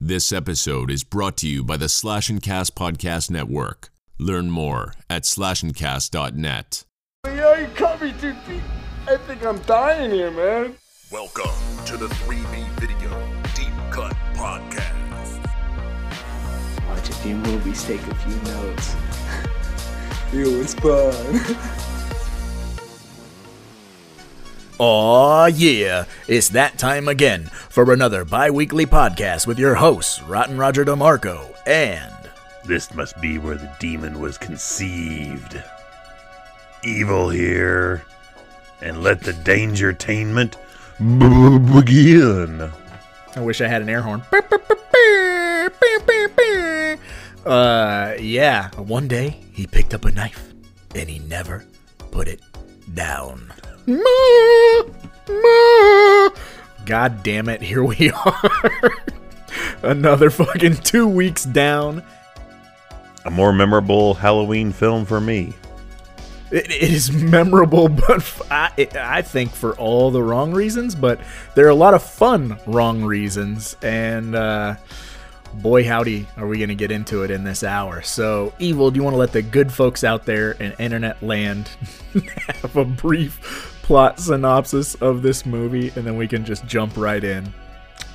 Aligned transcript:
This 0.00 0.30
episode 0.30 0.92
is 0.92 1.02
brought 1.02 1.36
to 1.38 1.48
you 1.48 1.64
by 1.64 1.76
the 1.76 1.88
Slash 1.88 2.30
and 2.30 2.40
Cast 2.40 2.76
Podcast 2.76 3.32
Network. 3.32 3.90
Learn 4.16 4.48
more 4.48 4.94
at 5.10 5.24
slashandcast.net. 5.24 6.84
Yo, 7.26 7.54
you 7.54 7.66
cut 7.74 8.00
me 8.00 8.12
too 8.20 8.32
deep. 8.46 8.62
I 9.08 9.16
think 9.16 9.44
I'm 9.44 9.58
dying 9.62 10.12
here, 10.12 10.30
man. 10.30 10.76
Welcome 11.10 11.50
to 11.86 11.96
the 11.96 12.06
3B 12.06 12.68
Video 12.78 13.10
Deep 13.56 13.74
Cut 13.90 14.14
Podcast. 14.34 15.44
Watch 16.88 17.08
a 17.08 17.14
few 17.14 17.34
movies, 17.34 17.84
take 17.84 18.06
a 18.06 18.14
few 18.14 18.36
notes. 18.52 18.94
it 20.32 20.46
was 20.46 20.74
fun. 20.74 21.97
Aw, 24.80 25.46
yeah, 25.46 26.04
it's 26.28 26.50
that 26.50 26.78
time 26.78 27.08
again 27.08 27.46
for 27.46 27.92
another 27.92 28.24
bi 28.24 28.48
weekly 28.48 28.86
podcast 28.86 29.44
with 29.44 29.58
your 29.58 29.74
hosts, 29.74 30.22
Rotten 30.22 30.56
Roger 30.56 30.84
DeMarco 30.84 31.52
and. 31.66 32.14
This 32.64 32.94
must 32.94 33.20
be 33.20 33.38
where 33.38 33.56
the 33.56 33.74
demon 33.80 34.20
was 34.20 34.38
conceived. 34.38 35.60
Evil 36.84 37.28
here, 37.28 38.04
and 38.80 39.02
let 39.02 39.20
the 39.22 39.32
dangertainment 39.32 40.54
b- 41.00 41.74
begin. 41.80 42.70
I 43.34 43.40
wish 43.40 43.60
I 43.60 43.66
had 43.66 43.82
an 43.82 43.88
air 43.88 44.02
horn. 44.02 44.22
Uh, 47.44 48.14
yeah, 48.20 48.68
one 48.76 49.08
day 49.08 49.40
he 49.52 49.66
picked 49.66 49.94
up 49.94 50.04
a 50.04 50.10
knife 50.12 50.52
and 50.94 51.08
he 51.08 51.18
never 51.18 51.64
put 52.10 52.28
it 52.28 52.40
down. 52.94 53.52
God 56.84 57.22
damn 57.22 57.48
it, 57.48 57.62
here 57.62 57.82
we 57.84 58.10
are. 58.24 58.92
Another 59.82 60.30
fucking 60.30 60.76
two 60.76 61.06
weeks 61.08 61.44
down. 61.44 62.02
A 63.24 63.30
more 63.30 63.52
memorable 63.52 64.14
Halloween 64.14 64.72
film 64.72 65.04
for 65.04 65.20
me. 65.20 65.54
It, 66.50 66.70
it 66.70 66.82
is 66.92 67.12
memorable, 67.12 67.88
but 68.08 68.16
f- 68.16 68.42
I, 68.50 68.72
it- 68.76 68.96
I 68.96 69.22
think 69.22 69.50
for 69.50 69.74
all 69.76 70.10
the 70.10 70.22
wrong 70.22 70.52
reasons. 70.52 70.94
But 70.94 71.20
there 71.54 71.66
are 71.66 71.70
a 71.70 71.74
lot 71.74 71.94
of 71.94 72.02
fun 72.02 72.58
wrong 72.66 73.02
reasons, 73.04 73.76
and 73.82 74.34
uh, 74.34 74.76
boy, 75.54 75.84
howdy, 75.86 76.26
are 76.38 76.46
we 76.46 76.56
going 76.58 76.68
to 76.70 76.74
get 76.74 76.90
into 76.90 77.22
it 77.22 77.30
in 77.30 77.44
this 77.44 77.62
hour. 77.62 78.00
So, 78.02 78.54
Evil, 78.58 78.90
do 78.90 78.96
you 78.98 79.02
want 79.04 79.14
to 79.14 79.18
let 79.18 79.32
the 79.32 79.42
good 79.42 79.70
folks 79.72 80.04
out 80.04 80.24
there 80.24 80.52
in 80.52 80.72
internet 80.78 81.22
land 81.22 81.68
have 82.62 82.76
a 82.76 82.84
brief 82.84 83.74
plot 83.88 84.20
synopsis 84.20 84.96
of 84.96 85.22
this 85.22 85.46
movie, 85.46 85.90
and 85.96 86.06
then 86.06 86.18
we 86.18 86.28
can 86.28 86.44
just 86.44 86.66
jump 86.66 86.94
right 86.94 87.24
in? 87.24 87.50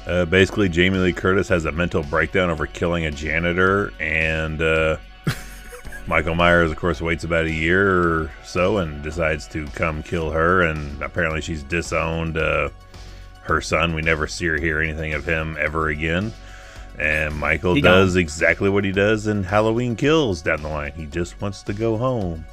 Uh, 0.06 0.24
basically, 0.24 0.70
Jamie 0.70 1.00
Lee 1.00 1.14
Curtis 1.14 1.48
has 1.48 1.66
a 1.66 1.72
mental 1.72 2.04
breakdown 2.04 2.52
over 2.52 2.68
killing 2.68 3.06
a 3.06 3.12
janitor, 3.12 3.92
and 4.00 4.62
uh, 4.62 4.98
Michael 6.08 6.36
Myers, 6.36 6.70
of 6.70 6.78
course, 6.78 7.02
waits 7.02 7.24
about 7.24 7.46
a 7.46 7.52
year 7.52 7.90
or 8.04 8.32
so 8.44 8.78
and 8.78 9.02
decides 9.02 9.48
to 9.48 9.66
come 9.70 10.04
kill 10.04 10.30
her. 10.30 10.62
And 10.62 11.02
apparently, 11.02 11.42
she's 11.42 11.64
disowned 11.64 12.38
uh, 12.38 12.70
her 13.42 13.60
son. 13.60 13.96
We 13.96 14.04
never 14.04 14.28
see 14.28 14.48
or 14.50 14.62
hear 14.62 14.80
anything 14.80 15.16
of 15.16 15.26
him 15.26 15.58
ever 15.60 15.88
again. 15.88 16.32
And 17.00 17.36
Michael 17.36 17.74
He 17.74 17.82
does 17.82 18.14
gone. 18.14 18.22
exactly 18.22 18.70
what 18.70 18.84
he 18.84 18.92
does 18.92 19.26
in 19.26 19.42
Halloween 19.42 19.96
Kills 19.96 20.44
down 20.44 20.62
the 20.62 20.70
line. 20.70 20.92
He 20.92 21.08
just 21.08 21.42
wants 21.42 21.64
to 21.64 21.74
go 21.74 21.98
home. 21.98 22.46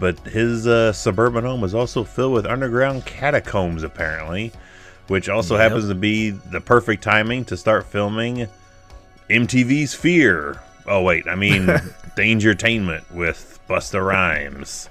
But 0.00 0.18
his 0.20 0.66
uh, 0.66 0.92
suburban 0.92 1.44
home 1.44 1.60
was 1.60 1.74
also 1.74 2.02
filled 2.04 2.32
with 2.32 2.46
underground 2.46 3.04
catacombs, 3.06 3.82
apparently, 3.84 4.50
which 5.08 5.28
also 5.28 5.54
Yep. 5.56 5.62
happens 5.62 5.88
to 5.88 5.94
be 5.94 6.30
the 6.30 6.60
perfect 6.60 7.04
timing 7.04 7.44
to 7.44 7.56
start 7.56 7.84
filming 7.86 8.48
MTV's 9.28 9.94
Fear. 9.94 10.60
Oh 10.86 11.02
wait, 11.02 11.28
I 11.28 11.34
mean 11.34 11.66
Dangertainment 12.16 13.08
with 13.12 13.60
Busta 13.68 14.04
Rhymes. 14.04 14.88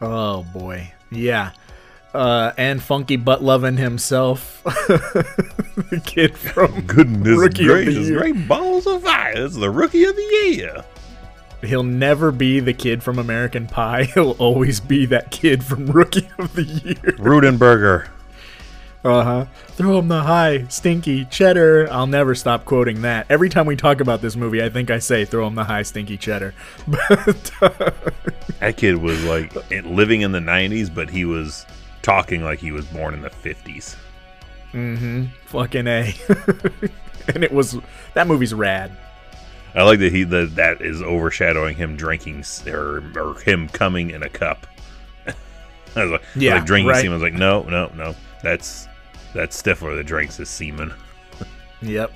Oh 0.00 0.44
boy, 0.54 0.92
yeah. 1.10 1.50
Uh, 2.14 2.52
and 2.56 2.82
funky 2.82 3.16
butt 3.16 3.42
loving 3.42 3.76
himself, 3.76 4.62
the 4.64 6.00
kid 6.06 6.34
from 6.38 6.80
Goodness 6.86 7.36
Rookie 7.38 7.62
of 7.64 7.68
the 7.76 7.84
gracious, 7.84 8.08
year. 8.08 8.18
great 8.20 8.48
balls 8.48 8.86
of 8.86 9.02
fire! 9.02 9.32
It's 9.36 9.56
the 9.56 9.68
rookie 9.68 10.04
of 10.04 10.16
the 10.16 10.22
year. 10.22 10.84
He'll 11.62 11.82
never 11.82 12.30
be 12.30 12.60
the 12.60 12.74
kid 12.74 13.02
from 13.02 13.18
American 13.18 13.66
Pie. 13.66 14.04
He'll 14.14 14.32
always 14.32 14.80
be 14.80 15.06
that 15.06 15.30
kid 15.30 15.64
from 15.64 15.86
Rookie 15.86 16.28
of 16.38 16.54
the 16.54 16.64
Year. 16.64 17.16
Rudenberger. 17.18 18.08
Uh 19.04 19.22
huh. 19.22 19.46
Throw 19.68 20.00
him 20.00 20.08
the 20.08 20.22
high, 20.22 20.66
stinky 20.66 21.26
cheddar. 21.26 21.88
I'll 21.92 22.08
never 22.08 22.34
stop 22.34 22.64
quoting 22.64 23.02
that. 23.02 23.26
Every 23.30 23.48
time 23.48 23.64
we 23.66 23.76
talk 23.76 24.00
about 24.00 24.20
this 24.20 24.34
movie, 24.34 24.60
I 24.62 24.68
think 24.68 24.90
I 24.90 24.98
say 24.98 25.24
throw 25.24 25.46
him 25.46 25.54
the 25.54 25.62
high, 25.64 25.82
stinky 25.82 26.16
cheddar. 26.16 26.54
But 26.88 27.52
uh, 27.62 27.92
That 28.58 28.76
kid 28.76 28.96
was 28.96 29.22
like 29.24 29.54
living 29.84 30.22
in 30.22 30.32
the 30.32 30.40
'90s, 30.40 30.92
but 30.92 31.08
he 31.08 31.24
was 31.24 31.66
talking 32.02 32.42
like 32.42 32.58
he 32.58 32.72
was 32.72 32.84
born 32.86 33.14
in 33.14 33.22
the 33.22 33.30
'50s. 33.30 33.94
fucking 35.46 35.86
a. 35.86 36.14
and 37.32 37.44
it 37.44 37.52
was 37.52 37.78
that 38.14 38.26
movie's 38.26 38.54
rad. 38.54 38.90
I 39.76 39.82
like 39.82 39.98
that 40.00 40.10
he 40.12 40.24
that 40.24 40.56
that 40.56 40.80
is 40.80 41.02
overshadowing 41.02 41.76
him 41.76 41.96
drinking 41.96 42.44
or 42.66 43.02
or 43.16 43.38
him 43.40 43.68
coming 43.68 44.10
in 44.10 44.22
a 44.22 44.28
cup. 44.28 44.66
I 45.96 46.02
was 46.02 46.12
like, 46.12 46.22
Yeah, 46.34 46.54
like 46.56 46.64
drinking 46.64 46.88
right. 46.88 46.96
semen. 47.02 47.12
I 47.12 47.14
was 47.16 47.22
like, 47.22 47.34
no, 47.34 47.62
no, 47.64 47.92
no. 47.94 48.14
That's 48.42 48.88
that's 49.34 49.60
Stifler 49.62 49.96
that 49.96 50.04
drinks 50.06 50.36
his 50.36 50.48
semen. 50.48 50.92
Yep. 51.82 52.10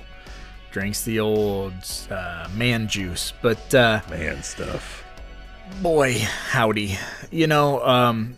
Drinks 0.71 1.03
the 1.03 1.19
old 1.19 1.73
uh, 2.09 2.47
man 2.55 2.87
juice, 2.87 3.31
but 3.43 3.73
uh, 3.75 4.01
Man, 4.09 4.41
stuff. 4.41 5.03
boy 5.83 6.17
howdy 6.49 6.97
you 7.29 7.45
know 7.47 7.79
um 7.85 8.35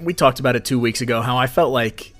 we 0.00 0.14
talked 0.14 0.40
about 0.40 0.56
it 0.56 0.64
two 0.64 0.80
weeks 0.80 1.00
ago 1.00 1.20
how 1.22 1.36
i 1.36 1.46
felt 1.46 1.72
like 1.72 2.12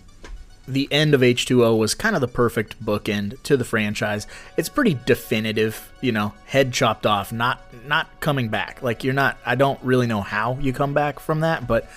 the 0.69 0.89
end 0.93 1.13
of 1.15 1.21
h2o 1.23 1.77
was 1.77 1.95
kind 1.95 2.15
of 2.15 2.21
the 2.21 2.29
perfect 2.29 2.83
bookend 2.85 3.41
to 3.43 3.57
the 3.57 3.65
franchise. 3.65 4.27
It's 4.57 4.69
pretty 4.69 4.99
definitive 5.07 5.91
you 6.01 6.13
know 6.13 6.35
head 6.47 6.73
chopped 6.73 7.07
off 7.07 7.33
not 7.33 7.61
not 7.87 8.09
coming 8.21 8.49
back. 8.49 8.83
Like 8.83 9.05
you're 9.05 9.15
not 9.15 9.37
i 9.45 9.55
don't 9.55 9.81
really 9.83 10.07
know 10.07 10.21
how 10.21 10.59
you 10.61 10.73
come 10.73 10.95
back 10.95 11.19
from 11.21 11.41
that 11.41 11.67
but 11.67 11.89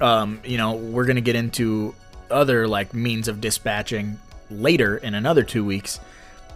um 0.00 0.40
you 0.44 0.56
know 0.56 0.74
we're 0.74 1.04
gonna 1.04 1.20
get 1.20 1.36
into 1.36 1.94
other 2.30 2.66
like 2.66 2.94
means 2.94 3.28
of 3.28 3.40
dispatching 3.40 4.18
later 4.50 4.96
in 4.96 5.14
another 5.14 5.42
two 5.42 5.64
weeks 5.64 6.00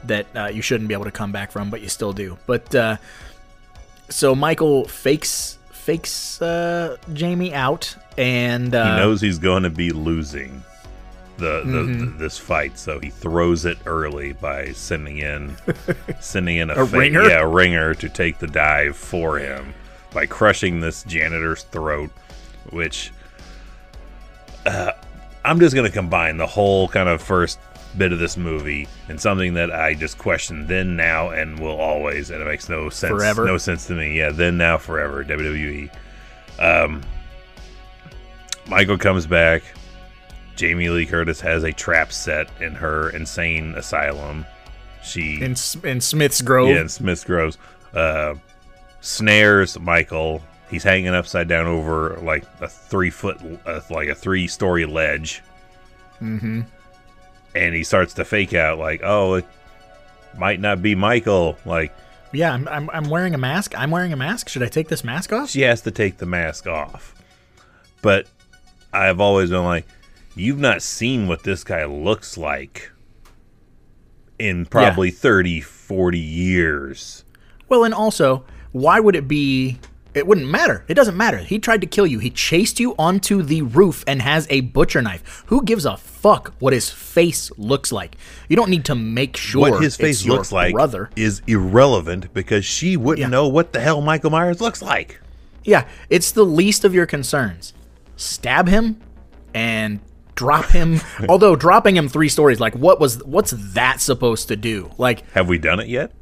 that 0.05 0.27
uh, 0.37 0.47
you 0.47 0.63
shouldn't 0.63 0.89
be 0.89 0.95
able 0.95 1.05
to 1.05 1.11
come 1.11 1.33
back 1.33 1.51
from 1.51 1.71
but 1.71 1.81
you 1.81 1.89
still 1.89 2.13
do. 2.13 2.37
But 2.47 2.75
uh 2.75 2.97
so 4.09 4.35
Michael 4.35 4.87
fakes 4.89 5.59
fakes 5.71 6.43
uh, 6.43 6.97
Jamie 7.15 7.55
out, 7.55 7.97
and 8.19 8.75
uh, 8.75 8.97
He 8.97 9.01
knows 9.01 9.21
he's 9.21 9.39
going 9.39 9.63
to 9.63 9.71
be 9.71 9.91
losing 9.91 10.63
the, 11.39 11.63
the, 11.65 11.79
Mm-hmm. 11.85 12.19
this 12.19 12.37
fight, 12.39 12.79
so 12.79 12.99
he 13.01 13.11
throws 13.11 13.65
it 13.65 13.79
early 13.87 14.33
by 14.35 14.73
sending 14.73 15.19
in 15.19 15.57
sending 16.21 16.57
in 16.57 16.71
a, 16.71 16.75
A 16.75 16.87
fa- 16.87 16.99
ringer? 16.99 17.23
yeah, 17.29 17.41
a 17.41 17.47
ringer 17.49 17.95
to 17.95 18.09
take 18.09 18.39
the 18.39 18.47
dive 18.47 18.97
for 18.97 19.39
him 19.39 19.73
by 20.13 20.27
crushing 20.27 20.81
this 20.81 21.03
janitor's 21.05 21.63
throat, 21.65 22.11
which 22.71 23.13
uh, 24.67 24.93
I'm 25.45 25.61
just 25.61 25.75
going 25.75 25.87
to 25.87 25.93
combine 25.93 26.37
the 26.37 26.47
whole 26.47 26.89
kind 26.89 27.09
of 27.09 27.23
first 27.23 27.59
bit 27.97 28.13
of 28.13 28.19
this 28.19 28.37
movie 28.37 28.87
and 29.09 29.21
something 29.21 29.55
that 29.55 29.71
I 29.73 29.95
just 29.95 30.19
questioned 30.19 30.69
then, 30.69 30.95
now, 30.97 31.31
and 31.31 31.59
will 31.59 31.79
always, 31.79 32.31
and 32.31 32.43
it 32.43 32.45
makes 32.45 32.69
no 32.69 32.91
sense, 32.91 33.11
Forever? 33.13 33.45
no 33.47 33.57
sense 33.59 33.87
to 33.87 33.95
me. 33.95 34.17
Yeah, 34.19 34.31
then, 34.31 34.59
now, 34.59 34.77
forever, 34.79 35.25
WWE. 35.25 35.91
Um, 36.59 37.01
Michael 38.67 38.99
comes 38.99 39.27
back. 39.27 39.63
Jamie 40.59 40.89
Lee 40.89 41.07
Curtis 41.07 41.41
has 41.41 41.63
a 41.63 41.73
trap 41.73 42.13
set 42.13 42.51
in 42.61 42.75
her 42.75 43.11
insane 43.11 43.77
asylum. 43.77 44.45
She 45.05 45.37
in 45.37 45.55
in 45.85 46.01
Smith's 46.01 46.43
Grove. 46.43 46.69
yeah, 46.69 46.81
in 46.81 46.89
Smith's 46.89 47.25
Groves. 47.25 47.57
Uh, 47.95 48.35
snares 49.01 49.79
Michael. 49.79 50.43
He's 50.69 50.83
hanging 50.83 51.15
upside 51.15 51.47
down 51.47 51.67
over 51.67 52.19
like 52.23 52.45
a 52.61 52.67
three 52.67 53.09
foot, 53.09 53.39
uh, 53.65 53.81
like 53.89 54.09
a 54.09 54.15
three 54.17 54.49
story 54.49 54.85
ledge. 54.85 55.43
Mm-hmm. 56.21 56.63
And 57.55 57.75
he 57.75 57.85
starts 57.85 58.15
to 58.15 58.25
fake 58.25 58.53
out 58.53 58.79
like, 58.79 59.01
oh, 59.05 59.35
it 59.35 59.47
might 60.37 60.59
not 60.59 60.83
be 60.83 60.97
Michael. 60.97 61.57
Like 61.65 61.95
Yeah, 62.33 62.53
I'm, 62.53 62.67
I'm 62.67 62.91
I'm 62.91 63.09
wearing 63.09 63.35
a 63.35 63.39
mask. 63.39 63.79
I'm 63.79 63.93
wearing 63.93 64.13
a 64.13 64.17
mask. 64.17 64.49
Should 64.49 64.65
I 64.65 64.69
take 64.69 64.89
this 64.89 65.05
mask 65.05 65.33
off? 65.33 65.51
she 65.51 65.61
has 65.63 65.83
to 65.83 65.93
take 65.93 66.17
the 66.17 66.27
mask 66.27 66.67
off. 66.67 67.15
But 68.03 68.27
I've 68.93 69.21
always 69.21 69.51
been 69.51 69.65
like, 69.65 69.87
you've 70.39 70.59
not 70.59 70.83
seen 70.83 71.27
what 71.29 71.43
this 71.43 71.65
guy 71.65 71.85
looks 71.85 72.37
like 72.39 72.91
in 74.39 74.67
probably 74.67 75.11
thirty, 75.11 75.61
forty 75.61 76.19
30, 76.19 76.19
40 76.19 76.19
years. 76.19 77.25
Well, 77.69 77.85
and 77.85 77.93
also, 77.95 78.45
why 78.73 79.01
would 79.01 79.17
it 79.17 79.27
be 79.29 79.79
It 80.15 80.27
wouldn't 80.27 80.49
matter. 80.49 80.85
It 80.89 80.95
doesn't 80.95 81.17
matter. 81.17 81.39
He 81.39 81.59
tried 81.59 81.81
to 81.83 81.87
kill 81.87 82.07
you. 82.07 82.19
He 82.19 82.31
chased 82.31 82.81
you 82.81 82.95
onto 82.99 83.43
the 83.43 83.63
roof 83.63 84.03
and 84.07 84.23
has 84.23 84.47
a 84.51 84.63
butcher 84.63 85.03
knife. 85.03 85.45
Who 85.47 85.63
gives 85.63 85.85
a 85.85 85.97
fuck 85.97 86.55
what 86.59 86.73
his 86.73 86.91
face 86.91 87.53
looks 87.59 87.93
like? 87.93 88.17
You 88.49 88.57
don't 88.57 88.71
need 88.71 88.85
to 88.87 88.95
make 88.95 89.37
sure 89.37 89.71
what 89.71 89.83
his 89.83 89.97
face 89.97 90.25
looks 90.27 90.51
like 90.51 90.73
brother. 90.73 91.11
is 91.15 91.43
irrelevant 91.47 92.33
because 92.33 92.65
she 92.65 92.97
wouldn't 92.97 93.21
Yeah. 93.27 93.29
know 93.29 93.47
what 93.49 93.73
the 93.73 93.81
hell 93.81 94.01
Michael 94.01 94.31
Myers 94.31 94.61
looks 94.61 94.81
like. 94.83 95.21
Yeah, 95.63 95.87
it's 96.09 96.33
the 96.33 96.45
least 96.45 96.85
of 96.85 96.95
your 96.95 97.07
concerns. 97.07 97.75
Stab 98.17 98.67
him 98.67 98.99
and 99.55 100.01
drop 100.39 100.67
him. 100.67 101.01
Although 101.29 101.57
dropping 101.57 101.97
him 101.97 102.09
three 102.09 102.29
stories, 102.29 102.61
like 102.61 102.75
what 102.75 103.01
was 103.01 103.23
what's 103.25 103.51
that 103.75 104.01
supposed 104.01 104.49
to 104.49 104.57
do? 104.57 104.91
Like 104.97 105.29
Have 105.33 105.49
we 105.49 105.59
done 105.59 105.81
it 105.81 105.89
yet? 105.89 106.13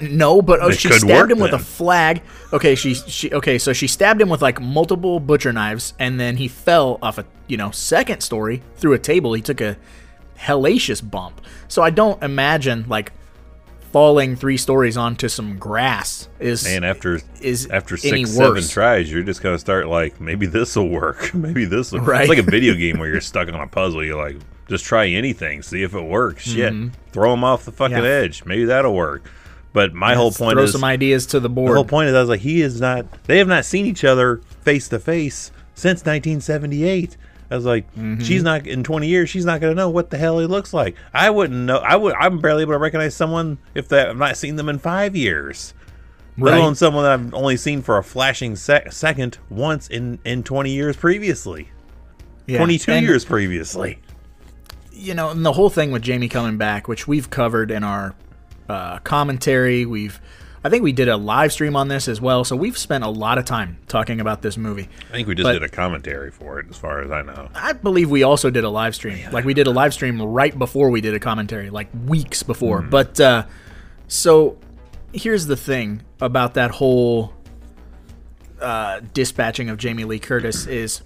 No, 0.00 0.40
but 0.40 0.60
oh, 0.62 0.68
It 0.68 0.78
she 0.78 0.90
stabbed 0.90 1.30
him 1.30 1.38
with 1.38 1.52
a 1.52 1.58
flag. 1.58 2.22
Okay, 2.52 2.74
she 2.74 2.94
she 2.94 3.30
okay, 3.32 3.58
so 3.58 3.74
she 3.74 3.86
stabbed 3.86 4.22
him 4.22 4.30
with 4.30 4.40
like 4.40 4.58
multiple 4.60 5.20
butcher 5.20 5.52
knives, 5.52 5.92
and 5.98 6.18
then 6.18 6.36
he 6.36 6.48
fell 6.48 6.98
off 7.02 7.18
a 7.18 7.26
you 7.46 7.58
know 7.58 7.70
second 7.72 8.22
story 8.22 8.62
through 8.76 8.94
a 8.94 8.98
table. 8.98 9.34
He 9.34 9.42
took 9.42 9.60
a 9.60 9.76
hellacious 10.38 11.08
bump. 11.08 11.42
So 11.68 11.82
I 11.82 11.90
don't 11.90 12.22
imagine 12.22 12.86
like 12.88 13.12
falling 13.92 14.36
three 14.36 14.56
stories 14.56 14.96
onto 14.96 15.28
some 15.28 15.58
grass 15.58 16.28
is 16.40 16.66
And 16.66 16.84
after 16.84 17.20
is 17.40 17.66
after 17.68 17.96
six, 17.96 18.30
seven 18.32 18.62
tries, 18.66 19.10
you're 19.12 19.22
just 19.22 19.42
gonna 19.42 19.58
start 19.58 19.86
like 19.88 20.20
maybe 20.20 20.46
this 20.46 20.74
will 20.76 20.88
work. 20.88 21.32
maybe 21.34 21.64
this 21.66 21.92
will. 21.92 22.00
Right. 22.00 22.22
It's 22.22 22.28
like 22.28 22.38
a 22.38 22.42
video 22.50 22.74
game 22.74 22.98
where 22.98 23.08
you're 23.08 23.20
stuck 23.20 23.48
on 23.48 23.54
a 23.54 23.66
puzzle. 23.66 24.04
You're 24.04 24.16
like, 24.22 24.36
just 24.68 24.84
try 24.84 25.06
anything, 25.08 25.62
see 25.62 25.82
if 25.82 25.94
it 25.94 26.00
works. 26.02 26.44
Shit, 26.44 26.72
throw 27.12 27.30
them 27.30 27.44
off 27.44 27.64
the 27.64 27.72
fucking 27.72 27.96
Mm-hmm. 27.98 28.04
Yeah. 28.06 28.10
edge. 28.12 28.44
Maybe 28.44 28.64
that'll 28.64 28.94
work. 28.94 29.24
But 29.74 29.94
my 29.94 30.14
whole 30.14 30.30
point 30.30 30.56
throw 30.56 30.64
is 30.64 30.72
some 30.72 30.84
ideas 30.84 31.24
to 31.26 31.40
the 31.40 31.48
board 31.48 31.70
the 31.70 31.74
whole 31.76 31.84
point 31.86 32.08
is 32.08 32.14
I 32.14 32.20
was 32.20 32.28
like, 32.28 32.40
he 32.40 32.60
is 32.60 32.80
not. 32.80 33.06
They 33.24 33.38
have 33.38 33.48
not 33.48 33.64
seen 33.64 33.86
each 33.86 34.04
other 34.04 34.42
face 34.62 34.88
to 34.88 34.98
face 34.98 35.50
since 35.74 36.00
1978. 36.04 37.16
I 37.52 37.56
was 37.56 37.64
like, 37.66 37.86
Mm-hmm. 37.94 38.22
she's 38.22 38.42
not 38.42 38.66
in 38.66 38.82
20 38.82 39.06
years. 39.06 39.28
She's 39.28 39.44
not 39.44 39.60
gonna 39.60 39.74
know 39.74 39.90
what 39.90 40.10
the 40.10 40.16
hell 40.18 40.38
he 40.38 40.46
looks 40.46 40.72
like. 40.72 40.96
I 41.12 41.28
wouldn't 41.30 41.60
know. 41.60 41.76
I 41.78 41.96
would. 41.96 42.14
I'm 42.14 42.38
barely 42.40 42.62
able 42.62 42.72
to 42.72 42.78
recognize 42.78 43.14
someone 43.14 43.58
if 43.74 43.88
that 43.88 44.08
I've 44.08 44.16
not 44.16 44.36
seen 44.36 44.56
them 44.56 44.68
in 44.68 44.78
five 44.78 45.14
years. 45.14 45.74
Let 46.38 46.52
Right. 46.52 46.60
alone 46.60 46.74
someone 46.76 47.04
that 47.04 47.12
I've 47.12 47.34
only 47.34 47.58
seen 47.58 47.82
for 47.82 47.98
a 47.98 48.02
flashing 48.02 48.56
sec- 48.56 48.90
second 48.92 49.36
once 49.50 49.86
in 49.88 50.18
in 50.24 50.42
20 50.42 50.70
years 50.70 50.96
previously. 50.96 51.68
Yeah. 52.46 52.56
22 52.58 52.90
And, 52.90 53.06
years 53.06 53.24
previously. 53.24 53.98
you 54.92 55.14
know, 55.14 55.30
and 55.30 55.44
the 55.44 55.52
whole 55.52 55.70
thing 55.70 55.90
with 55.92 56.02
Jamie 56.02 56.28
coming 56.28 56.56
back, 56.56 56.88
which 56.88 57.06
we've 57.06 57.28
covered 57.30 57.70
in 57.70 57.84
our 57.84 58.14
uh, 58.68 58.98
commentary, 59.00 59.84
we've, 59.84 60.20
I 60.64 60.68
think 60.68 60.84
we 60.84 60.92
did 60.92 61.08
a 61.08 61.16
live 61.16 61.52
stream 61.52 61.74
on 61.74 61.88
this 61.88 62.06
as 62.06 62.20
well. 62.20 62.44
So 62.44 62.54
we've 62.54 62.78
spent 62.78 63.02
a 63.02 63.08
lot 63.08 63.36
of 63.38 63.44
time 63.44 63.78
talking 63.88 64.20
about 64.20 64.42
this 64.42 64.56
movie. 64.56 64.88
I 65.10 65.12
think 65.12 65.26
we 65.28 65.34
just 65.34 65.44
But- 65.44 65.54
did 65.54 65.62
a 65.64 65.68
commentary 65.68 66.30
for 66.30 66.60
it, 66.60 66.66
as 66.70 66.76
far 66.76 67.02
as 67.02 67.10
I 67.10 67.22
know. 67.22 67.48
I 67.54 67.72
believe 67.72 68.10
we 68.10 68.22
also 68.22 68.48
did 68.48 68.62
a 68.62 68.68
live 68.70 68.94
stream. 68.94 69.18
Like 69.32 69.44
we 69.44 69.54
did 69.54 69.66
a 69.66 69.72
live 69.72 69.92
stream 69.92 70.22
right 70.22 70.56
before 70.56 70.90
we 70.90 71.00
did 71.00 71.14
a 71.14 71.18
commentary, 71.20 71.70
like 71.70 71.88
weeks 72.06 72.42
before. 72.44 72.80
But 72.82 73.18
uh, 73.18 73.46
so 74.06 74.56
here's 75.12 75.46
the 75.46 75.56
thing 75.56 76.02
about 76.20 76.54
that 76.54 76.70
whole 76.70 77.32
uh, 78.60 79.00
dispatching 79.12 79.68
of 79.68 79.78
Jamie 79.78 80.04
Lee 80.04 80.20
Curtis 80.20 80.66
is 80.66 81.02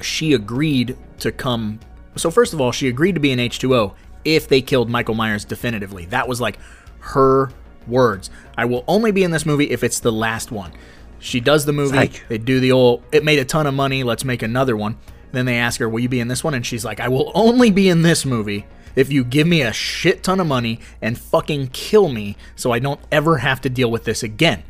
she 0.00 0.32
agreed 0.32 0.96
to 1.20 1.30
come. 1.30 1.78
So 2.16 2.30
first 2.32 2.52
of 2.52 2.60
all, 2.60 2.72
she 2.72 2.88
agreed 2.88 3.14
to 3.14 3.20
be 3.20 3.30
in 3.30 3.38
H2O 3.38 3.92
if 4.24 4.48
they 4.48 4.60
killed 4.60 4.90
Michael 4.90 5.14
Myers 5.14 5.44
definitively. 5.44 6.06
That 6.06 6.26
was 6.26 6.40
like 6.40 6.58
her 6.98 7.50
words. 7.88 8.30
I 8.56 8.64
will 8.64 8.84
only 8.88 9.10
be 9.10 9.22
in 9.24 9.30
this 9.30 9.46
movie 9.46 9.70
if 9.70 9.82
it's 9.84 10.00
the 10.00 10.12
last 10.12 10.50
one. 10.50 10.72
She 11.18 11.40
does 11.40 11.64
the 11.64 11.72
movie. 11.72 11.96
Psych. 11.96 12.24
They 12.28 12.38
do 12.38 12.60
the 12.60 12.72
old. 12.72 13.02
It 13.12 13.24
made 13.24 13.38
a 13.38 13.44
ton 13.44 13.66
of 13.66 13.74
money. 13.74 14.02
Let's 14.04 14.24
make 14.24 14.42
another 14.42 14.76
one. 14.76 14.98
Then 15.32 15.46
they 15.46 15.56
ask 15.56 15.80
her, 15.80 15.88
"Will 15.88 16.00
you 16.00 16.08
be 16.08 16.20
in 16.20 16.28
this 16.28 16.44
one?" 16.44 16.54
And 16.54 16.64
she's 16.64 16.84
like, 16.84 17.00
"I 17.00 17.08
will 17.08 17.32
only 17.34 17.70
be 17.70 17.88
in 17.88 18.02
this 18.02 18.24
movie 18.24 18.66
if 18.94 19.10
you 19.12 19.24
give 19.24 19.46
me 19.46 19.62
a 19.62 19.72
shit 19.72 20.22
ton 20.22 20.40
of 20.40 20.46
money 20.46 20.80
and 21.02 21.18
fucking 21.18 21.68
kill 21.72 22.08
me, 22.08 22.36
so 22.54 22.72
I 22.72 22.78
don't 22.78 23.00
ever 23.10 23.38
have 23.38 23.60
to 23.62 23.70
deal 23.70 23.90
with 23.90 24.04
this 24.04 24.22
again." 24.22 24.62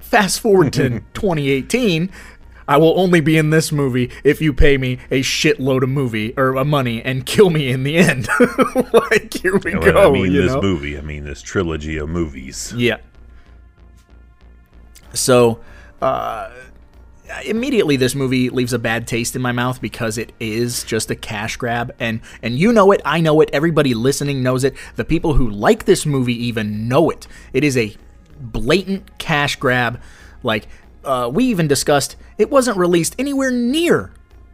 Fast 0.00 0.40
forward 0.40 0.72
to 0.74 1.00
2018. 1.14 2.10
I 2.68 2.76
will 2.78 2.98
only 2.98 3.20
be 3.20 3.36
in 3.36 3.50
this 3.50 3.70
movie 3.70 4.10
if 4.24 4.40
you 4.40 4.52
pay 4.52 4.76
me 4.76 4.98
a 5.10 5.20
shitload 5.20 5.82
of 5.82 5.88
movie 5.88 6.34
or 6.36 6.56
uh, 6.56 6.64
money 6.64 7.02
and 7.02 7.24
kill 7.24 7.50
me 7.50 7.70
in 7.70 7.84
the 7.84 7.96
end. 7.96 8.28
like 8.92 9.32
here 9.34 9.56
we 9.58 9.76
when 9.76 9.92
go. 9.92 10.10
I 10.10 10.12
mean 10.12 10.32
this 10.32 10.52
know? 10.52 10.60
movie. 10.60 10.98
I 10.98 11.00
mean 11.00 11.24
this 11.24 11.42
trilogy 11.42 11.96
of 11.96 12.08
movies. 12.08 12.72
Yeah. 12.76 12.98
So, 15.12 15.60
uh, 16.02 16.50
immediately 17.44 17.96
this 17.96 18.14
movie 18.14 18.50
leaves 18.50 18.72
a 18.72 18.78
bad 18.78 19.06
taste 19.06 19.34
in 19.34 19.42
my 19.42 19.52
mouth 19.52 19.80
because 19.80 20.18
it 20.18 20.32
is 20.40 20.84
just 20.84 21.10
a 21.10 21.14
cash 21.16 21.56
grab, 21.56 21.94
and 21.98 22.20
and 22.42 22.58
you 22.58 22.72
know 22.72 22.92
it, 22.92 23.00
I 23.04 23.20
know 23.20 23.40
it, 23.40 23.50
everybody 23.52 23.94
listening 23.94 24.42
knows 24.42 24.64
it. 24.64 24.74
The 24.96 25.04
people 25.04 25.34
who 25.34 25.48
like 25.48 25.84
this 25.84 26.04
movie 26.04 26.46
even 26.46 26.88
know 26.88 27.10
it. 27.10 27.26
It 27.52 27.64
is 27.64 27.76
a 27.76 27.96
blatant 28.40 29.18
cash 29.18 29.56
grab. 29.56 30.00
Like 30.42 30.68
uh, 31.06 31.28
we 31.28 31.44
even 31.44 31.68
discussed, 31.68 32.16
it 32.38 32.50
wasn't 32.50 32.76
released 32.76 33.14
anywhere 33.18 33.50
near 33.50 34.12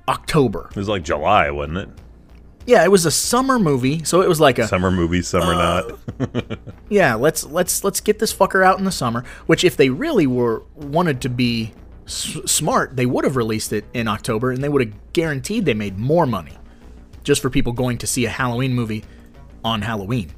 October. 0.09 0.69
It 0.71 0.77
was 0.77 0.89
like 0.89 1.03
July, 1.03 1.51
wasn't 1.51 1.79
it? 1.79 1.89
Yeah, 2.65 2.85
it 2.85 2.91
was 2.93 3.05
a 3.07 3.11
summer 3.11 3.59
movie, 3.59 4.05
so 4.05 4.23
it 4.23 4.29
was 4.29 4.39
like 4.39 4.59
a 4.61 4.69
Summer 4.69 4.91
movie, 4.93 5.21
summer 5.23 5.53
Uh, 5.55 5.97
not. 6.21 6.59
yeah, 6.89 7.15
let's 7.15 7.43
let's 7.45 7.83
let's 7.83 8.01
get 8.01 8.21
this 8.21 8.33
fucker 8.33 8.65
out 8.65 8.79
in 8.79 8.85
the 8.85 8.93
summer. 8.93 9.25
Which, 9.47 9.65
if 9.65 9.77
they 9.77 9.91
really 9.91 10.29
were 10.29 10.63
wanted 10.77 11.21
to 11.23 11.29
be 11.29 11.73
s- 12.07 12.39
smart, 12.47 12.95
they 12.95 13.05
would 13.07 13.25
have 13.25 13.35
released 13.35 13.73
it 13.73 13.85
in 13.95 14.07
October, 14.07 14.53
and 14.53 14.63
they 14.63 14.69
would 14.69 14.87
have 14.87 15.13
guaranteed 15.13 15.65
they 15.65 15.75
made 15.75 15.99
more 15.99 16.25
money, 16.25 16.53
just 17.25 17.43
for 17.43 17.51
people 17.51 17.73
going 17.73 17.99
to 17.99 18.07
see 18.07 18.27
a 18.27 18.31
Halloween 18.31 18.75
movie 18.75 19.03
on 19.65 19.83
Halloween. 19.83 20.31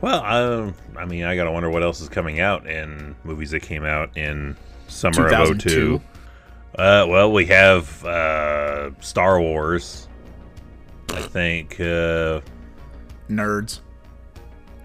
Well, 0.00 0.24
um, 0.24 0.74
I 0.96 1.04
mean, 1.04 1.22
I 1.24 1.36
gotta 1.36 1.52
wonder 1.52 1.70
what 1.70 1.84
else 1.84 2.00
is 2.00 2.08
coming 2.08 2.40
out 2.40 2.66
in 2.66 3.14
movies 3.22 3.50
that 3.52 3.60
came 3.60 3.84
out 3.84 4.16
in 4.16 4.56
summer 4.90 5.26
of 5.26 5.30
2002. 5.30 5.98
02. 5.98 6.02
Uh, 6.80 7.06
well, 7.08 7.32
we 7.32 7.46
have 7.46 8.04
uh, 8.04 8.90
Star 9.00 9.40
Wars. 9.40 10.08
I 11.12 11.20
think 11.22 11.80
uh, 11.80 12.40
Nerds. 13.28 13.80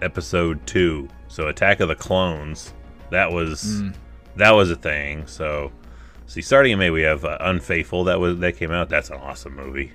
episode 0.02 0.66
two. 0.66 1.08
So 1.28 1.48
Attack 1.48 1.80
of 1.80 1.88
the 1.88 1.94
Clones. 1.94 2.72
That 3.10 3.30
was 3.30 3.80
Hmm. 3.80 3.90
that 4.36 4.50
was 4.52 4.70
a 4.70 4.76
thing. 4.76 5.26
So 5.26 5.70
see, 6.26 6.42
starting 6.42 6.72
in 6.72 6.78
May 6.78 6.90
we 6.90 7.02
have 7.02 7.24
uh, 7.24 7.38
Unfaithful. 7.40 8.04
That 8.04 8.18
was 8.18 8.38
that 8.38 8.56
came 8.56 8.72
out. 8.72 8.88
That's 8.88 9.10
an 9.10 9.16
awesome 9.18 9.54
movie. 9.54 9.92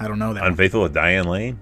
I 0.00 0.08
don't 0.08 0.18
know 0.18 0.34
that. 0.34 0.40
one. 0.40 0.50
Unfaithful 0.50 0.82
with 0.82 0.94
Diane 0.94 1.26
Lane. 1.26 1.60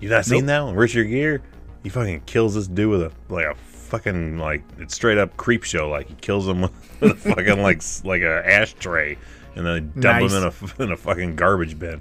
You 0.00 0.08
not 0.08 0.24
seen 0.24 0.46
that 0.46 0.60
one? 0.64 0.74
Richard 0.74 1.04
Gere. 1.08 1.40
He 1.82 1.88
fucking 1.90 2.20
kills 2.20 2.54
this 2.54 2.66
dude 2.66 2.90
with 2.90 3.02
a 3.02 3.12
like 3.28 3.44
a 3.46 3.54
fucking 3.88 4.38
like 4.38 4.62
it's 4.78 4.94
straight 4.94 5.18
up 5.18 5.36
creep 5.36 5.64
show. 5.64 5.88
Like 5.88 6.08
he 6.08 6.14
kills 6.14 6.46
him 6.46 6.60
with, 6.62 6.72
with 7.00 7.10
a 7.12 7.14
fucking 7.14 7.62
like 7.62 7.82
like 8.04 8.22
a 8.22 8.42
ashtray, 8.46 9.18
and 9.54 9.66
then 9.66 9.92
dump 9.98 10.22
Nice. 10.22 10.32
him 10.32 10.42
in 10.42 10.44
a 10.44 10.82
in 10.84 10.92
a 10.92 10.96
fucking 10.96 11.36
garbage 11.36 11.78
bin. 11.78 12.00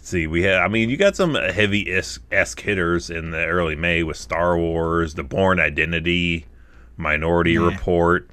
see, 0.00 0.26
we 0.26 0.42
had. 0.42 0.56
I 0.56 0.68
mean, 0.68 0.90
you 0.90 0.96
got 0.96 1.16
some 1.16 1.34
heavy 1.34 1.90
esque 1.92 2.60
hitters 2.60 3.10
in 3.10 3.30
the 3.30 3.44
early 3.46 3.74
May 3.76 4.02
with 4.02 4.16
Star 4.16 4.56
Wars, 4.58 5.14
The 5.14 5.24
Born 5.24 5.58
Identity, 5.60 6.46
Minority 6.96 7.52
Yeah. 7.52 7.66
Report. 7.70 8.28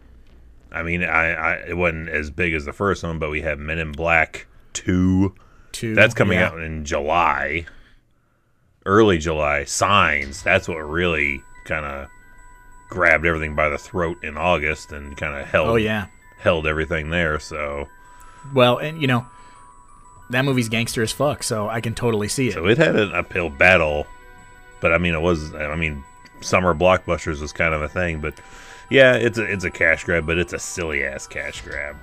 I 0.71 0.83
mean, 0.83 1.03
I, 1.03 1.31
I 1.33 1.53
it 1.69 1.77
wasn't 1.77 2.09
as 2.09 2.29
big 2.29 2.53
as 2.53 2.65
the 2.65 2.73
first 2.73 3.03
one, 3.03 3.17
but 3.19 3.29
we 3.31 3.41
have 3.41 3.59
Men 3.59 3.79
in 3.79 3.91
Black 3.93 4.47
Two. 4.73 5.33
Two. 5.71 5.95
That's 5.95 6.13
coming 6.13 6.37
yeah. 6.39 6.47
out 6.49 6.61
in 6.61 6.85
July, 6.85 7.65
early 8.85 9.17
July. 9.17 9.63
Signs. 9.65 10.41
That's 10.43 10.67
what 10.67 10.77
really 10.77 11.41
kind 11.65 11.85
of 11.85 12.07
grabbed 12.89 13.25
everything 13.25 13.55
by 13.55 13.69
the 13.69 13.77
throat 13.77 14.23
in 14.23 14.37
August 14.37 14.91
and 14.91 15.15
kind 15.17 15.35
of 15.35 15.47
held. 15.47 15.67
Oh 15.69 15.75
yeah. 15.75 16.07
held 16.37 16.67
everything 16.67 17.09
there. 17.09 17.39
So, 17.39 17.87
Well, 18.53 18.77
and 18.77 19.01
you 19.01 19.07
know, 19.07 19.25
that 20.29 20.45
movie's 20.45 20.69
gangster 20.69 21.01
as 21.01 21.11
fuck, 21.11 21.43
so 21.43 21.69
I 21.69 21.81
can 21.81 21.93
totally 21.93 22.27
see 22.27 22.49
it. 22.49 22.53
so 22.53 22.67
it 22.67 22.77
had 22.77 22.95
an 22.95 23.13
uphill 23.13 23.49
battle, 23.49 24.07
but 24.81 24.93
I 24.93 24.97
mean, 24.97 25.13
it 25.13 25.21
was. 25.21 25.53
I 25.53 25.75
mean, 25.75 26.03
summer 26.41 26.73
blockbusters 26.73 27.41
was 27.41 27.51
kind 27.51 27.73
of 27.73 27.81
a 27.81 27.89
thing, 27.89 28.21
but 28.21 28.39
yeah, 28.89 29.15
it's 29.15 29.37
a 29.37 29.43
it's 29.43 29.63
a 29.63 29.71
cash 29.71 30.03
grab, 30.03 30.25
but 30.25 30.37
it's 30.37 30.53
a 30.53 30.59
silly 30.59 31.03
ass 31.05 31.27
cash 31.27 31.61
grab, 31.61 31.95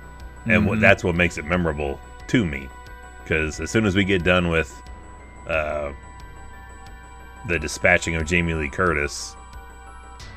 and 0.45 0.67
what, 0.67 0.79
that's 0.79 1.03
what 1.03 1.15
makes 1.15 1.37
it 1.37 1.45
memorable 1.45 1.99
to 2.27 2.45
me. 2.45 2.69
Because 3.23 3.59
as 3.61 3.71
soon 3.71 3.85
as 3.85 3.95
we 3.95 4.03
get 4.03 4.23
done 4.23 4.49
with 4.49 4.81
uh, 5.47 5.93
the 7.47 7.57
dispatching 7.57 8.15
of 8.15 8.25
Jamie 8.25 8.53
Lee 8.53 8.69
Curtis, 8.69 9.35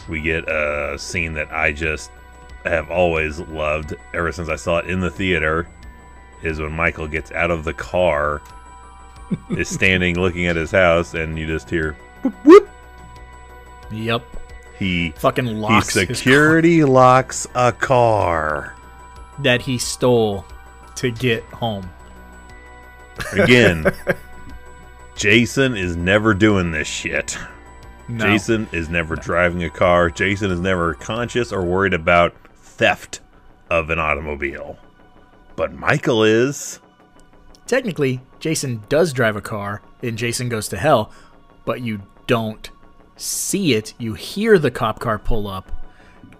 we 0.08 0.20
get 0.20 0.48
a 0.48 0.98
scene 0.98 1.34
that 1.34 1.52
I 1.52 1.72
just 1.72 2.10
have 2.64 2.90
always 2.90 3.38
loved 3.40 3.94
ever 4.14 4.32
since 4.32 4.48
I 4.48 4.56
saw 4.56 4.78
it 4.78 4.86
in 4.86 5.00
the 5.00 5.10
theater. 5.10 5.68
Is 6.42 6.60
when 6.60 6.72
Michael 6.72 7.08
gets 7.08 7.32
out 7.32 7.50
of 7.50 7.64
the 7.64 7.72
car, 7.72 8.42
is 9.50 9.68
standing 9.68 10.18
looking 10.18 10.46
at 10.46 10.56
his 10.56 10.70
house, 10.70 11.14
and 11.14 11.38
you 11.38 11.46
just 11.46 11.70
hear 11.70 11.96
whoop 12.22 12.34
whoop. 12.44 12.68
Yep. 13.90 14.24
He 14.78 15.10
fucking 15.12 15.46
he 15.46 15.54
locks 15.54 15.94
his 15.94 16.08
security 16.08 16.84
locks 16.84 17.46
a 17.54 17.72
car 17.72 18.74
that 19.38 19.62
he 19.62 19.78
stole 19.78 20.44
to 20.96 21.10
get 21.10 21.42
home. 21.44 21.88
Again, 23.32 23.86
Jason 25.16 25.76
is 25.76 25.96
never 25.96 26.34
doing 26.34 26.70
this 26.70 26.86
shit. 26.86 27.38
No. 28.08 28.24
Jason 28.24 28.68
is 28.72 28.88
never 28.88 29.16
driving 29.16 29.64
a 29.64 29.70
car. 29.70 30.10
Jason 30.10 30.50
is 30.50 30.60
never 30.60 30.94
conscious 30.94 31.52
or 31.52 31.64
worried 31.64 31.94
about 31.94 32.34
theft 32.54 33.20
of 33.70 33.90
an 33.90 33.98
automobile. 33.98 34.78
But 35.56 35.72
Michael 35.72 36.22
is. 36.22 36.80
Technically, 37.66 38.20
Jason 38.38 38.82
does 38.88 39.12
drive 39.12 39.34
a 39.34 39.40
car 39.40 39.82
in 40.02 40.16
Jason 40.16 40.48
Goes 40.48 40.68
to 40.68 40.76
Hell, 40.76 41.10
but 41.64 41.80
you 41.80 42.02
don't 42.26 42.70
see 43.16 43.74
it. 43.74 43.94
You 43.98 44.14
hear 44.14 44.58
the 44.58 44.70
cop 44.70 45.00
car 45.00 45.18
pull 45.18 45.48
up. 45.48 45.72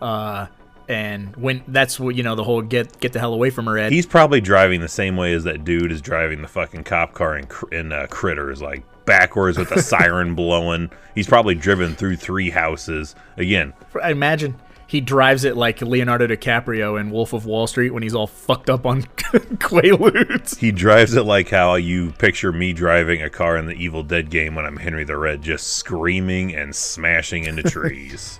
Uh, 0.00 0.46
and 0.88 1.34
when 1.36 1.64
that's 1.66 1.98
what 1.98 2.14
you 2.14 2.22
know 2.22 2.36
the 2.36 2.44
whole 2.44 2.62
get 2.62 3.00
get 3.00 3.12
the 3.12 3.18
hell 3.18 3.32
away 3.32 3.50
from 3.50 3.66
her 3.66 3.76
Ed. 3.76 3.92
He's 3.92 4.06
probably 4.06 4.40
driving 4.40 4.80
the 4.80 4.88
same 4.88 5.16
way 5.16 5.32
as 5.32 5.44
that 5.44 5.64
dude 5.64 5.90
is 5.90 6.00
driving 6.00 6.42
the 6.42 6.48
fucking 6.48 6.84
cop 6.84 7.12
car 7.12 7.36
in, 7.36 7.48
in 7.72 7.92
uh, 7.92 8.06
Critters, 8.08 8.62
like 8.62 8.84
backwards 9.06 9.56
with 9.56 9.70
the 9.70 9.80
siren 9.80 10.34
blowing. 10.34 10.90
He's 11.14 11.26
probably 11.26 11.54
driven 11.54 11.94
through 11.94 12.16
three 12.16 12.50
houses. 12.50 13.14
Again, 13.36 13.72
I 14.02 14.10
imagine 14.10 14.56
he 14.88 15.00
drives 15.00 15.44
it 15.44 15.56
like 15.56 15.80
Leonardo 15.80 16.26
DiCaprio 16.26 17.00
in 17.00 17.10
Wolf 17.10 17.32
of 17.32 17.46
Wall 17.46 17.66
Street 17.66 17.90
when 17.90 18.02
he's 18.02 18.14
all 18.14 18.26
fucked 18.26 18.70
up 18.70 18.86
on 18.86 19.02
Quaaludes. 19.62 20.58
he 20.58 20.70
drives 20.70 21.14
it 21.14 21.24
like 21.24 21.48
how 21.50 21.74
you 21.74 22.12
picture 22.12 22.52
me 22.52 22.72
driving 22.72 23.22
a 23.22 23.30
car 23.30 23.56
in 23.56 23.66
the 23.66 23.74
Evil 23.74 24.02
Dead 24.02 24.30
game 24.30 24.54
when 24.54 24.64
I'm 24.64 24.76
Henry 24.76 25.04
the 25.04 25.16
Red, 25.16 25.42
just 25.42 25.74
screaming 25.74 26.54
and 26.54 26.74
smashing 26.74 27.44
into 27.44 27.62
trees. 27.70 28.38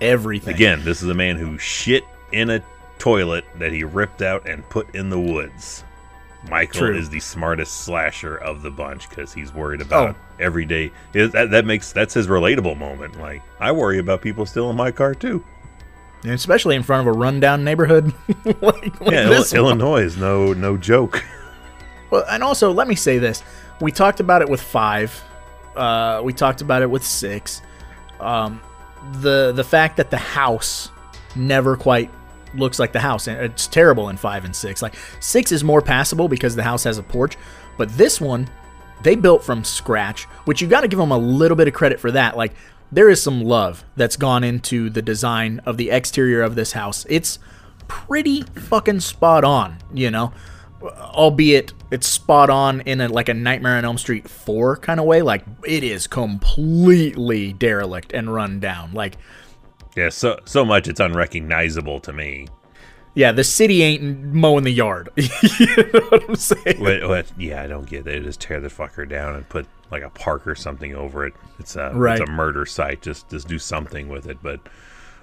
Everything. 0.00 0.54
Again, 0.54 0.84
this 0.84 1.02
is 1.02 1.08
a 1.08 1.14
man 1.14 1.36
who 1.36 1.58
shit 1.58 2.04
in 2.32 2.50
a 2.50 2.62
toilet 2.98 3.44
that 3.58 3.72
he 3.72 3.82
ripped 3.82 4.22
out 4.22 4.48
and 4.48 4.68
put 4.70 4.94
in 4.94 5.10
the 5.10 5.20
woods. 5.20 5.84
Michael 6.48 6.80
True. 6.88 6.96
is 6.96 7.10
the 7.10 7.20
smartest 7.20 7.82
slasher 7.82 8.36
of 8.36 8.62
the 8.62 8.70
bunch 8.70 9.08
because 9.10 9.32
he's 9.34 9.52
worried 9.52 9.80
about 9.82 10.16
Oh. 10.16 10.18
every 10.38 10.64
day. 10.64 10.90
It- 11.12 11.32
That, 11.32 11.50
that 11.50 11.64
makes 11.66 11.92
that's 11.92 12.14
his 12.14 12.28
relatable 12.28 12.78
moment. 12.78 13.20
Like 13.20 13.42
I 13.60 13.72
worry 13.72 13.98
about 13.98 14.22
people 14.22 14.46
stealing 14.46 14.76
my 14.76 14.90
car 14.90 15.14
too. 15.14 15.44
And 16.22 16.32
especially 16.32 16.76
in 16.76 16.82
front 16.82 17.06
of 17.08 17.14
a 17.14 17.18
rundown 17.18 17.62
neighborhood 17.64 18.12
like, 18.44 18.62
like 18.62 19.10
Yeah, 19.12 19.24
this 19.28 19.52
Ill- 19.54 19.64
one. 19.64 19.80
Illinois 19.80 20.02
is 20.02 20.16
no 20.16 20.52
no 20.52 20.76
joke. 20.76 21.22
Well, 22.10 22.24
and 22.28 22.42
also 22.42 22.72
let 22.72 22.88
me 22.88 22.96
say 22.96 23.18
this: 23.18 23.44
we 23.80 23.92
talked 23.92 24.18
about 24.18 24.42
it 24.42 24.48
with 24.48 24.60
five, 24.60 25.14
uh, 25.76 26.20
we 26.24 26.32
talked 26.32 26.60
about 26.60 26.82
it 26.82 26.90
with 26.90 27.04
six. 27.06 27.62
Um, 28.18 28.60
the 29.20 29.52
the 29.52 29.62
fact 29.62 29.96
that 29.98 30.10
the 30.10 30.16
house 30.16 30.90
never 31.36 31.76
quite 31.76 32.10
looks 32.54 32.78
like 32.78 32.92
the 32.92 33.00
house, 33.00 33.28
and 33.28 33.40
it's 33.40 33.66
terrible 33.66 34.08
in 34.08 34.16
five 34.16 34.44
and 34.44 34.54
six. 34.54 34.82
Like 34.82 34.94
six 35.20 35.52
is 35.52 35.64
more 35.64 35.82
passable 35.82 36.28
because 36.28 36.56
the 36.56 36.62
house 36.62 36.84
has 36.84 36.98
a 36.98 37.02
porch, 37.02 37.36
but 37.76 37.88
this 37.90 38.20
one 38.20 38.48
they 39.02 39.14
built 39.14 39.42
from 39.42 39.64
scratch, 39.64 40.24
which 40.44 40.60
you 40.60 40.68
got 40.68 40.82
to 40.82 40.88
give 40.88 40.98
them 40.98 41.12
a 41.12 41.18
little 41.18 41.56
bit 41.56 41.68
of 41.68 41.74
credit 41.74 42.00
for 42.00 42.10
that. 42.10 42.36
Like 42.36 42.52
there 42.92 43.08
is 43.08 43.22
some 43.22 43.42
love 43.42 43.84
that's 43.96 44.16
gone 44.16 44.44
into 44.44 44.90
the 44.90 45.02
design 45.02 45.60
of 45.64 45.76
the 45.76 45.90
exterior 45.90 46.42
of 46.42 46.54
this 46.54 46.72
house. 46.72 47.06
It's 47.08 47.38
pretty 47.88 48.42
fucking 48.42 49.00
spot 49.00 49.44
on, 49.44 49.78
you 49.92 50.10
know. 50.10 50.32
Albeit 50.82 51.74
it's 51.90 52.06
spot 52.06 52.48
on 52.48 52.80
in 52.82 53.02
a 53.02 53.08
like 53.08 53.28
a 53.28 53.34
Nightmare 53.34 53.76
on 53.76 53.84
Elm 53.84 53.98
Street 53.98 54.28
4 54.28 54.76
kind 54.76 54.98
of 54.98 55.06
way. 55.06 55.20
Like 55.20 55.44
it 55.66 55.84
is 55.84 56.06
completely 56.06 57.52
derelict 57.52 58.12
and 58.12 58.32
run 58.32 58.60
down. 58.60 58.92
Like 58.92 59.18
Yeah, 59.96 60.08
so 60.10 60.38
so 60.44 60.64
much 60.64 60.88
it's 60.88 61.00
unrecognizable 61.00 62.00
to 62.00 62.12
me. 62.12 62.46
yeah, 63.14 63.32
the 63.32 63.42
city 63.44 63.82
ain't 63.82 64.02
mowing 64.32 64.64
the 64.64 64.70
yard. 64.70 65.10
you 65.16 65.66
know 65.76 66.00
what 66.10 66.28
I'm 66.28 66.36
saying? 66.36 66.80
What, 66.80 67.08
what, 67.08 67.32
yeah, 67.38 67.62
I 67.62 67.66
don't 67.66 67.86
get 67.88 68.00
it. 68.00 68.04
They 68.04 68.20
just 68.20 68.40
tear 68.40 68.60
the 68.60 68.68
fucker 68.68 69.08
down 69.08 69.34
and 69.34 69.48
put 69.48 69.66
like 69.90 70.02
a 70.04 70.10
park 70.10 70.46
or 70.46 70.54
something 70.54 70.94
over 70.94 71.26
it. 71.26 71.34
It's 71.58 71.74
a 71.76 71.90
Right. 71.92 72.20
it's 72.20 72.28
a 72.28 72.32
murder 72.32 72.64
site. 72.66 73.02
Just 73.02 73.28
just 73.30 73.48
do 73.48 73.58
something 73.58 74.08
with 74.08 74.26
it. 74.26 74.38
But 74.42 74.60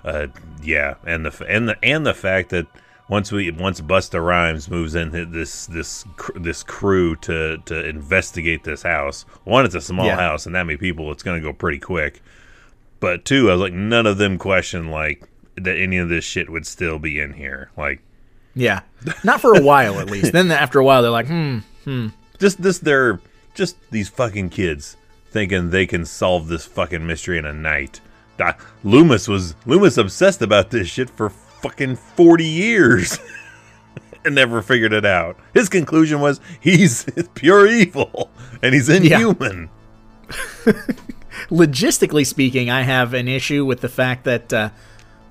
uh, 0.04 0.28
yeah, 0.62 0.96
and 1.06 1.26
the 1.26 1.46
and 1.48 1.70
the 1.70 1.78
and 1.84 2.06
the 2.06 2.14
fact 2.14 2.50
that 2.50 2.68
once 3.10 3.32
we 3.32 3.50
once 3.52 3.80
Busta 3.80 4.22
Rhymes 4.22 4.70
moves 4.70 4.94
in 4.96 5.12
this 5.32 5.66
this 5.68 6.04
this 6.36 6.62
crew 6.64 7.16
to 7.18 7.58
to 7.60 7.86
investigate 7.88 8.66
this 8.66 8.84
house. 8.84 9.24
One, 9.46 9.64
it's 9.64 9.76
a 9.76 9.82
small 9.82 10.08
Yeah. 10.08 10.18
house, 10.18 10.46
and 10.46 10.54
that 10.56 10.66
many 10.66 10.76
people, 10.78 11.10
it's 11.14 11.24
gonna 11.24 11.40
go 11.40 11.54
pretty 11.54 11.80
quick. 11.80 12.22
But 13.00 13.26
two, 13.26 13.50
I 13.50 13.54
was 13.54 13.62
like, 13.62 13.74
none 13.74 14.06
of 14.06 14.18
them 14.18 14.38
question 14.38 14.90
like 14.90 15.28
that 15.56 15.78
any 15.78 15.98
of 15.98 16.10
this 16.10 16.24
shit 16.24 16.50
would 16.50 16.66
still 16.66 17.00
be 17.00 17.20
in 17.20 17.34
here. 17.34 17.72
Like 17.78 18.02
Yeah. 18.56 18.82
Not 19.24 19.42
for 19.42 19.56
a 19.58 19.62
while 19.62 20.00
at 20.00 20.10
least. 20.10 20.32
Then 20.32 20.52
after 20.52 20.80
a 20.80 20.86
while 20.86 21.02
they're 21.02 21.12
like, 21.12 21.28
"Hmm, 21.28 21.60
hmm. 21.84 22.08
just 22.40 22.62
this 22.62 22.80
they're 22.80 23.20
just 23.54 23.76
these 23.92 24.10
fucking 24.10 24.50
kids 24.50 24.98
thinking 25.32 25.70
they 25.70 25.86
can 25.86 26.06
solve 26.06 26.48
this 26.48 26.66
fucking 26.66 27.06
mystery 27.06 27.38
in 27.38 27.46
a 27.46 27.54
night. 27.54 28.00
Doc, 28.38 28.64
Loomis 28.84 29.28
was 29.28 29.56
Loomis 29.66 29.98
obsessed 29.98 30.42
about 30.42 30.70
this 30.70 30.88
shit 30.88 31.10
for 31.10 31.30
fucking 31.30 31.96
40 31.96 32.46
years 32.46 33.20
and 34.26 34.36
never 34.36 34.62
figured 34.62 34.94
it 34.94 35.06
out. 35.06 35.38
His 35.54 35.70
conclusion 35.70 36.20
was 36.22 36.40
he's 36.60 37.06
pure 37.34 37.68
evil 37.68 38.30
and 38.62 38.74
he's 38.74 38.90
inhuman. 38.90 39.70
logistically 41.50 42.26
speaking, 42.26 42.70
I 42.70 42.82
have 42.82 43.14
an 43.14 43.28
issue 43.28 43.66
with 43.66 43.82
the 43.82 43.90
fact 43.90 44.24
that 44.26 44.52
uh, 44.54 44.70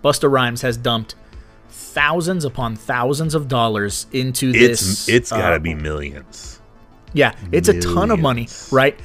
Busta 0.04 0.30
Rhymes 0.30 0.62
has 0.62 0.76
dumped 0.76 1.14
thousands 1.68 2.44
upon 2.44 2.76
thousands 2.76 3.34
of 3.34 3.48
dollars 3.48 4.06
into 4.12 4.50
It's 4.54 4.80
this. 4.80 5.08
it's 5.08 5.30
got 5.30 5.50
to 5.50 5.56
uh, 5.56 5.58
be 5.58 5.75
millions. 5.75 6.60
yeah, 7.12 7.34
it's 7.52 7.68
a 7.68 7.80
ton 7.80 8.10
of 8.10 8.20
money, 8.20 8.48
right? 8.70 8.98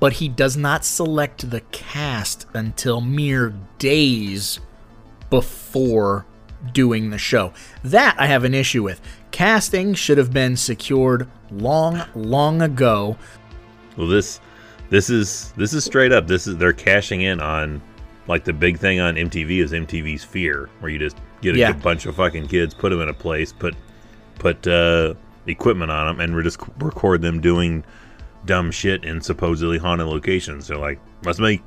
But 0.00 0.14
he 0.14 0.28
does 0.28 0.56
not 0.56 0.84
select 0.84 1.50
the 1.50 1.60
cast 1.72 2.46
until 2.52 3.00
mere 3.00 3.54
days 3.78 4.60
before 5.30 6.26
doing 6.72 7.10
the 7.10 7.18
show. 7.18 7.52
That 7.82 8.16
I 8.18 8.26
have 8.26 8.44
an 8.44 8.54
issue 8.54 8.82
with. 8.82 9.00
Casting 9.30 9.94
should 9.94 10.18
have 10.18 10.32
been 10.32 10.56
secured 10.56 11.28
long, 11.50 12.02
long 12.14 12.62
ago. 12.62 13.16
Well, 13.96 14.06
this 14.08 14.40
this 14.94 15.10
is 15.10 15.52
this 15.56 15.74
is 15.74 15.84
straight 15.84 16.12
up. 16.12 16.28
This 16.28 16.46
is 16.46 16.56
they're 16.56 16.72
cashing 16.72 17.22
in 17.22 17.40
on 17.40 17.82
like 18.28 18.44
the 18.44 18.52
big 18.52 18.78
thing 18.78 19.00
on 19.00 19.16
MTV 19.16 19.58
is 19.58 19.72
MTV's 19.72 20.22
Fear, 20.22 20.68
where 20.78 20.88
you 20.92 21.00
just 21.00 21.16
get 21.42 21.56
a 21.56 21.58
Yeah. 21.58 21.72
bunch 21.72 22.06
of 22.06 22.14
fucking 22.14 22.46
kids, 22.46 22.72
put 22.74 22.90
them 22.90 23.00
in 23.00 23.08
a 23.08 23.12
place, 23.12 23.52
put 23.52 23.74
put 24.38 24.64
uh, 24.68 25.14
equipment 25.48 25.90
on 25.90 26.06
them, 26.06 26.20
and 26.20 26.36
we 26.36 26.44
just 26.44 26.60
record 26.78 27.22
them 27.22 27.40
doing 27.40 27.84
dumb 28.46 28.70
shit 28.70 29.04
in 29.04 29.20
supposedly 29.20 29.78
haunted 29.78 30.06
locations. 30.06 30.68
They're 30.68 30.78
like, 30.78 31.00
let's 31.24 31.40
make 31.40 31.60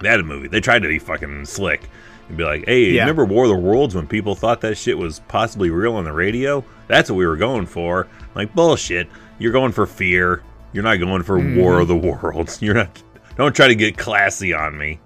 that 0.00 0.18
a 0.18 0.22
movie. 0.24 0.48
They 0.48 0.60
tried 0.60 0.82
to 0.82 0.88
be 0.88 0.98
fucking 0.98 1.44
slick 1.44 1.88
and 2.28 2.36
be 2.36 2.42
like, 2.44 2.64
hey, 2.66 2.86
Yeah. 2.90 3.02
remember 3.02 3.24
War 3.24 3.44
of 3.44 3.50
the 3.50 3.56
Worlds 3.56 3.94
when 3.94 4.08
people 4.08 4.34
thought 4.34 4.60
that 4.62 4.76
shit 4.76 4.98
was 4.98 5.20
possibly 5.28 5.70
real 5.70 5.94
on 5.94 6.04
the 6.04 6.12
radio? 6.12 6.64
That's 6.88 7.08
what 7.10 7.16
we 7.16 7.26
were 7.26 7.36
going 7.36 7.66
for. 7.66 8.08
Like 8.34 8.52
bullshit. 8.54 9.08
You're 9.38 9.52
going 9.52 9.72
for 9.72 9.86
fear. 9.86 10.42
You're 10.72 10.82
not 10.82 10.96
going 10.96 11.22
for 11.22 11.38
War 11.38 11.80
of 11.80 11.88
the 11.88 11.96
Worlds. 11.96 12.60
You're 12.62 12.74
not. 12.74 13.02
Don't 13.36 13.54
try 13.54 13.68
to 13.68 13.74
get 13.74 13.96
classy 13.96 14.52
on 14.52 14.76
me. 14.76 15.00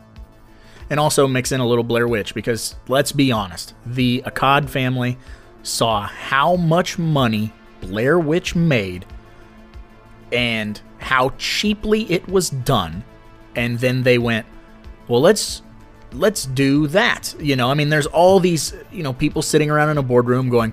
and 0.91 1.01
also 1.01 1.27
mix 1.27 1.51
in 1.53 1.61
a 1.61 1.67
little 1.67 1.85
Blair 1.85 2.07
Witch 2.07 2.35
because 2.35 2.77
let's 2.89 3.13
be 3.13 3.33
honest, 3.33 3.75
the 3.85 4.23
Akkad 4.27 4.69
family 4.69 5.19
saw 5.63 6.03
how 6.07 6.55
much 6.57 6.99
money 6.99 7.53
Blair 7.81 8.19
Witch 8.19 8.55
made 8.55 9.05
and 10.33 10.81
how 10.99 11.31
cheaply 11.39 12.11
it 12.11 12.29
was 12.29 12.51
done, 12.51 13.05
and 13.55 13.79
then 13.79 14.03
they 14.03 14.19
went, 14.19 14.47
"Well, 15.09 15.21
let's 15.21 15.63
let's 16.13 16.47
do 16.47 16.87
that." 16.89 17.35
You 17.39 17.57
know, 17.57 17.71
I 17.71 17.75
mean, 17.75 17.89
there's 17.91 18.07
all 18.07 18.41
these 18.41 18.75
you 18.93 19.03
know 19.03 19.13
people 19.13 19.43
sitting 19.43 19.71
around 19.71 19.91
in 19.91 19.99
a 19.99 20.03
boardroom 20.03 20.49
going, 20.51 20.73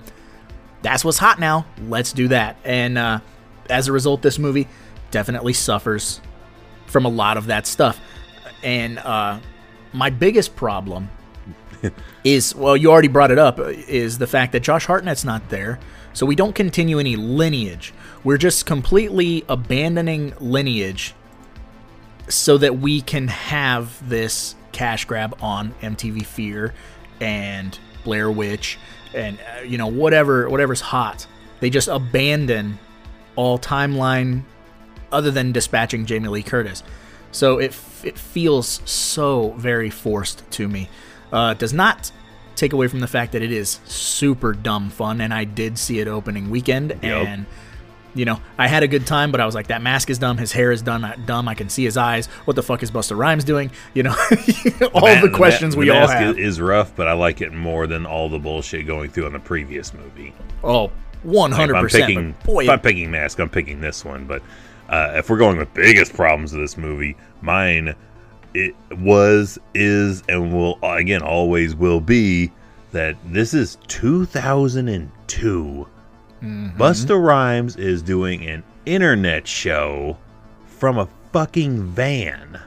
"That's 0.82 1.04
what's 1.06 1.18
hot 1.20 1.40
now. 1.40 1.66
Let's 1.88 2.14
do 2.14 2.28
that." 2.30 2.58
And 2.64 2.98
uh, 2.98 3.20
as 3.70 3.88
a 3.88 3.92
result, 3.92 4.22
this 4.22 4.40
movie 4.40 4.68
definitely 5.14 5.54
suffers 5.54 6.20
from 6.88 7.06
a 7.06 7.10
lot 7.10 7.38
of 7.38 7.46
that 7.46 7.66
stuff. 7.66 8.02
And 8.64 9.00
uh, 9.00 9.40
my 9.94 10.10
biggest 10.10 10.56
problem 10.58 11.10
is 12.26 12.54
well, 12.54 12.76
you 12.76 12.92
already 12.92 13.08
brought 13.08 13.32
it 13.32 13.40
up, 13.40 13.60
is 13.60 14.18
the 14.18 14.28
fact 14.28 14.52
that 14.52 14.62
Josh 14.62 14.86
Hartnett's 14.86 15.24
not 15.24 15.48
there. 15.50 15.80
So 16.12 16.26
we 16.26 16.36
don't 16.36 16.54
continue 16.54 17.00
any 17.00 17.16
lineage. 17.16 17.94
We're 18.24 18.38
just 18.38 18.66
completely 18.66 19.46
abandoning 19.48 20.34
lineage 20.40 21.14
so 22.28 22.58
that 22.58 22.78
we 22.78 23.02
can 23.02 23.28
have 23.28 24.08
this 24.08 24.56
cash 24.72 25.06
grab 25.06 25.36
on 25.42 25.74
MTV 25.82 26.26
Fear 26.26 26.74
and 27.20 27.78
Blair 28.04 28.32
Witch 28.32 28.78
and 29.14 29.40
uh, 29.40 29.62
you 29.62 29.78
know 29.78 29.88
whatever 29.88 30.50
whatever's 30.50 30.82
hot. 30.82 31.28
They 31.60 31.70
just 31.70 31.88
abandon 31.88 32.80
all 33.36 33.58
timeline 33.58 34.44
other 35.14 35.32
than 35.32 35.52
dispatching 35.54 36.06
Jamie 36.06 36.28
Lee 36.30 36.44
Curtis. 36.44 36.84
So 37.32 37.58
it 37.60 37.76
it 38.04 38.18
feels 38.18 38.82
so 38.90 39.52
very 39.58 39.90
forced 39.90 40.50
to 40.52 40.68
me. 40.68 40.90
Uh, 41.32 41.54
does 41.54 41.74
not 41.74 42.12
take 42.56 42.74
away 42.74 42.88
from 42.88 43.00
the 43.00 43.08
fact 43.08 43.32
that 43.32 43.42
it 43.42 43.52
is 43.52 43.80
super 43.86 44.54
dumb 44.54 44.90
fun, 44.90 45.22
and 45.22 45.34
I 45.34 45.44
did 45.46 45.78
see 45.80 46.00
it 46.00 46.08
opening 46.08 46.50
weekend, 46.52 46.92
and 47.04 47.48
you 48.14 48.26
know 48.26 48.40
I 48.60 48.68
had 48.68 48.84
a 48.84 48.88
good 48.88 49.08
time. 49.08 49.32
But 49.32 49.42
I 49.42 49.48
was 49.48 49.56
like, 49.56 49.68
that 49.68 49.82
mask 49.82 50.12
is 50.12 50.20
dumb, 50.20 50.38
his 50.38 50.52
hair 50.52 50.72
is 50.72 50.84
done 50.84 51.24
dumb. 51.26 51.48
I 51.48 51.56
can 51.56 51.70
see 51.70 51.84
his 51.86 51.98
eyes. 51.98 52.28
What 52.46 52.56
the 52.56 52.62
fuck 52.62 52.84
is 52.84 52.92
Busta 52.92 53.18
Rhymes 53.18 53.44
doing? 53.44 53.72
You 53.96 54.04
know, 54.04 54.12
all 54.94 55.02
Ma- 55.02 55.22
the 55.22 55.32
questions 55.34 55.76
ma- 55.76 55.80
we 55.80 55.86
the 55.88 56.00
all 56.00 56.08
have. 56.08 56.38
Is, 56.38 56.54
is 56.58 56.62
rough, 56.62 56.96
but 56.96 57.08
I 57.08 57.14
like 57.14 57.42
it 57.42 57.52
more 57.52 57.88
than 57.88 58.06
all 58.06 58.30
the 58.30 58.38
bullshit 58.38 58.86
going 58.86 59.10
through 59.10 59.26
in 59.26 59.34
the 59.34 59.40
previous 59.40 59.92
movie. 59.92 60.36
oh, 60.64 60.92
one 61.24 61.50
Like, 61.50 61.60
hundred 61.62 61.74
if 61.74 61.78
I'm 61.78 61.84
percent. 61.86 62.06
picking, 62.06 62.36
Boy, 62.46 62.64
if 62.66 62.70
I'm 62.70 62.80
picking 62.82 63.10
mask, 63.10 63.40
I'm 63.40 63.50
picking 63.50 63.82
this 63.82 64.06
one. 64.06 64.26
But 64.26 64.44
uh, 64.90 65.14
if 65.16 65.30
we're 65.30 65.38
going 65.38 65.58
with 65.58 65.74
biggest 65.74 66.14
problems 66.14 66.54
of 66.54 66.60
this 66.60 66.78
movie, 66.78 67.16
mine 67.42 67.96
it 68.54 68.76
was, 68.98 69.58
is, 69.74 70.24
and 70.30 70.54
will 70.54 70.78
again 70.84 71.22
always 71.22 71.76
will 71.76 72.00
be 72.00 72.52
that 72.92 73.16
this 73.26 73.54
is 73.54 73.78
2002. 73.88 75.88
Mm-hmm. 76.44 76.82
Busta 76.82 77.22
Rhymes 77.22 77.76
is 77.78 78.02
doing 78.02 78.46
an 78.46 78.64
internet 78.86 79.48
show 79.48 80.18
from 80.68 81.00
a 81.00 81.08
fucking 81.32 81.84
van 81.84 82.60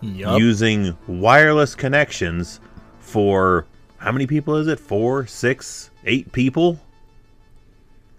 yup. 0.00 0.38
using 0.38 0.96
wireless 1.06 1.74
connections 1.74 2.60
for 3.00 3.66
how 3.98 4.12
many 4.12 4.26
people 4.26 4.56
is 4.56 4.66
it? 4.66 4.80
Four, 4.80 5.26
six, 5.26 5.90
eight 6.04 6.32
people? 6.32 6.80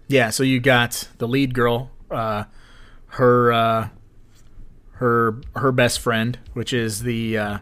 Yeah, 0.06 0.30
so 0.30 0.42
you 0.42 0.60
got 0.60 1.08
the 1.18 1.26
lead 1.26 1.54
girl, 1.54 1.90
uh, 2.10 2.44
her 3.14 3.52
uh, 3.52 3.88
her 4.92 5.40
her 5.56 5.72
best 5.72 6.00
friend, 6.00 6.38
which 6.52 6.72
is 6.72 7.02
the 7.02 7.38
uh, 7.38 7.58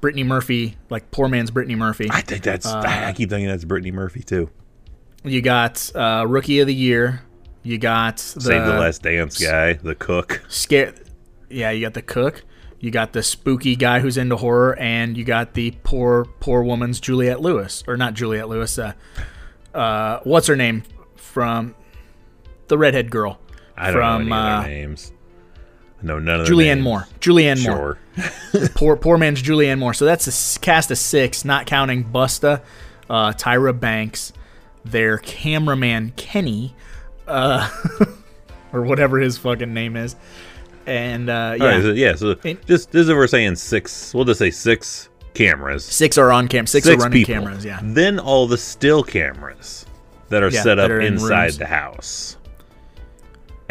Brittany 0.00 0.24
Murphy, 0.24 0.76
like 0.90 1.10
poor 1.10 1.28
man's 1.28 1.50
Brittany 1.50 1.76
Murphy. 1.76 2.08
I 2.10 2.20
think 2.20 2.42
that's. 2.42 2.66
Uh, 2.66 2.82
I 2.84 3.12
keep 3.12 3.30
thinking 3.30 3.48
that's 3.48 3.64
Brittany 3.64 3.92
Murphy 3.92 4.22
too. 4.22 4.50
You 5.24 5.40
got 5.40 5.90
uh, 5.94 6.24
rookie 6.28 6.60
of 6.60 6.66
the 6.66 6.74
year. 6.74 7.22
You 7.62 7.78
got 7.78 8.16
the, 8.16 8.40
Save 8.40 8.66
the 8.66 8.74
Last 8.74 9.02
Dance 9.02 9.38
guy, 9.38 9.74
the 9.74 9.94
cook. 9.94 10.42
scare. 10.48 10.94
Yeah, 11.48 11.70
you 11.70 11.82
got 11.82 11.94
the 11.94 12.02
cook. 12.02 12.44
You 12.80 12.90
got 12.90 13.12
the 13.12 13.22
spooky 13.22 13.76
guy 13.76 14.00
who's 14.00 14.16
into 14.16 14.36
horror, 14.36 14.76
and 14.76 15.16
you 15.16 15.22
got 15.22 15.54
the 15.54 15.72
poor 15.84 16.24
poor 16.40 16.64
woman's 16.64 16.98
Juliette 16.98 17.40
Lewis, 17.40 17.84
or 17.86 17.96
not 17.96 18.14
Juliette 18.14 18.48
Lewis. 18.48 18.76
Uh, 18.76 18.94
uh, 19.72 20.18
what's 20.24 20.48
her 20.48 20.56
name 20.56 20.82
from 21.14 21.76
the 22.66 22.76
redhead 22.76 23.12
girl? 23.12 23.38
I 23.76 23.86
don't 23.86 23.94
from 23.94 24.28
know 24.28 24.36
any 24.36 24.46
uh, 24.46 24.58
of 24.58 24.64
their 24.64 24.74
names. 24.74 25.12
I 26.02 26.06
know 26.06 26.18
none 26.18 26.40
of 26.40 26.46
Julianne 26.46 26.76
names. 26.76 26.82
Moore. 26.82 27.08
Julianne 27.20 27.66
Moore. 27.66 27.98
Poor 28.74 28.96
poor 28.96 29.16
man's 29.16 29.42
Julianne 29.42 29.78
Moore. 29.78 29.94
So 29.94 30.04
that's 30.04 30.56
a 30.56 30.60
cast 30.60 30.90
of 30.90 30.98
six, 30.98 31.44
not 31.46 31.64
counting 31.64 32.04
Busta, 32.04 32.62
uh, 33.08 33.32
Tyra 33.32 33.78
Banks, 33.78 34.34
their 34.84 35.16
cameraman 35.18 36.12
Kenny, 36.16 36.74
uh, 37.26 37.70
or 38.72 38.82
whatever 38.82 39.18
his 39.18 39.38
fucking 39.38 39.72
name 39.72 39.96
is, 39.96 40.16
and 40.86 41.30
uh, 41.30 41.56
yeah, 41.58 41.64
right, 41.64 41.82
so, 41.82 41.92
yeah. 41.92 42.14
So 42.14 42.34
just 42.66 42.90
this 42.90 43.06
is 43.06 43.08
we're 43.08 43.26
saying 43.26 43.56
six. 43.56 44.12
We'll 44.12 44.24
just 44.24 44.38
say 44.38 44.50
six 44.50 45.08
cameras. 45.34 45.84
six 45.84 46.18
are 46.18 46.32
on 46.32 46.48
cam, 46.48 46.66
six, 46.66 46.86
are 46.88 46.96
running 46.96 47.24
cameras. 47.24 47.64
Yeah, 47.64 47.80
Then 47.82 48.18
all 48.18 48.46
the 48.46 48.58
still 48.58 49.02
cameras 49.02 49.86
that 50.28 50.42
are 50.42 50.50
Yeah, 50.50 50.62
set 50.62 50.78
up 50.78 50.90
are 50.90 51.00
in 51.00 51.14
inside 51.14 51.52
the 51.52 51.66
house. 51.66 52.36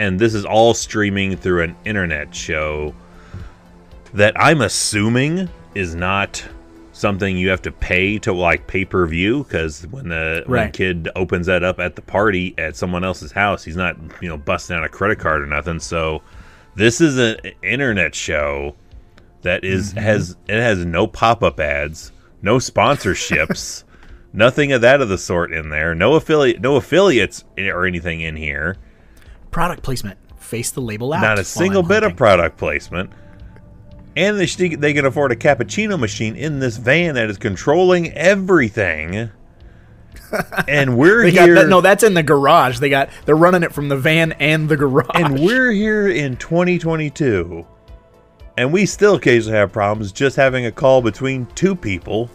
And 0.02 0.20
this 0.20 0.34
is 0.34 0.46
all 0.46 0.74
streaming 0.74 1.38
through 1.38 1.62
an 1.62 1.76
internet 1.86 2.34
show 2.34 2.96
that 4.16 4.34
I'm 4.36 4.62
assuming 4.62 5.48
is 5.76 5.94
not 5.96 6.44
something 6.92 7.38
you 7.38 7.50
have 7.50 7.62
to 7.62 7.72
pay 7.72 8.18
to 8.20 8.34
like 8.34 8.66
pay 8.68 8.84
per 8.84 9.06
view 9.06 9.44
because 9.44 9.86
when 9.88 10.10
the 10.10 10.44
when 10.48 10.60
kid 10.72 11.08
opens 11.16 11.46
that 11.48 11.64
up 11.64 11.80
at 11.80 11.96
the 11.96 12.02
party 12.02 12.54
at 12.58 12.76
someone 12.76 13.04
else's 13.04 13.32
house, 13.32 13.64
he's 13.64 13.78
not 13.78 13.96
you 14.22 14.28
know 14.28 14.38
busting 14.38 14.76
out 14.76 14.84
a 14.84 14.90
credit 14.90 15.20
card 15.20 15.44
or 15.44 15.46
nothing. 15.46 15.80
So 15.80 16.22
this 16.76 17.00
is 17.00 17.18
an 17.20 17.38
internet 17.64 18.16
show 18.16 18.76
that 19.44 19.64
is- 19.64 19.92
Mm-hmm. 19.92 20.00
has 20.00 20.36
it 20.48 20.60
has 20.62 20.84
no 20.84 21.06
pop 21.06 21.44
up 21.44 21.60
ads, 21.60 22.12
no 22.42 22.58
sponsorships, 22.58 23.84
nothing 24.34 24.72
of 24.72 24.82
that 24.82 25.00
of 25.02 25.10
the 25.10 25.18
sort 25.20 25.54
in 25.54 25.70
there. 25.70 25.94
No 25.94 26.16
affiliate, 26.16 26.60
no 26.60 26.76
affiliates 26.76 27.44
or 27.58 27.86
anything 27.86 28.22
in 28.22 28.36
here. 28.36 28.78
Product 29.52 29.84
placement. 29.84 30.18
Face 30.38 30.72
the 30.72 30.82
label 30.82 31.14
out. 31.14 31.22
Not 31.22 31.40
a 31.40 31.44
single 31.44 31.84
bit 31.84 32.04
of 32.04 32.16
product 32.16 32.58
placement. 32.58 33.12
And 34.16 34.38
they 34.38 34.46
they 34.76 34.94
can 34.94 35.06
afford 35.06 35.32
a 35.32 35.36
cappuccino 35.36 35.98
machine 35.98 36.36
in 36.36 36.60
this 36.60 36.78
van 36.78 37.16
that 37.16 37.30
is 37.30 37.38
controlling 37.38 38.12
everything. 38.14 39.30
and 40.68 40.98
we're 40.98 41.24
here. 41.24 41.56
that, 41.56 41.70
no, 41.70 41.80
that's 41.80 42.04
in 42.04 42.14
the 42.14 42.24
garage. 42.24 42.80
They 42.80 42.90
got 42.90 43.10
they're 43.26 43.36
running 43.36 43.64
it 43.64 43.74
from 43.74 43.88
the 43.88 43.98
van 43.98 44.34
and 44.34 44.68
the 44.68 44.76
garage. 44.76 45.10
and 45.14 45.40
we're 45.40 45.72
here 45.72 46.10
in 46.10 46.36
2022 46.38 47.66
and 48.58 48.72
we 48.72 48.86
still 48.86 49.16
occasionally 49.16 49.58
have 49.58 49.72
problems 49.72 50.12
just 50.12 50.36
having 50.36 50.66
a 50.66 50.72
call 50.72 51.02
between 51.02 51.46
two 51.56 51.76
people 51.76 52.30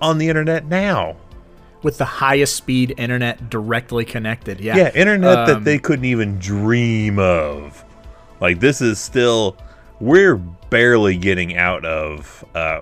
on 0.00 0.18
the 0.18 0.28
internet 0.28 0.66
now 0.66 1.16
with 1.82 1.98
the 1.98 2.04
highest 2.04 2.56
speed 2.56 2.94
internet 2.96 3.50
directly 3.50 4.04
connected. 4.04 4.60
Yeah, 4.60 4.76
yeah 4.76 4.90
internet 4.94 5.46
that 5.46 5.56
Um, 5.56 5.64
they 5.64 5.78
couldn't 5.78 6.04
even 6.04 6.38
dream 6.38 7.18
of 7.18 7.84
like 8.40 8.60
this 8.60 8.80
is 8.80 8.98
still 8.98 9.56
we're 10.00 10.36
barely 10.36 11.16
getting 11.16 11.56
out 11.56 11.84
of 11.84 12.44
uh 12.54 12.80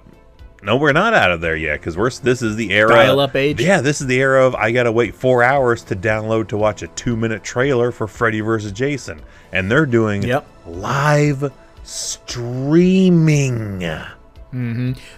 no 0.62 0.76
we're 0.76 0.92
not 0.92 1.12
out 1.12 1.32
of 1.32 1.40
there 1.40 1.56
yet 1.56 1.80
because 1.80 1.96
we're 1.96 2.10
this 2.10 2.40
is 2.42 2.56
the 2.56 2.72
era 2.72 2.88
Dial-up 2.88 3.34
age? 3.36 3.60
yeah 3.60 3.80
this 3.80 4.00
is 4.00 4.06
the 4.06 4.20
era 4.20 4.46
of 4.46 4.54
i 4.54 4.70
gotta 4.70 4.92
wait 4.92 5.14
four 5.14 5.42
hours 5.42 5.82
to 5.84 5.96
download 5.96 6.48
to 6.48 6.56
watch 6.56 6.82
a 6.82 6.88
two 6.88 7.16
minute 7.16 7.42
trailer 7.42 7.90
for 7.90 8.06
freddy 8.06 8.40
vs 8.40 8.72
jason 8.72 9.20
and 9.52 9.70
they're 9.70 9.86
doing 9.86 10.22
Yep. 10.22 10.46
live 10.66 11.52
streaming 11.82 13.82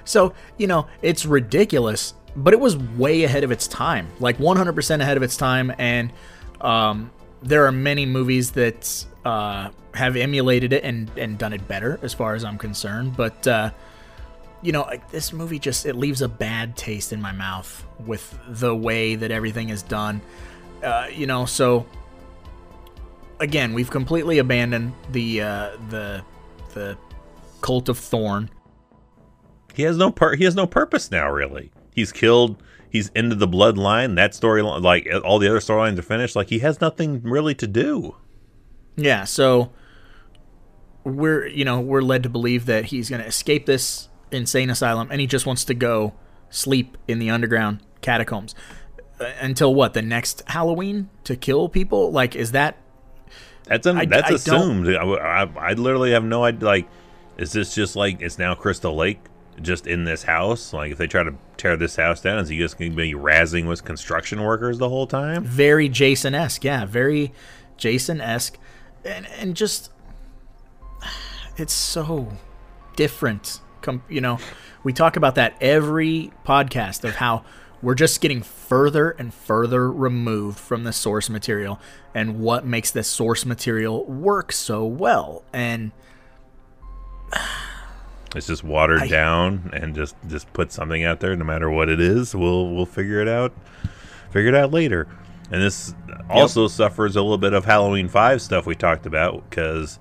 So, 0.04 0.34
you 0.58 0.66
know, 0.66 0.86
it's 1.02 1.24
ridiculous, 1.24 2.14
but 2.36 2.52
it 2.52 2.60
was 2.60 2.76
way 2.76 3.24
ahead 3.24 3.44
of 3.44 3.50
its 3.50 3.66
time. 3.66 4.08
Like 4.20 4.38
100% 4.38 5.00
ahead 5.00 5.16
of 5.16 5.22
its 5.22 5.36
time. 5.36 5.72
And 5.78 6.12
um, 6.60 7.10
there 7.42 7.66
are 7.66 7.72
many 7.72 8.06
movies 8.06 8.52
that 8.52 9.04
uh, 9.24 9.70
have 9.94 10.16
emulated 10.16 10.72
it 10.72 10.84
and, 10.84 11.10
and 11.16 11.38
done 11.38 11.52
it 11.52 11.66
better, 11.68 11.98
as 12.02 12.14
far 12.14 12.34
as 12.34 12.44
I'm 12.44 12.58
concerned. 12.58 13.16
But, 13.16 13.46
uh, 13.46 13.70
you 14.62 14.72
know, 14.72 14.88
this 15.10 15.32
movie 15.32 15.58
just, 15.58 15.86
it 15.86 15.96
leaves 15.96 16.22
a 16.22 16.28
bad 16.28 16.76
taste 16.76 17.12
in 17.12 17.20
my 17.20 17.32
mouth 17.32 17.84
with 18.06 18.38
the 18.48 18.74
way 18.74 19.14
that 19.16 19.30
everything 19.30 19.68
is 19.68 19.82
done. 19.82 20.20
Uh, 20.82 21.08
you 21.12 21.26
know, 21.26 21.44
so 21.44 21.86
again, 23.40 23.74
we've 23.74 23.90
completely 23.90 24.38
abandoned 24.38 24.94
the, 25.10 25.42
uh, 25.42 25.70
the, 25.90 26.24
the 26.74 26.96
cult 27.60 27.88
of 27.88 27.98
Thorn. 27.98 28.50
he 29.74 29.82
has 29.84 29.96
no 29.96 30.10
part 30.10 30.36
he 30.36 30.44
has 30.44 30.54
no 30.56 30.66
purpose 30.66 31.10
now 31.10 31.30
really 31.30 31.70
he's 31.94 32.12
killed 32.12 32.62
he's 32.90 33.08
into 33.14 33.34
the 33.36 33.48
bloodline 33.48 34.16
that 34.16 34.32
storyline 34.32 34.82
like 34.82 35.06
all 35.24 35.38
the 35.38 35.48
other 35.48 35.60
storylines 35.60 35.98
are 35.98 36.02
finished 36.02 36.34
like 36.36 36.48
he 36.48 36.58
has 36.60 36.80
nothing 36.80 37.22
really 37.22 37.54
to 37.54 37.66
do 37.66 38.14
Yeah, 38.96 39.24
so 39.24 39.70
we're 41.04 41.46
you 41.46 41.64
know 41.64 41.80
we're 41.80 42.02
led 42.02 42.22
to 42.22 42.28
believe 42.28 42.66
that 42.66 42.86
he's 42.86 43.08
going 43.10 43.20
to 43.20 43.26
escape 43.26 43.66
this 43.66 44.08
insane 44.30 44.70
asylum 44.70 45.08
and 45.10 45.20
he 45.20 45.26
just 45.26 45.46
wants 45.46 45.64
to 45.64 45.74
go 45.74 46.14
sleep 46.50 46.96
in 47.08 47.18
the 47.18 47.28
underground 47.30 47.80
catacombs 48.02 48.54
Uh, 49.20 49.24
until 49.40 49.74
what 49.74 49.94
the 49.94 50.02
next 50.02 50.42
Halloween 50.48 51.08
to 51.24 51.36
kill 51.36 51.68
people. 51.68 52.10
Like, 52.12 52.34
is 52.36 52.52
that 52.52 52.76
That's 53.66 53.86
un- 53.86 53.98
I- 53.98 54.06
that's 54.06 54.30
I 54.30 54.34
assumed. 54.34 54.88
I, 54.88 55.02
I, 55.02 55.42
I 55.70 55.72
literally 55.74 56.12
have 56.12 56.24
no 56.24 56.44
idea. 56.44 56.64
Like, 56.66 56.88
is 57.38 57.52
this 57.52 57.74
just 57.74 57.94
like 57.96 58.20
it's 58.22 58.38
now 58.38 58.54
Crystal 58.54 58.94
Lake, 58.94 59.20
just 59.60 59.86
in 59.86 60.04
this 60.04 60.22
house? 60.22 60.72
Like, 60.72 60.92
if 60.92 60.98
they 60.98 61.06
try 61.06 61.22
to 61.22 61.34
tear 61.56 61.76
this 61.76 61.96
house 61.96 62.20
down, 62.20 62.38
is 62.38 62.48
he 62.48 62.58
just 62.58 62.78
going 62.78 62.92
to 62.92 62.96
be 62.96 63.12
razzing 63.12 63.66
with 63.68 63.84
construction 63.84 64.42
workers 64.42 64.78
the 64.78 64.88
whole 64.88 65.06
time? 65.06 65.44
very 65.44 65.88
Jason 65.88 66.34
esque? 66.34 66.64
Yeah, 66.64 66.84
very 66.86 67.32
Jason 67.76 68.20
esque, 68.20 68.58
and 69.04 69.26
and 69.38 69.54
just 69.56 69.90
it's 71.56 71.72
so 71.72 72.32
different. 72.96 73.60
Com- 73.82 74.04
you 74.08 74.20
know, 74.20 74.38
we 74.84 74.92
talk 74.92 75.16
about 75.16 75.34
that 75.34 75.54
every 75.60 76.32
podcast 76.46 77.04
of 77.04 77.16
how 77.16 77.44
we're 77.82 77.96
just 77.96 78.20
getting 78.20 78.42
further 78.42 79.10
and 79.10 79.34
further 79.34 79.90
removed 79.90 80.58
from 80.58 80.84
the 80.84 80.92
source 80.92 81.28
material 81.28 81.80
and 82.14 82.38
what 82.38 82.64
makes 82.64 82.92
the 82.92 83.02
source 83.02 83.44
material 83.44 84.04
work 84.04 84.52
so 84.52 84.84
well. 84.86 85.42
And 85.52 85.90
It's 88.34 88.46
just 88.46 88.64
watered 88.64 89.02
I- 89.02 89.08
down 89.08 89.70
and 89.74 89.94
just 89.94 90.16
just 90.28 90.52
put 90.52 90.72
something 90.72 91.04
out 91.04 91.20
there, 91.20 91.36
no 91.36 91.44
matter 91.44 91.70
what 91.70 91.88
it 91.88 92.00
is. 92.00 92.34
We'll 92.34 92.70
we'll 92.74 92.86
figure 92.86 93.20
it 93.20 93.28
out. 93.28 93.52
Figure 94.30 94.48
it 94.48 94.54
out 94.54 94.70
later. 94.72 95.06
And 95.50 95.60
this 95.60 95.94
also 96.30 96.66
suffers 96.66 97.14
a 97.14 97.20
little 97.20 97.36
bit 97.36 97.52
of 97.52 97.66
Halloween 97.66 98.08
Five 98.08 98.40
stuff 98.40 98.64
we 98.64 98.74
talked 98.74 99.04
about 99.04 99.48
because 99.50 99.98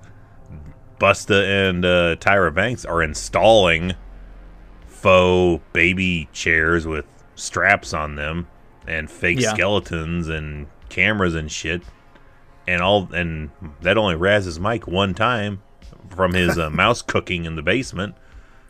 Busta 0.98 1.68
and 1.68 1.84
uh, 1.84 2.16
Tyra 2.16 2.54
Banks 2.54 2.86
are 2.86 3.02
installing 3.02 3.92
faux 4.86 5.62
baby 5.72 6.28
chairs 6.32 6.86
with 6.86 7.04
straps 7.34 7.92
on 7.92 8.14
them 8.14 8.46
and 8.86 9.10
fake 9.10 9.40
Yeah. 9.40 9.52
skeletons 9.52 10.28
and 10.28 10.66
cameras 10.88 11.34
and 11.34 11.50
shit. 11.50 11.82
And 12.66 12.80
all 12.80 13.12
and 13.12 13.50
that 13.80 13.98
only 13.98 14.14
razzes 14.14 14.58
Mike 14.58 14.86
one 14.86 15.12
time 15.14 15.62
from 16.14 16.34
his 16.34 16.58
uh, 16.58 16.70
mouse 16.70 17.02
cooking 17.02 17.44
in 17.44 17.56
the 17.56 17.62
basement 17.62 18.14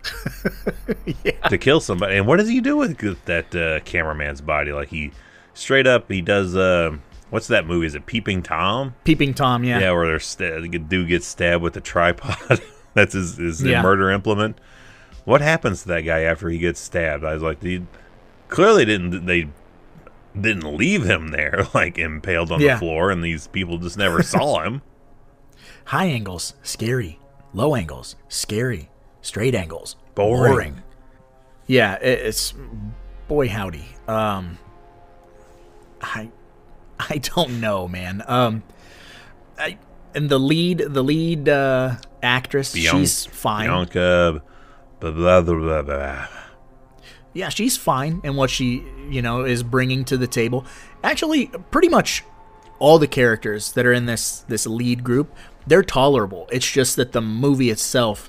to 1.49 1.59
kill 1.59 1.81
somebody. 1.81 2.17
And 2.17 2.27
what 2.27 2.37
does 2.39 2.49
he 2.49 2.61
do 2.61 2.77
with 2.77 2.99
that 3.25 3.55
uh, 3.55 3.81
cameraman's 3.85 4.41
body? 4.41 4.73
Like 4.73 4.89
he 4.89 5.13
straight 5.55 5.87
up 5.87 6.11
he 6.11 6.21
does 6.21 6.57
uh, 6.57 6.97
what's 7.31 7.47
that 7.49 7.67
movie? 7.67 7.87
Is 7.87 7.95
it 7.95 8.07
Peeping 8.07 8.43
Tom? 8.43 8.95
Peeping 9.05 9.35
Tom, 9.35 9.65
yeah. 9.65 9.79
Yeah, 9.81 9.93
where 9.93 10.07
there's 10.07 10.27
sta- 10.27 10.61
the 10.61 10.69
dude 10.79 11.09
gets 11.09 11.27
stabbed 11.27 11.63
with 11.63 11.77
a 11.77 11.81
tripod. 11.81 12.61
That's 12.95 13.15
his, 13.15 13.37
his 13.37 13.63
Yeah. 13.63 13.83
murder 13.83 14.11
implement. 14.11 14.59
What 15.25 15.41
happens 15.41 15.83
to 15.83 15.89
that 15.89 16.01
guy 16.03 16.21
after 16.23 16.49
he 16.49 16.59
gets 16.59 16.81
stabbed? 16.81 17.25
I 17.25 17.35
was 17.35 17.43
like, 17.43 17.61
they 17.61 17.83
clearly 18.49 18.85
didn't 18.85 19.27
they 19.27 19.49
didn't 20.39 20.77
leave 20.77 21.05
him 21.05 21.29
there 21.29 21.67
like 21.75 21.99
impaled 21.99 22.51
on 22.53 22.61
Yeah. 22.61 22.75
the 22.75 22.81
floor, 22.81 23.11
and 23.11 23.23
these 23.23 23.47
people 23.47 23.79
just 23.79 23.97
never 23.97 24.23
saw 24.23 24.63
him. 24.63 24.83
High 25.87 26.07
angles, 26.07 26.55
scary. 26.63 27.19
Low 27.55 27.75
angles, 27.75 28.17
scary. 28.29 28.89
Straight 29.21 29.55
angles, 29.55 29.97
Boring. 30.15 30.83
Yeah, 31.67 31.95
it's 31.95 32.55
boy 33.29 33.49
howdy. 33.49 33.87
Um, 34.09 34.59
I 36.01 36.31
I 36.99 37.19
don't 37.19 37.61
know, 37.61 37.89
man. 37.89 38.23
Um, 38.27 38.63
I 39.59 39.79
and 40.15 40.29
the 40.29 40.39
lead 40.39 40.79
the 40.79 41.03
lead 41.03 41.49
uh, 41.49 41.97
actress, 42.23 42.75
she's 42.75 43.27
fine. 43.27 43.69
Bianca, 43.69 44.43
blah 45.01 45.11
blah 45.11 45.41
blah. 45.43 45.83
blah. 45.83 46.29
yeah, 47.33 47.49
she's 47.49 47.77
fine 47.77 48.21
and 48.25 48.37
what 48.37 48.51
she, 48.51 48.85
you 49.09 49.23
know, 49.23 49.45
is 49.45 49.63
bringing 49.63 50.05
to 50.07 50.17
the 50.17 50.27
table. 50.27 50.67
Actually, 51.05 51.47
pretty 51.71 51.89
much 51.89 52.25
all 52.83 52.99
the 52.99 53.07
characters 53.07 53.73
that 53.73 53.87
are 53.87 53.93
in 53.93 54.07
this 54.07 54.41
this 54.49 54.67
lead 54.67 55.05
group, 55.05 55.33
they're 55.69 55.85
tolerable. 55.85 56.49
It's 56.51 56.69
just 56.69 56.97
that 56.97 57.13
the 57.13 57.21
movie 57.21 57.71
itself 57.71 58.29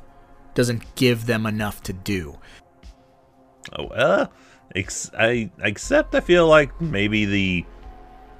doesn't 0.54 0.96
give 0.96 1.26
them 1.26 1.48
enough 1.48 1.82
to 1.84 1.94
do. 1.94 2.38
Oh, 3.76 3.88
uh, 3.88 4.28
ex- 4.76 5.10
I 5.18 5.50
except 5.60 6.13
I 6.13 6.20
feel 6.20 6.48
like 6.48 6.80
maybe 6.80 7.26
the, 7.26 7.66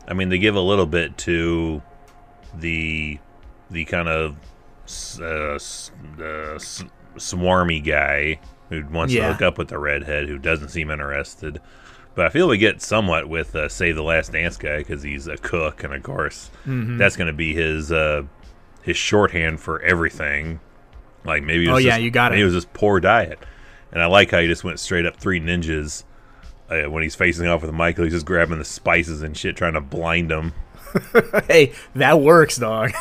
I 0.08 0.13
mean, 0.13 0.30
they 0.30 0.38
give 0.38 0.56
a 0.56 0.62
little 0.62 0.86
bit 0.86 1.17
to 1.19 1.82
the 2.54 3.17
the 3.71 3.86
kind 3.86 4.08
of 4.08 4.36
uh, 5.19 5.56
uh, 5.56 6.60
swarmy 7.17 7.84
guy 7.84 8.39
who 8.69 8.86
wants 8.91 9.15
to 9.15 9.19
hook 9.34 9.41
up 9.41 9.58
with 9.58 9.69
the 9.69 9.80
redhead 9.80 10.28
who 10.28 10.38
doesn't 10.38 10.69
seem 10.69 10.91
interested. 10.91 11.60
But 12.15 12.26
I 12.28 12.30
feel 12.30 12.47
we 12.47 12.58
get 12.60 12.82
somewhat 12.82 13.28
with 13.28 13.56
uh, 13.56 13.67
Save 13.69 13.95
the 13.95 14.04
Last 14.04 14.32
Dance 14.32 14.56
guy 14.58 14.78
because 14.80 15.02
he's 15.02 15.26
a 15.28 15.38
cook, 15.38 15.84
and 15.84 15.93
of 15.93 16.04
course 16.04 16.52
Mm-hmm. 16.65 16.97
that's 16.97 17.15
going 17.17 17.28
to 17.28 17.34
be 17.34 17.54
his 17.54 17.91
uh, 17.91 18.23
his 18.84 18.97
shorthand 18.97 19.60
for 19.60 19.82
everything. 19.82 20.60
Like 21.26 21.41
maybe 21.43 21.65
it 21.65 21.69
Oh, 21.69 21.76
was 21.76 21.86
yeah, 21.86 21.97
you 21.97 22.12
got 22.12 22.32
it. 22.32 22.36
maybe 22.36 22.41
it 22.43 22.45
was 22.45 22.54
just 22.54 22.73
poor 22.73 22.99
diet. 22.99 23.39
And 23.91 24.02
I 24.02 24.06
like 24.08 24.32
how 24.32 24.39
he 24.39 24.47
just 24.47 24.63
went 24.63 24.80
straight 24.80 25.06
up 25.06 25.17
three 25.17 25.39
ninjas 25.39 26.04
uh, 26.69 26.89
when 26.89 27.04
he's 27.04 27.15
facing 27.15 27.47
off 27.47 27.62
with 27.62 27.71
Michael. 27.71 28.04
He's 28.06 28.13
just 28.13 28.26
grabbing 28.26 28.58
the 28.60 28.65
spices 28.65 29.21
and 29.21 29.36
shit, 29.38 29.56
trying 29.56 29.73
to 29.73 29.82
blind 29.82 30.32
him. 30.32 30.54
Hey, 31.47 31.73
that 31.95 32.19
works, 32.21 32.58
dog. 32.58 32.91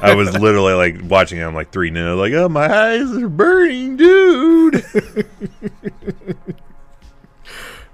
I 0.00 0.14
was 0.14 0.32
literally 0.38 0.72
like 0.72 0.96
watching 1.10 1.36
him 1.38 1.54
like 1.54 1.70
three 1.70 1.90
ninjas, 1.90 2.16
like, 2.18 2.32
oh 2.32 2.48
my 2.48 2.64
eyes 2.66 3.12
are 3.12 3.28
burning, 3.28 3.96
dude. 3.98 4.82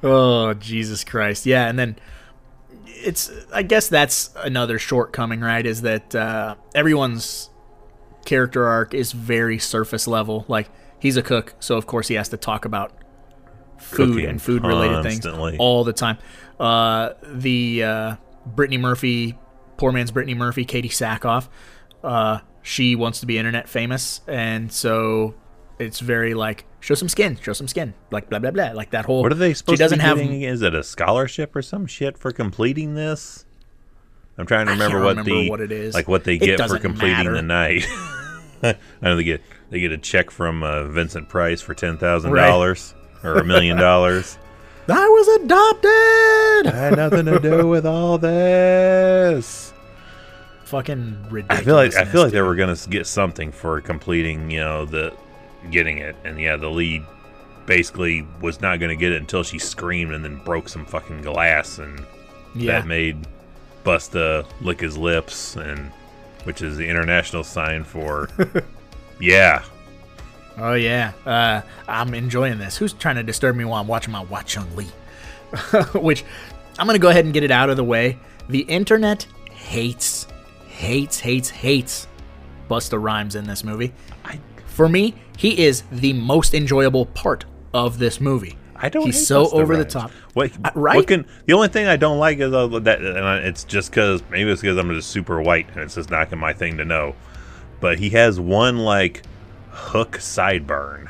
Oh, 0.03 0.55
Jesus 0.55 1.05
Christ. 1.05 1.47
Yeah, 1.47 1.69
and 1.69 1.79
then 1.79 1.97
it's 2.87 3.31
I 3.53 3.63
guess 3.63 3.89
that's 3.89 4.31
another 4.37 4.79
shortcoming, 4.79 5.41
right? 5.41 5.65
Is 5.65 5.83
that 5.83 6.15
uh, 6.15 6.57
everyone's 6.75 7.51
character 8.25 8.67
arc 8.67 8.95
is 8.95 9.13
very 9.13 9.59
surface 9.59 10.07
level. 10.07 10.45
Like 10.49 10.69
he's 10.99 11.17
a 11.17 11.23
cook, 11.23 11.55
so 11.61 11.77
of 11.77 11.87
course 11.87 12.09
he 12.09 12.15
has 12.15 12.29
to 12.31 12.37
talk 12.37 12.65
about 12.65 12.93
food 13.79 14.15
Cooking 14.15 14.27
and 14.27 14.43
food 14.43 14.65
related 14.65 15.03
things 15.03 15.27
all 15.59 15.85
the 15.85 15.93
time. 15.93 16.19
Uh, 16.59 17.11
the 17.23 17.85
uh, 17.85 18.17
Brittany 18.47 18.79
Murphy, 18.79 19.39
poor 19.77 19.93
man's 19.93 20.11
Brittany 20.11 20.35
Murphy, 20.35 20.65
Katee 20.65 20.91
Sackhoff, 20.91 21.49
uh, 22.03 22.41
she 22.63 22.97
wants 22.97 23.21
to 23.21 23.27
be 23.27 23.39
internet 23.39 23.69
famous, 23.69 24.21
and 24.27 24.73
so 24.73 25.35
it's 25.79 26.01
very 26.01 26.35
like 26.35 26.67
show 26.81 26.95
some 26.95 27.09
skin, 27.09 27.39
show 27.43 27.53
some 27.53 27.69
skin, 27.69 27.95
like 28.11 28.29
blah 28.31 28.39
blah 28.39 28.51
blah, 28.51 28.71
like 28.73 28.91
that 28.91 29.05
whole. 29.07 29.23
What 29.23 29.33
are 29.33 29.37
they 29.37 29.55
supposed 29.55 29.79
she 29.79 29.83
doesn't 29.83 29.99
to 29.99 30.05
be 30.05 30.09
have 30.09 30.19
getting? 30.19 30.43
Is 30.43 30.63
it 30.63 30.75
a 30.75 30.83
scholarship 30.83 31.55
or 31.57 31.63
some 31.63 31.87
shit 31.87 32.17
for 32.19 32.31
completing 32.33 32.95
this? 32.95 33.45
I'm 34.37 34.47
trying 34.47 34.67
to 34.67 34.73
remember 34.73 34.99
what 35.03 35.17
remember 35.17 35.31
the 35.31 35.51
what 35.51 35.61
it 35.61 35.73
is. 35.73 35.95
like 35.95 36.07
what 36.09 36.25
they 36.25 36.39
get 36.39 36.61
for 36.69 36.79
completing 36.79 37.17
matter. 37.17 37.33
the 37.33 37.43
night. 37.43 37.85
I 38.63 38.75
know 39.03 39.17
they 39.17 39.25
get 39.25 39.43
they 39.71 39.81
get 39.81 39.93
a 39.93 39.99
check 39.99 40.31
from 40.31 40.63
uh, 40.63 40.85
Vincent 40.85 41.29
Price 41.29 41.61
for 41.61 41.75
ten 41.75 41.99
thousand 41.99 42.33
Right. 42.33 42.47
dollars 42.47 42.95
or 43.25 43.35
a 43.39 43.45
million 43.45 43.77
dollars. 43.79 44.39
I 44.91 45.07
was 45.07 45.29
adopted. 45.43 46.73
I 46.73 46.77
had 46.77 46.97
nothing 46.97 47.27
to 47.27 47.39
do 47.41 47.67
with 47.67 47.85
all 47.85 48.17
this. 48.17 49.73
Fucking 50.65 51.27
ridiculous. 51.31 51.61
I 51.61 51.65
feel 51.65 51.75
like 51.75 51.97
I 51.97 52.05
feel 52.05 52.23
like 52.23 52.33
they 52.33 52.43
were 52.43 52.55
gonna 52.55 52.77
get 52.89 53.07
something 53.07 53.53
for 53.53 53.81
completing, 53.81 54.51
you 54.51 54.61
know, 54.61 54.85
the 54.85 55.15
getting 55.71 55.99
it, 55.99 56.17
and 56.25 56.41
yeah, 56.41 56.57
the 56.57 56.69
lead 56.69 57.05
basically 57.67 58.27
was 58.41 58.61
not 58.61 58.81
gonna 58.81 58.97
get 58.97 59.13
it 59.13 59.21
until 59.21 59.43
she 59.43 59.59
screamed 59.59 60.13
and 60.13 60.25
then 60.25 60.37
broke 60.45 60.69
some 60.69 60.85
fucking 60.87 61.23
glass, 61.23 61.79
and 61.79 62.05
yeah. 62.55 62.81
that 62.81 62.87
made 62.87 63.27
Busta 63.85 64.47
lick 64.61 64.81
his 64.81 64.97
lips, 64.97 65.57
and 65.57 65.91
which 66.45 66.63
is 66.63 66.77
the 66.77 66.89
international 66.89 67.45
sign 67.45 67.85
for 67.85 68.29
yeah. 69.21 69.63
Oh 70.57 70.75
yeah. 70.75 71.13
Uh, 71.25 71.63
I'm 71.87 72.15
enjoying 72.15 72.59
this. 72.59 72.77
Who's 72.77 72.93
trying 72.93 73.17
to 73.17 73.23
disturb 73.23 73.55
me 73.57 73.65
while 73.65 73.81
I'm 73.81 73.87
watching 73.87 74.13
my 74.13 74.23
Watch 74.25 74.55
Chung 74.55 74.75
Lee? 74.75 74.89
Which 75.95 76.25
I'm 76.79 76.87
gonna 76.87 76.99
go 76.99 77.11
ahead 77.11 77.25
and 77.25 77.35
get 77.35 77.43
it 77.43 77.51
out 77.51 77.71
of 77.71 77.77
the 77.77 77.85
way. 77.85 78.19
The 78.49 78.61
internet 78.61 79.27
hates, 79.53 80.27
hates, 80.69 81.21
hates, 81.21 81.51
hates 81.51 82.09
Busta 82.69 83.01
Rhymes 83.01 83.35
in 83.35 83.47
this 83.47 83.63
movie. 83.63 83.93
For 84.67 84.89
me, 84.89 85.15
he 85.39 85.65
is 85.65 85.85
the 85.93 86.13
most 86.15 86.53
enjoyable 86.53 87.07
part 87.07 87.45
of 87.73 87.99
this 88.01 88.21
movie. 88.21 88.57
I 88.75 88.89
don't. 88.89 89.07
He's 89.07 89.25
so 89.27 89.49
over 89.51 89.77
the 89.77 89.85
top. 89.85 90.11
What, 90.35 90.51
Uh, 90.65 90.71
right? 90.75 90.97
What 90.97 91.07
can, 91.07 91.27
the 91.47 91.53
only 91.53 91.69
thing 91.69 91.87
I 91.87 91.97
don't 91.97 92.19
like 92.19 92.39
is 92.39 92.53
uh, 92.53 92.67
that, 92.81 93.01
and 93.01 93.19
I- 93.19 93.39
it's 93.39 93.63
just 93.65 93.91
because 93.91 94.21
maybe 94.31 94.51
it's 94.51 94.61
because 94.61 94.77
I'm 94.77 94.93
just 94.95 95.11
super 95.11 95.41
white 95.41 95.69
and 95.71 95.79
it's 95.79 95.95
just 95.95 96.11
not 96.11 96.31
my 96.33 96.53
thing 96.53 96.77
to 96.79 96.85
know. 96.85 97.15
But 97.81 98.01
he 98.01 98.11
has 98.11 98.41
one 98.41 98.79
like 98.79 99.23
hook 99.71 100.19
sideburn 100.19 101.09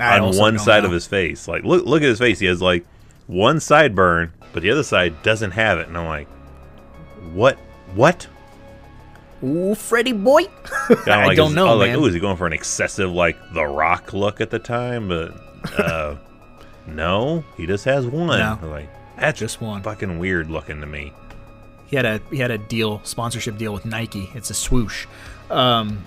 I 0.00 0.18
on 0.18 0.36
one 0.36 0.58
side 0.58 0.82
know. 0.82 0.88
of 0.88 0.92
his 0.92 1.06
face. 1.06 1.46
Like 1.46 1.62
look, 1.64 1.86
look 1.86 2.02
at 2.02 2.08
his 2.08 2.18
face. 2.18 2.40
He 2.40 2.46
has 2.46 2.60
like 2.60 2.84
one 3.28 3.58
sideburn, 3.58 4.30
but 4.52 4.62
the 4.64 4.70
other 4.70 4.82
side 4.82 5.22
doesn't 5.22 5.52
have 5.52 5.78
it. 5.78 5.86
And 5.88 5.96
I'm 5.96 6.06
like, 6.06 6.28
what? 7.32 7.56
What? 7.94 8.26
Ooh, 9.42 9.74
Freddy 9.74 10.12
boy. 10.12 10.44
Kinda 10.88 11.12
I 11.12 11.34
don't 11.34 11.50
is- 11.50 11.54
know, 11.54 11.66
I 11.68 11.74
was 11.74 11.86
man. 11.86 11.94
like, 11.96 12.02
oh, 12.02 12.06
is 12.06 12.14
he 12.14 12.20
going 12.20 12.36
for 12.36 12.46
an 12.46 12.52
excessive 12.52 13.10
like 13.12 13.36
The 13.52 13.64
Rock 13.64 14.12
look 14.12 14.40
at 14.40 14.50
the 14.50 14.58
time? 14.58 15.08
But 15.08 15.34
uh, 15.78 16.16
no, 16.86 17.44
he 17.56 17.66
just 17.66 17.84
has 17.84 18.06
one. 18.06 18.38
No. 18.38 18.58
Like 18.62 18.88
that's 19.16 19.38
Just 19.38 19.60
one. 19.60 19.82
Fucking 19.82 20.18
weird 20.18 20.50
looking 20.50 20.80
to 20.80 20.86
me. 20.86 21.12
He 21.86 21.96
had 21.96 22.04
a 22.04 22.20
he 22.30 22.36
had 22.38 22.50
a 22.50 22.58
deal 22.58 23.00
sponsorship 23.04 23.56
deal 23.58 23.72
with 23.72 23.84
Nike. 23.86 24.30
It's 24.34 24.50
a 24.50 24.54
swoosh. 24.54 25.06
Um, 25.50 26.04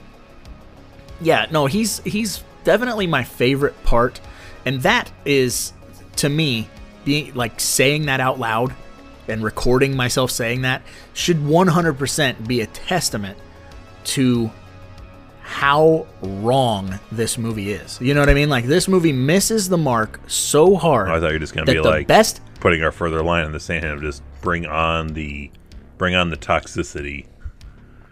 yeah, 1.19 1.47
no, 1.51 1.65
he's 1.67 1.99
he's 1.99 2.43
definitely 2.63 3.07
my 3.07 3.23
favorite 3.23 3.81
part, 3.83 4.19
and 4.65 4.81
that 4.81 5.11
is 5.25 5.73
to 6.17 6.29
me 6.29 6.67
being 7.05 7.33
like 7.33 7.59
saying 7.59 8.05
that 8.05 8.19
out 8.19 8.39
loud 8.39 8.75
and 9.27 9.43
recording 9.43 9.95
myself 9.95 10.31
saying 10.31 10.61
that 10.63 10.81
should 11.13 11.37
100% 11.37 12.47
be 12.47 12.61
a 12.61 12.67
testament 12.67 13.37
to 14.03 14.51
how 15.51 16.07
wrong 16.21 16.99
this 17.11 17.37
movie 17.37 17.73
is. 17.73 17.99
You 17.99 18.13
know 18.13 18.21
what 18.21 18.29
I 18.29 18.33
mean? 18.33 18.49
Like 18.49 18.65
this 18.65 18.87
movie 18.87 19.11
misses 19.11 19.67
the 19.67 19.77
mark 19.77 20.19
so 20.27 20.75
hard. 20.75 21.09
Oh, 21.09 21.15
I 21.15 21.19
thought 21.19 21.27
you 21.27 21.33
were 21.33 21.39
just 21.39 21.53
gonna 21.53 21.65
be 21.65 21.79
like 21.79 22.07
best 22.07 22.41
putting 22.61 22.81
our 22.83 22.91
further 22.91 23.21
line 23.21 23.45
in 23.45 23.51
the 23.51 23.59
sand 23.59 23.85
and 23.85 24.01
just 24.01 24.23
bring 24.41 24.65
on 24.65 25.09
the 25.09 25.51
bring 25.97 26.15
on 26.15 26.29
the 26.29 26.37
toxicity. 26.37 27.25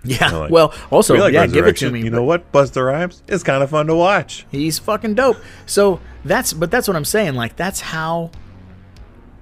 Yeah. 0.03 0.31
like, 0.31 0.51
well, 0.51 0.73
also 0.91 1.13
we 1.13 1.21
like 1.21 1.33
yeah, 1.33 1.47
give 1.47 1.65
it 1.65 1.77
to 1.77 1.89
me. 1.89 2.01
You 2.01 2.09
know 2.09 2.23
what, 2.23 2.51
Busta 2.51 2.85
Rhymes? 2.85 3.23
It's 3.27 3.43
kind 3.43 3.63
of 3.63 3.69
fun 3.69 3.87
to 3.87 3.95
watch. 3.95 4.45
He's 4.51 4.79
fucking 4.79 5.15
dope. 5.15 5.37
So 5.65 5.99
that's 6.25 6.51
but 6.51 6.71
that's 6.71 6.87
what 6.87 6.97
I'm 6.97 7.05
saying. 7.05 7.35
Like 7.35 7.55
that's 7.55 7.79
how 7.79 8.31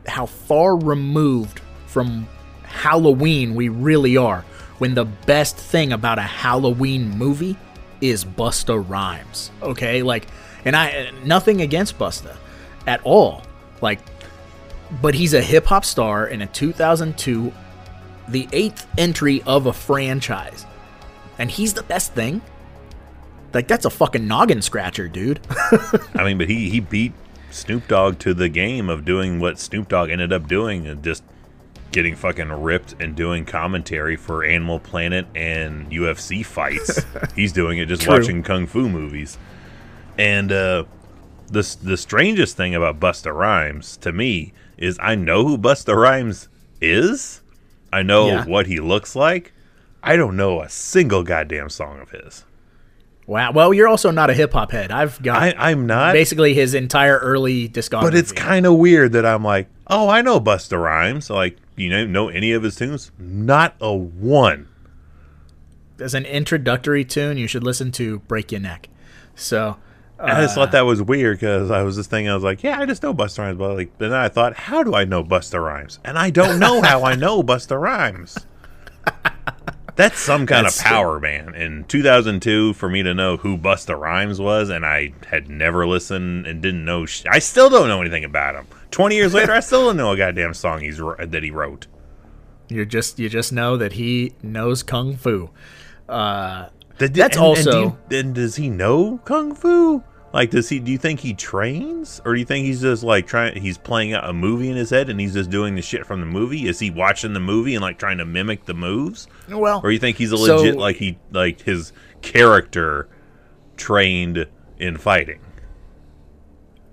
how 0.07 0.25
far 0.25 0.77
removed 0.77 1.61
from 1.87 2.27
Halloween 2.63 3.55
we 3.55 3.69
really 3.69 4.17
are. 4.17 4.45
When 4.77 4.93
the 4.93 5.05
best 5.05 5.57
thing 5.57 5.91
about 5.91 6.19
a 6.19 6.23
Halloween 6.23 7.09
movie 7.17 7.57
is 8.01 8.23
Busta 8.23 8.83
Rhymes. 8.87 9.51
Okay, 9.61 10.03
like, 10.03 10.27
and 10.65 10.75
I 10.75 11.11
nothing 11.23 11.61
against 11.61 11.97
Busta 11.97 12.35
at 12.85 13.01
all. 13.03 13.41
Like, 13.81 13.99
but 15.01 15.15
he's 15.15 15.33
a 15.33 15.41
hip 15.41 15.65
hop 15.65 15.83
star 15.83 16.27
in 16.27 16.41
a 16.41 16.47
2002, 16.47 17.51
the 18.27 18.47
eighth 18.53 18.87
entry 18.97 19.41
of 19.45 19.65
a 19.65 19.73
franchise, 19.73 20.65
and 21.39 21.49
he's 21.49 21.73
the 21.73 21.83
best 21.83 22.13
thing. 22.13 22.41
Like, 23.53 23.67
that's 23.67 23.85
a 23.85 23.89
fucking 23.89 24.27
noggin 24.27 24.61
scratcher, 24.61 25.07
dude. 25.07 25.39
I 26.13 26.23
mean, 26.23 26.37
but 26.37 26.49
he 26.49 26.69
he 26.69 26.79
beat 26.79 27.13
Snoop 27.57 27.87
Dogg 27.87 28.19
to 28.19 28.33
the 28.33 28.49
game 28.49 28.89
of 28.89 29.03
doing 29.05 29.39
what 29.39 29.59
Snoop 29.59 29.89
Dogg 29.89 30.09
ended 30.09 30.31
up 30.31 30.47
doing 30.47 30.87
and 30.87 31.03
just 31.03 31.23
getting 31.91 32.15
fucking 32.15 32.49
ripped 32.49 32.95
and 32.99 33.15
doing 33.15 33.45
commentary 33.45 34.15
for 34.15 34.43
Animal 34.43 34.79
Planet 34.79 35.25
and 35.35 35.89
UFC 35.91 36.45
fights. 36.45 37.03
He's 37.35 37.51
doing 37.53 37.77
it 37.79 37.87
just 37.87 38.03
True. 38.03 38.13
watching 38.19 38.43
kung 38.43 38.67
fu 38.67 38.87
movies. 38.89 39.37
And 40.17 40.51
uh 40.51 40.83
the 41.47 41.77
the 41.81 41.95
strangest 41.97 42.57
thing 42.57 42.75
about 42.75 42.99
Busta 42.99 43.33
Rhymes 43.33 43.97
to 43.97 44.11
me 44.11 44.53
is 44.77 44.97
I 45.01 45.15
know 45.15 45.47
who 45.47 45.57
Busta 45.57 45.95
Rhymes 45.95 46.49
is. 46.81 47.41
I 47.91 48.03
know 48.03 48.27
Yeah. 48.27 48.45
what 48.45 48.67
he 48.67 48.79
looks 48.79 49.15
like. 49.15 49.53
I 50.03 50.15
don't 50.17 50.35
know 50.35 50.61
a 50.61 50.69
single 50.69 51.23
goddamn 51.23 51.69
song 51.69 51.99
of 52.01 52.11
his. 52.11 52.43
Wow. 53.27 53.51
Well, 53.51 53.73
you're 53.73 53.87
also 53.87 54.09
not 54.09 54.29
a 54.31 54.33
hip 54.33 54.53
hop 54.53 54.71
head. 54.71 54.91
I've 54.91 55.21
got 55.21 55.41
I, 55.43 55.55
I'm 55.57 55.85
not. 55.85 56.13
basically 56.13 56.53
his 56.55 56.73
entire 56.73 57.19
early 57.19 57.69
discography. 57.69 58.01
But 58.01 58.15
it's 58.15 58.31
kind 58.31 58.65
of 58.65 58.75
weird 58.75 59.11
that 59.11 59.25
I'm 59.25 59.43
like, 59.43 59.67
oh, 59.87 60.09
I 60.09 60.21
know 60.23 60.39
Busta 60.39 60.81
Rhymes. 60.81 61.29
Like, 61.29 61.57
you 61.75 61.89
know, 61.89 62.05
know 62.05 62.29
any 62.29 62.51
of 62.53 62.63
his 62.63 62.75
tunes? 62.75 63.11
Not 63.19 63.75
a 63.79 63.93
one. 63.93 64.67
as 65.99 66.13
an 66.15 66.25
introductory 66.25 67.05
tune, 67.05 67.37
you 67.37 67.47
should 67.47 67.63
listen 67.63 67.91
to 67.93 68.19
"Break 68.21 68.51
Your 68.51 68.61
Neck." 68.61 68.89
So, 69.35 69.77
And 70.17 70.31
I 70.31 70.41
just 70.41 70.55
thought 70.55 70.69
uh, 70.69 70.71
that 70.71 70.81
was 70.81 71.01
weird 71.03 71.37
because 71.39 71.69
I 71.69 71.83
was 71.83 71.95
just 71.95 72.09
thinking, 72.09 72.29
I 72.29 72.33
was 72.33 72.43
like, 72.43 72.63
yeah, 72.63 72.79
I 72.79 72.87
just 72.87 73.03
know 73.03 73.13
Busta 73.13 73.39
Rhymes. 73.39 73.59
But 73.59 73.75
like, 73.75 73.97
then 73.99 74.13
I 74.13 74.29
thought, 74.29 74.55
how 74.55 74.81
do 74.81 74.95
I 74.95 75.05
know 75.05 75.23
Busta 75.23 75.63
Rhymes? 75.63 75.99
And 76.03 76.17
I 76.17 76.31
don't 76.31 76.57
know 76.57 76.81
how 76.81 77.03
I 77.03 77.13
know 77.15 77.43
Busta 77.43 77.79
Rhymes. 77.79 78.35
That's 79.97 80.19
some 80.19 80.45
kind 80.45 80.65
That's 80.65 80.79
of 80.79 80.85
power, 80.85 81.19
man. 81.19 81.53
In 81.55 81.83
2002, 81.85 82.73
for 82.73 82.87
me 82.87 83.03
to 83.03 83.13
know 83.13 83.35
who 83.37 83.57
Busta 83.57 83.99
Rhymes 83.99 84.39
was, 84.39 84.69
and 84.69 84.85
I 84.85 85.11
had 85.27 85.49
never 85.49 85.85
listened 85.85 86.47
and 86.47 86.61
didn't 86.61 86.85
know. 86.85 87.05
Sh- 87.05 87.25
I 87.29 87.39
still 87.39 87.69
don't 87.69 87.87
know 87.89 87.99
anything 87.99 88.23
about 88.23 88.55
him. 88.55 88.67
20 88.91 89.15
years 89.15 89.33
later, 89.33 89.51
I 89.51 89.59
still 89.59 89.87
don't 89.87 89.97
know 89.97 90.11
a 90.11 90.17
goddamn 90.17 90.53
song 90.53 90.81
he's 90.81 90.97
that 90.99 91.41
he 91.43 91.51
wrote. 91.51 91.87
you 92.69 92.85
just 92.85 93.17
you 93.19 93.27
just 93.27 93.51
know 93.51 93.75
that 93.77 93.93
he 93.93 94.33
knows 94.43 94.83
kung 94.83 95.15
fu. 95.17 95.49
Uh, 96.07 96.67
That's 96.99 97.11
and- 97.11 97.19
and 97.19 97.31
do 97.33 97.39
also- 97.41 97.81
you- 97.81 98.17
and 98.17 98.35
does 98.35 98.55
he 98.55 98.69
know 98.69 99.19
kung 99.25 99.53
fu? 99.55 100.03
Like, 100.37 100.51
does 100.51 100.69
he? 100.69 100.77
Do 100.77 100.91
you 100.91 100.99
think 100.99 101.19
he 101.19 101.33
trains, 101.33 102.21
or 102.23 102.35
do 102.35 102.39
you 102.39 102.45
think 102.45 102.63
he's 102.63 102.79
just 102.79 103.01
like 103.01 103.25
trying? 103.25 103.59
He's 103.59 103.75
playing 103.79 104.13
out 104.13 104.29
a 104.29 104.33
movie 104.33 104.69
in 104.69 104.77
his 104.77 104.91
head, 104.91 105.09
and 105.09 105.19
he's 105.19 105.33
just 105.33 105.49
doing 105.49 105.73
the 105.73 105.81
shit 105.81 106.05
from 106.05 106.19
the 106.19 106.27
movie. 106.27 106.67
Is 106.67 106.77
he 106.77 106.91
watching 106.91 107.33
the 107.33 107.39
movie 107.39 107.73
and 107.73 107.81
like 107.81 107.97
trying 107.97 108.19
to 108.19 108.25
mimic 108.25 108.65
the 108.65 108.75
moves, 108.75 109.27
well, 109.49 109.81
or 109.83 109.89
you 109.91 109.97
think 109.97 110.17
he's 110.17 110.31
a 110.31 110.37
So- 110.37 110.57
legit 110.57 110.75
like 110.77 110.97
he 110.97 111.17
like 111.31 111.61
his 111.61 111.91
character 112.21 113.09
trained 113.77 114.45
in 114.77 114.97
fighting? 114.97 115.39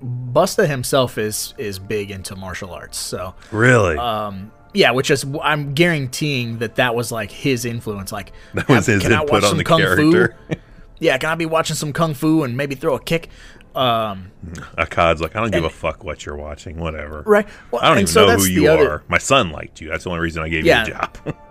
Busta 0.02 0.66
himself 0.66 1.18
is 1.18 1.52
is 1.58 1.78
big 1.78 2.10
into 2.10 2.36
martial 2.36 2.70
arts. 2.72 2.96
So 2.96 3.34
Really? 3.52 3.96
Um, 3.98 4.52
yeah, 4.72 4.90
which 4.92 5.10
is 5.10 5.24
I'm 5.42 5.74
guaranteeing 5.74 6.58
that 6.58 6.76
that 6.76 6.94
was 6.94 7.12
like 7.12 7.30
his 7.30 7.64
influence. 7.66 8.10
Like 8.10 8.32
that 8.54 8.68
was 8.68 8.86
his 8.86 9.02
can 9.02 9.12
I 9.12 9.20
input 9.20 9.32
watch 9.32 9.42
on 9.44 9.48
some 9.50 9.58
the 9.58 9.64
kung 9.64 9.80
character. 9.80 10.36
fu? 10.48 10.54
Yeah, 10.98 11.18
can 11.18 11.30
I 11.30 11.34
be 11.34 11.46
watching 11.46 11.76
some 11.76 11.92
kung 11.92 12.14
fu 12.14 12.42
and 12.44 12.56
maybe 12.56 12.74
throw 12.74 12.94
a 12.94 13.00
kick? 13.00 13.28
Um, 13.74 14.30
Akkad's 14.78 15.20
like, 15.20 15.34
I 15.34 15.40
don't 15.40 15.50
give 15.50 15.64
And- 15.64 15.72
a 15.72 15.74
fuck 15.74 16.04
what 16.04 16.24
you're 16.24 16.36
watching, 16.36 16.76
whatever. 16.76 17.22
right. 17.26 17.46
Well, 17.72 17.82
I 17.82 17.88
don't 17.88 17.96
even 17.98 18.06
so 18.06 18.26
know 18.28 18.36
who 18.36 18.44
you 18.46 18.68
other- 18.70 18.90
are. 18.90 19.02
My 19.08 19.18
son 19.18 19.50
liked 19.50 19.80
you. 19.80 19.88
That's 19.88 20.04
the 20.04 20.10
only 20.10 20.20
reason 20.22 20.42
I 20.44 20.48
gave 20.48 20.64
Yeah. 20.64 20.86
you 20.86 20.92
a 20.92 20.96
job. 20.96 21.36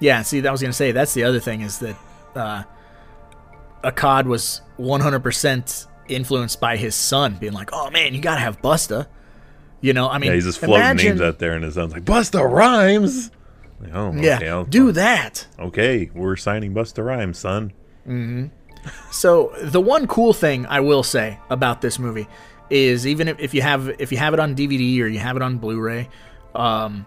Yeah, 0.00 0.22
see, 0.22 0.40
that 0.40 0.52
was 0.52 0.60
gonna 0.60 0.72
say 0.74 0.92
that's 0.92 1.14
the 1.14 1.24
other 1.24 1.40
thing 1.40 1.62
is 1.62 1.78
that 1.78 1.96
uh, 2.36 2.62
Akkad 3.82 4.26
was 4.26 4.60
100% 4.78 5.86
influenced 6.08 6.60
by 6.60 6.76
his 6.76 6.94
son, 6.94 7.36
being 7.40 7.52
like, 7.52 7.70
"Oh 7.72 7.90
man, 7.90 8.12
you 8.12 8.20
gotta 8.20 8.40
have 8.40 8.60
Busta." 8.60 9.06
You 9.80 9.92
know, 9.92 10.08
I 10.08 10.18
mean, 10.18 10.28
yeah, 10.30 10.34
he's 10.34 10.44
just 10.44 10.58
floating 10.58 10.76
imagine, 10.76 11.08
names 11.10 11.20
out 11.20 11.38
there, 11.38 11.52
and 11.54 11.64
his 11.64 11.74
son's 11.74 11.92
like, 11.92 12.04
Busta 12.04 12.42
Rhymes. 12.50 13.30
Like, 13.80 13.94
oh, 13.94 14.12
Yeah, 14.14 14.38
I'll- 14.42 14.64
do 14.64 14.92
that. 14.92 15.46
Okay, 15.58 16.10
we're 16.14 16.36
signing 16.36 16.74
Busta 16.74 17.04
Rhymes, 17.04 17.38
son. 17.38 17.72
So 19.10 19.52
the 19.62 19.80
one 19.80 20.06
cool 20.06 20.32
thing 20.32 20.66
I 20.66 20.80
will 20.80 21.02
say 21.02 21.38
about 21.50 21.80
this 21.80 21.98
movie 21.98 22.26
is 22.70 23.06
even 23.06 23.28
if, 23.28 23.38
if 23.38 23.54
you 23.54 23.62
have 23.62 23.88
if 24.00 24.10
you 24.12 24.18
have 24.18 24.34
it 24.34 24.40
on 24.40 24.54
DVD 24.54 25.00
or 25.00 25.06
you 25.06 25.18
have 25.18 25.36
it 25.36 25.42
on 25.42 25.58
Blu-ray, 25.58 26.08
um, 26.54 27.06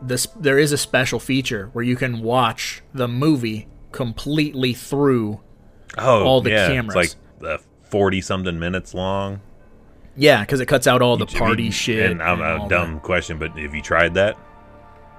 this 0.00 0.26
there 0.38 0.58
is 0.58 0.72
a 0.72 0.78
special 0.78 1.18
feature 1.18 1.68
where 1.72 1.84
you 1.84 1.96
can 1.96 2.22
watch 2.22 2.82
the 2.94 3.08
movie 3.08 3.68
completely 3.92 4.72
through. 4.74 5.40
Oh, 5.98 6.24
All 6.24 6.40
the 6.40 6.50
yeah, 6.50 6.68
cameras. 6.68 6.96
It's 6.96 7.16
like 7.42 7.60
uh, 7.60 7.62
forty 7.82 8.20
something 8.20 8.58
minutes 8.58 8.94
long. 8.94 9.40
Yeah, 10.16 10.40
because 10.40 10.60
it 10.60 10.66
cuts 10.66 10.86
out 10.86 11.00
all 11.02 11.16
the 11.16 11.24
Have 11.26 11.34
you- 11.34 11.40
party 11.40 11.70
shit. 11.70 12.10
And 12.10 12.22
I'm 12.22 12.40
and 12.40 12.42
a 12.42 12.58
that. 12.60 12.68
dumb 12.68 13.00
question, 13.00 13.38
but 13.38 13.56
have 13.58 13.74
you 13.74 13.82
tried 13.82 14.14
that? 14.14 14.36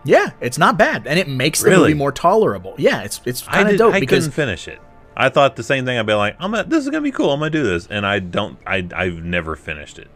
Yeah, 0.06 0.32
it's 0.41 0.58
not 0.58 0.77
bad, 0.77 1.08
and 1.08 1.17
it 1.17 1.27
makes 1.29 1.62
the 1.63 1.69
Really? 1.69 1.82
movie 1.89 1.93
more 1.93 2.12
tolerable. 2.12 2.75
Yeah, 2.77 3.01
it's 3.03 3.21
it's 3.25 3.41
kind 3.41 3.69
of 3.69 3.77
dope 3.77 3.93
I 3.93 3.99
because 4.01 4.25
couldn't 4.25 4.34
finish 4.34 4.67
it. 4.67 4.79
I 5.15 5.30
thought 5.30 5.56
the 5.56 5.63
same 5.63 5.86
thing. 5.86 5.97
I'd 5.97 6.06
be 6.06 6.13
like, 6.13 6.36
I'm 6.39 6.52
gonna, 6.52 6.63
this 6.63 6.84
is 6.84 6.89
gonna 6.89 7.02
be 7.02 7.12
cool. 7.12 7.32
I'm 7.32 7.39
gonna 7.39 7.49
do 7.52 7.63
this, 7.63 7.88
and 7.88 8.06
I 8.06 8.19
don't. 8.19 8.58
I 8.65 8.88
I've 8.95 9.23
never 9.23 9.56
finished 9.56 9.99
it. 9.99 10.08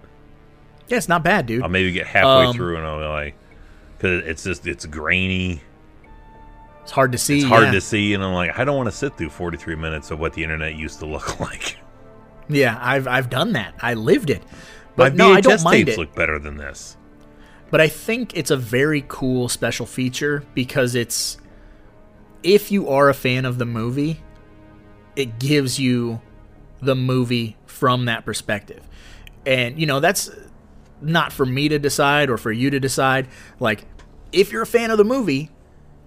yeah, 0.87 0.97
it's 0.97 1.07
not 1.09 1.23
bad, 1.23 1.45
dude. 1.45 1.61
I'll 1.63 1.69
maybe 1.69 1.91
get 1.91 2.07
halfway 2.07 2.47
Um, 2.47 2.53
through, 2.55 2.77
and 2.77 2.85
I'll 2.85 2.99
be 2.99 3.05
like, 3.05 3.35
because 3.97 4.23
it's 4.25 4.43
just 4.43 4.65
it's 4.67 4.85
grainy. 4.85 5.61
It's 6.83 6.91
hard 6.91 7.11
to 7.11 7.17
see. 7.17 7.39
It's 7.39 7.47
hard 7.47 7.65
yeah. 7.65 7.71
to 7.71 7.81
see, 7.81 8.13
and 8.13 8.23
I'm 8.23 8.33
like, 8.33 8.57
I 8.57 8.63
don't 8.65 8.77
want 8.77 8.87
to 8.87 8.95
sit 8.95 9.17
through 9.17 9.29
43 9.29 9.75
minutes 9.75 10.09
of 10.11 10.19
what 10.19 10.33
the 10.33 10.43
internet 10.43 10.75
used 10.75 10.99
to 10.99 11.05
look 11.05 11.39
like. 11.41 11.77
Yeah, 12.49 12.77
I've 12.81 13.07
I've 13.07 13.29
done 13.29 13.53
that. 13.53 13.73
I 13.81 13.93
lived 13.93 14.29
it. 14.29 14.41
My 14.95 15.09
But 15.09 15.15
no, 15.15 15.31
I 15.33 15.41
don't 15.41 15.59
VHS 15.59 15.63
mind 15.63 15.85
tapes 15.87 15.97
it. 15.97 15.99
look 15.99 16.15
better 16.15 16.39
than 16.39 16.57
this. 16.57 16.95
But 17.69 17.81
I 17.81 17.89
think 17.89 18.35
it's 18.37 18.49
a 18.51 18.55
very 18.57 19.03
cool 19.09 19.49
special 19.49 19.85
feature 19.85 20.43
because 20.55 20.95
it's 20.95 21.37
if 22.41 22.71
you 22.71 22.87
are 22.87 23.09
a 23.09 23.13
fan 23.13 23.43
of 23.43 23.57
the 23.57 23.65
movie, 23.65 24.21
it 25.17 25.39
gives 25.39 25.79
you 25.79 26.21
the 26.81 26.95
movie 26.95 27.57
from 27.65 28.05
that 28.05 28.23
perspective. 28.23 28.87
And 29.45 29.79
you 29.79 29.85
know, 29.85 29.99
that's 29.99 30.29
not 31.01 31.33
for 31.33 31.45
me 31.45 31.69
to 31.69 31.79
decide 31.79 32.29
or 32.29 32.37
for 32.37 32.51
you 32.51 32.69
to 32.69 32.79
decide. 32.79 33.27
Like 33.59 33.85
if 34.31 34.51
you're 34.51 34.61
a 34.61 34.67
fan 34.67 34.91
of 34.91 34.97
the 34.97 35.03
movie, 35.03 35.49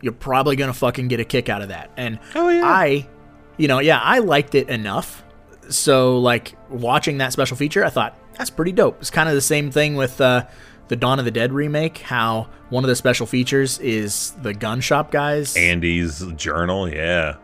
you're 0.00 0.12
probably 0.12 0.56
going 0.56 0.72
to 0.72 0.78
fucking 0.78 1.08
get 1.08 1.20
a 1.20 1.24
kick 1.24 1.48
out 1.48 1.60
of 1.62 1.68
that. 1.68 1.90
And 1.96 2.18
Oh, 2.34 2.48
yeah. 2.48 2.62
I 2.64 3.08
you 3.56 3.68
know, 3.68 3.78
yeah, 3.80 4.00
I 4.00 4.20
liked 4.20 4.54
it 4.54 4.70
enough. 4.70 5.22
So 5.68 6.18
like 6.18 6.54
watching 6.70 7.18
that 7.18 7.32
special 7.32 7.56
feature, 7.56 7.84
I 7.84 7.90
thought 7.90 8.16
that's 8.38 8.50
pretty 8.50 8.72
dope. 8.72 8.98
It's 9.00 9.10
kind 9.10 9.28
of 9.28 9.34
the 9.34 9.40
same 9.42 9.70
thing 9.70 9.96
with 9.96 10.20
uh, 10.20 10.46
the 10.88 10.96
Dawn 10.96 11.18
of 11.18 11.24
the 11.26 11.30
Dead 11.30 11.52
remake. 11.52 11.98
How 11.98 12.48
one 12.70 12.84
of 12.84 12.88
the 12.88 12.96
special 12.96 13.26
features 13.26 13.78
is 13.80 14.30
the 14.42 14.54
gun 14.54 14.80
shop 14.80 15.10
guys. 15.10 15.56
Andy's 15.56 16.24
journal, 16.36 16.88
yeah. 16.88 17.36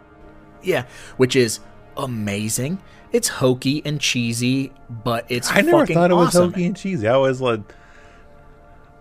Yeah, 0.62 0.84
which 1.16 1.36
is 1.36 1.60
amazing. 1.96 2.78
It's 3.12 3.28
hokey 3.28 3.82
and 3.84 4.00
cheesy, 4.00 4.72
but 4.90 5.24
it's 5.28 5.50
I 5.50 5.60
never 5.62 5.86
thought 5.86 6.10
it 6.10 6.14
was 6.14 6.28
awesome. 6.28 6.50
hokey 6.52 6.66
and 6.66 6.76
cheesy. 6.76 7.06
I 7.08 7.16
was 7.16 7.40
like. 7.40 7.60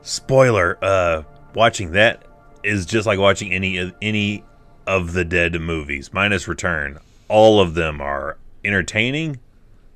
Spoiler: 0.02 0.78
uh, 0.84 1.24
Watching 1.56 1.92
that 1.94 2.24
is 2.64 2.86
just 2.86 3.08
like 3.08 3.18
watching 3.20 3.52
any 3.52 3.78
of- 3.78 3.94
any 4.02 4.44
of 4.86 5.14
the 5.14 5.26
dead 5.26 5.60
movies, 5.60 6.12
minus 6.14 6.48
Return. 6.48 7.00
All 7.28 7.60
of 7.60 7.74
them 7.74 8.02
are 8.02 8.38
entertaining, 8.64 9.40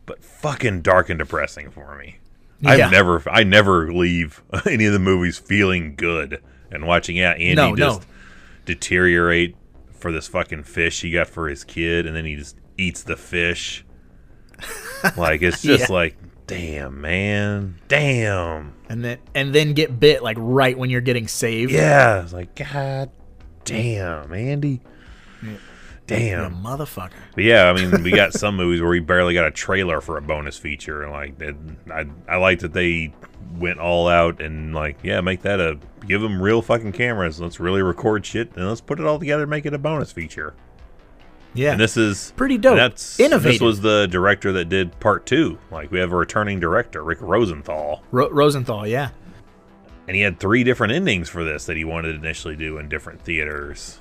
but 0.08 0.24
fucking 0.24 0.82
dark 0.82 1.10
and 1.10 1.20
depressing 1.20 1.70
for 1.70 1.96
me. 1.96 2.18
Yeah. 2.62 2.72
I've 2.72 2.92
never, 2.92 3.24
I 3.30 3.44
never 3.44 3.94
leave 3.94 4.42
any 4.66 4.86
of 4.86 4.94
the 4.94 5.00
movies 5.00 5.38
feeling 5.38 5.96
good. 5.96 6.42
And 6.72 6.86
watching 6.88 7.16
yeah, 7.18 7.32
Andy 7.32 7.56
No, 7.56 7.70
no. 7.72 7.76
just 7.76 8.02
deteriorate 8.66 9.56
for 10.00 10.12
this 10.12 10.28
fucking 10.28 10.64
fish 10.64 11.02
he 11.02 11.12
got 11.12 11.28
for 11.28 11.48
his 11.50 11.64
kid, 11.64 12.06
and 12.06 12.16
then 12.16 12.26
he 12.26 12.36
just 12.36 12.58
eats 12.78 13.04
the 13.04 13.16
fish. 13.18 13.86
like 15.18 15.42
it's 15.42 15.62
just 15.62 15.90
Yeah. 15.90 15.96
like, 15.96 16.16
damn, 16.48 17.00
man, 17.02 17.76
damn. 17.88 18.74
and 18.90 19.04
then 19.04 19.18
and 19.36 19.54
then 19.54 19.74
get 19.74 20.00
bit 20.00 20.22
like 20.24 20.38
right 20.40 20.78
when 20.78 20.90
you're 20.90 21.02
getting 21.02 21.28
saved. 21.28 21.72
Yeah, 21.72 22.24
it's 22.24 22.34
like, 22.34 22.56
god 22.56 23.10
damn, 23.66 24.34
Andy. 24.34 24.82
You 25.42 25.58
Damn. 26.08 26.56
motherfucker. 26.64 27.12
But 27.36 27.44
yeah, 27.44 27.66
I 27.70 27.74
mean, 27.74 28.02
we 28.02 28.10
got 28.12 28.34
some 28.34 28.56
movies 28.58 28.82
where 28.82 28.90
we 28.90 29.00
barely 29.00 29.36
got 29.36 29.46
a 29.46 29.52
trailer 29.52 30.02
for 30.02 30.18
a 30.18 30.22
bonus 30.24 30.58
feature, 30.58 31.04
and 31.04 31.12
like, 31.12 31.38
that, 31.38 31.56
I 31.92 32.06
I 32.28 32.38
like 32.38 32.60
that 32.60 32.74
they 32.74 33.14
went 33.58 33.80
all 33.80 34.08
out 34.08 34.42
and 34.42 34.74
like, 34.74 34.98
yeah, 35.04 35.22
make 35.22 35.42
that 35.42 35.60
a 35.60 35.78
give 36.06 36.22
them 36.22 36.42
real 36.42 36.62
fucking 36.62 36.92
cameras. 36.92 37.40
Let's 37.40 37.60
really 37.60 37.82
record 37.82 38.26
shit 38.26 38.56
and 38.56 38.68
let's 38.68 38.82
put 38.82 39.00
it 39.00 39.06
all 39.06 39.20
together 39.20 39.44
and 39.44 39.50
make 39.50 39.66
it 39.66 39.74
a 39.74 39.78
bonus 39.78 40.12
feature. 40.12 40.54
Yeah. 41.54 41.72
And 41.72 41.80
this 41.80 41.98
is 41.98 42.32
Pretty 42.36 42.58
dope. 42.58 42.76
That's 42.76 43.20
Innovative. 43.20 43.54
This 43.54 43.62
was 43.62 43.82
the 43.82 44.08
director 44.08 44.52
that 44.54 44.66
did 44.66 45.00
part 45.00 45.26
two. 45.26 45.58
Like 45.72 45.92
we 45.92 46.00
have 46.00 46.12
a 46.12 46.16
returning 46.16 46.60
director, 46.60 47.04
Rick 47.04 47.22
Rosenthal, 47.22 48.04
Ro- 48.12 48.30
Rosenthal, 48.30 48.86
yeah. 48.86 49.10
and 50.08 50.16
he 50.16 50.22
had 50.22 50.40
three 50.40 50.64
different 50.64 50.94
endings 50.94 51.28
for 51.28 51.44
this 51.44 51.66
that 51.66 51.76
he 51.76 51.84
wanted 51.84 52.14
to 52.14 52.20
initially 52.20 52.56
do 52.56 52.78
in 52.78 52.88
different 52.88 53.22
theaters. 53.22 54.00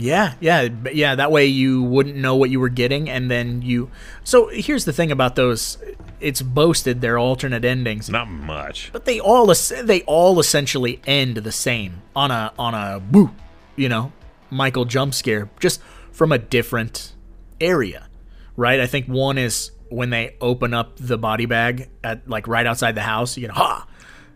Yeah, 0.00 0.34
yeah, 0.38 0.68
yeah. 0.92 1.16
That 1.16 1.32
way 1.32 1.46
you 1.46 1.82
wouldn't 1.82 2.14
know 2.14 2.36
what 2.36 2.50
you 2.50 2.60
were 2.60 2.68
getting, 2.68 3.10
and 3.10 3.28
then 3.28 3.62
you. 3.62 3.90
So 4.22 4.46
here's 4.46 4.84
the 4.84 4.92
thing 4.92 5.10
about 5.10 5.34
those: 5.34 5.78
it's 6.20 6.42
boasted 6.42 7.00
they're 7.00 7.18
alternate 7.18 7.64
endings, 7.64 8.08
Not 8.08 8.28
much. 8.28 8.90
but 8.92 9.04
they 9.04 9.20
all 9.20 9.46
they 9.82 10.02
all 10.02 10.40
essentially 10.40 11.00
end 11.06 11.38
the 11.38 11.52
same 11.52 12.02
on 12.16 12.30
a 12.30 12.52
on 12.58 12.74
a 12.74 13.00
woo, 13.10 13.30
you 13.76 13.88
know, 13.88 14.12
Michael 14.50 14.84
jump 14.84 15.14
scare, 15.14 15.48
just 15.60 15.80
from 16.12 16.32
a 16.32 16.38
different 16.38 17.12
area, 17.60 18.08
right? 18.56 18.80
I 18.80 18.86
think 18.86 19.06
one 19.06 19.38
is 19.38 19.70
when 19.88 20.10
they 20.10 20.36
open 20.40 20.74
up 20.74 20.96
the 20.96 21.16
body 21.16 21.46
bag 21.46 21.88
at 22.04 22.28
like 22.28 22.46
right 22.48 22.66
outside 22.66 22.94
the 22.94 23.02
house, 23.02 23.36
you 23.36 23.42
get 23.46 23.50
ha, 23.56 23.86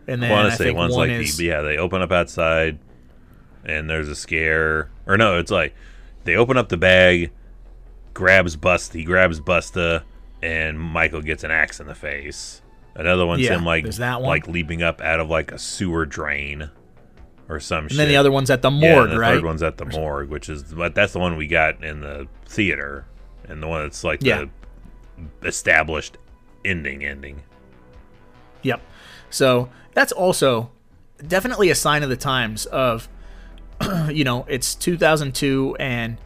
and 0.07 0.21
then 0.23 0.31
I 0.31 0.33
want 0.33 0.47
I 0.47 0.49
to 0.51 0.55
say 0.55 0.63
think 0.65 0.77
one's 0.77 0.95
one 0.95 1.09
like 1.09 1.19
is 1.19 1.37
the, 1.37 1.45
yeah, 1.45 1.61
they 1.61 1.77
open 1.77 2.01
up 2.01 2.11
outside, 2.11 2.79
and 3.65 3.89
there's 3.89 4.09
a 4.09 4.15
scare, 4.15 4.89
or 5.05 5.17
no, 5.17 5.37
it's 5.37 5.51
like 5.51 5.75
they 6.23 6.35
open 6.35 6.57
up 6.57 6.69
the 6.69 6.77
bag, 6.77 7.31
grabs 8.13 8.55
Bust, 8.55 8.93
he 8.93 9.03
grabs 9.03 9.39
Busta, 9.39 10.03
and 10.43 10.79
Michael 10.79 11.21
gets 11.21 11.43
an 11.43 11.51
axe 11.51 11.79
in 11.79 11.87
the 11.87 11.95
face. 11.95 12.61
Another 12.95 13.25
one's 13.25 13.41
Yeah, 13.41 13.55
him 13.57 13.65
like 13.65 13.85
that 13.85 14.21
one. 14.21 14.29
like 14.29 14.47
leaping 14.47 14.83
up 14.83 15.01
out 15.01 15.19
of 15.19 15.29
like 15.29 15.51
a 15.51 15.57
sewer 15.57 16.05
drain, 16.05 16.69
or 17.49 17.59
some. 17.59 17.85
Shit. 17.85 17.91
And 17.91 17.99
then 18.01 18.07
the 18.09 18.17
other 18.17 18.31
one's 18.31 18.49
at 18.51 18.61
the 18.61 18.69
yeah, 18.71 18.93
morgue, 18.93 19.05
and 19.09 19.13
the 19.13 19.19
right? 19.19 19.33
third 19.35 19.45
one's 19.45 19.63
at 19.63 19.77
the 19.77 19.85
morgue, 19.85 20.29
which 20.29 20.49
is 20.49 20.63
but 20.63 20.93
that's 20.93 21.13
the 21.13 21.19
one 21.19 21.35
we 21.37 21.47
got 21.47 21.83
in 21.83 22.01
the 22.01 22.27
theater, 22.45 23.05
and 23.47 23.63
the 23.63 23.67
one 23.67 23.81
that's 23.83 24.03
like 24.03 24.21
Yeah. 24.21 24.45
the 25.41 25.47
established 25.47 26.17
ending 26.65 27.03
ending. 27.03 27.41
Yep. 28.61 28.81
So 29.29 29.69
that's 29.93 30.11
also 30.11 30.71
definitely 31.25 31.69
a 31.69 31.75
sign 31.75 32.03
of 32.03 32.09
the 32.09 32.15
times 32.17 32.65
of, 32.67 33.09
you 34.09 34.23
know, 34.23 34.45
it's 34.47 34.75
2002 34.75 35.75
and 35.79 36.17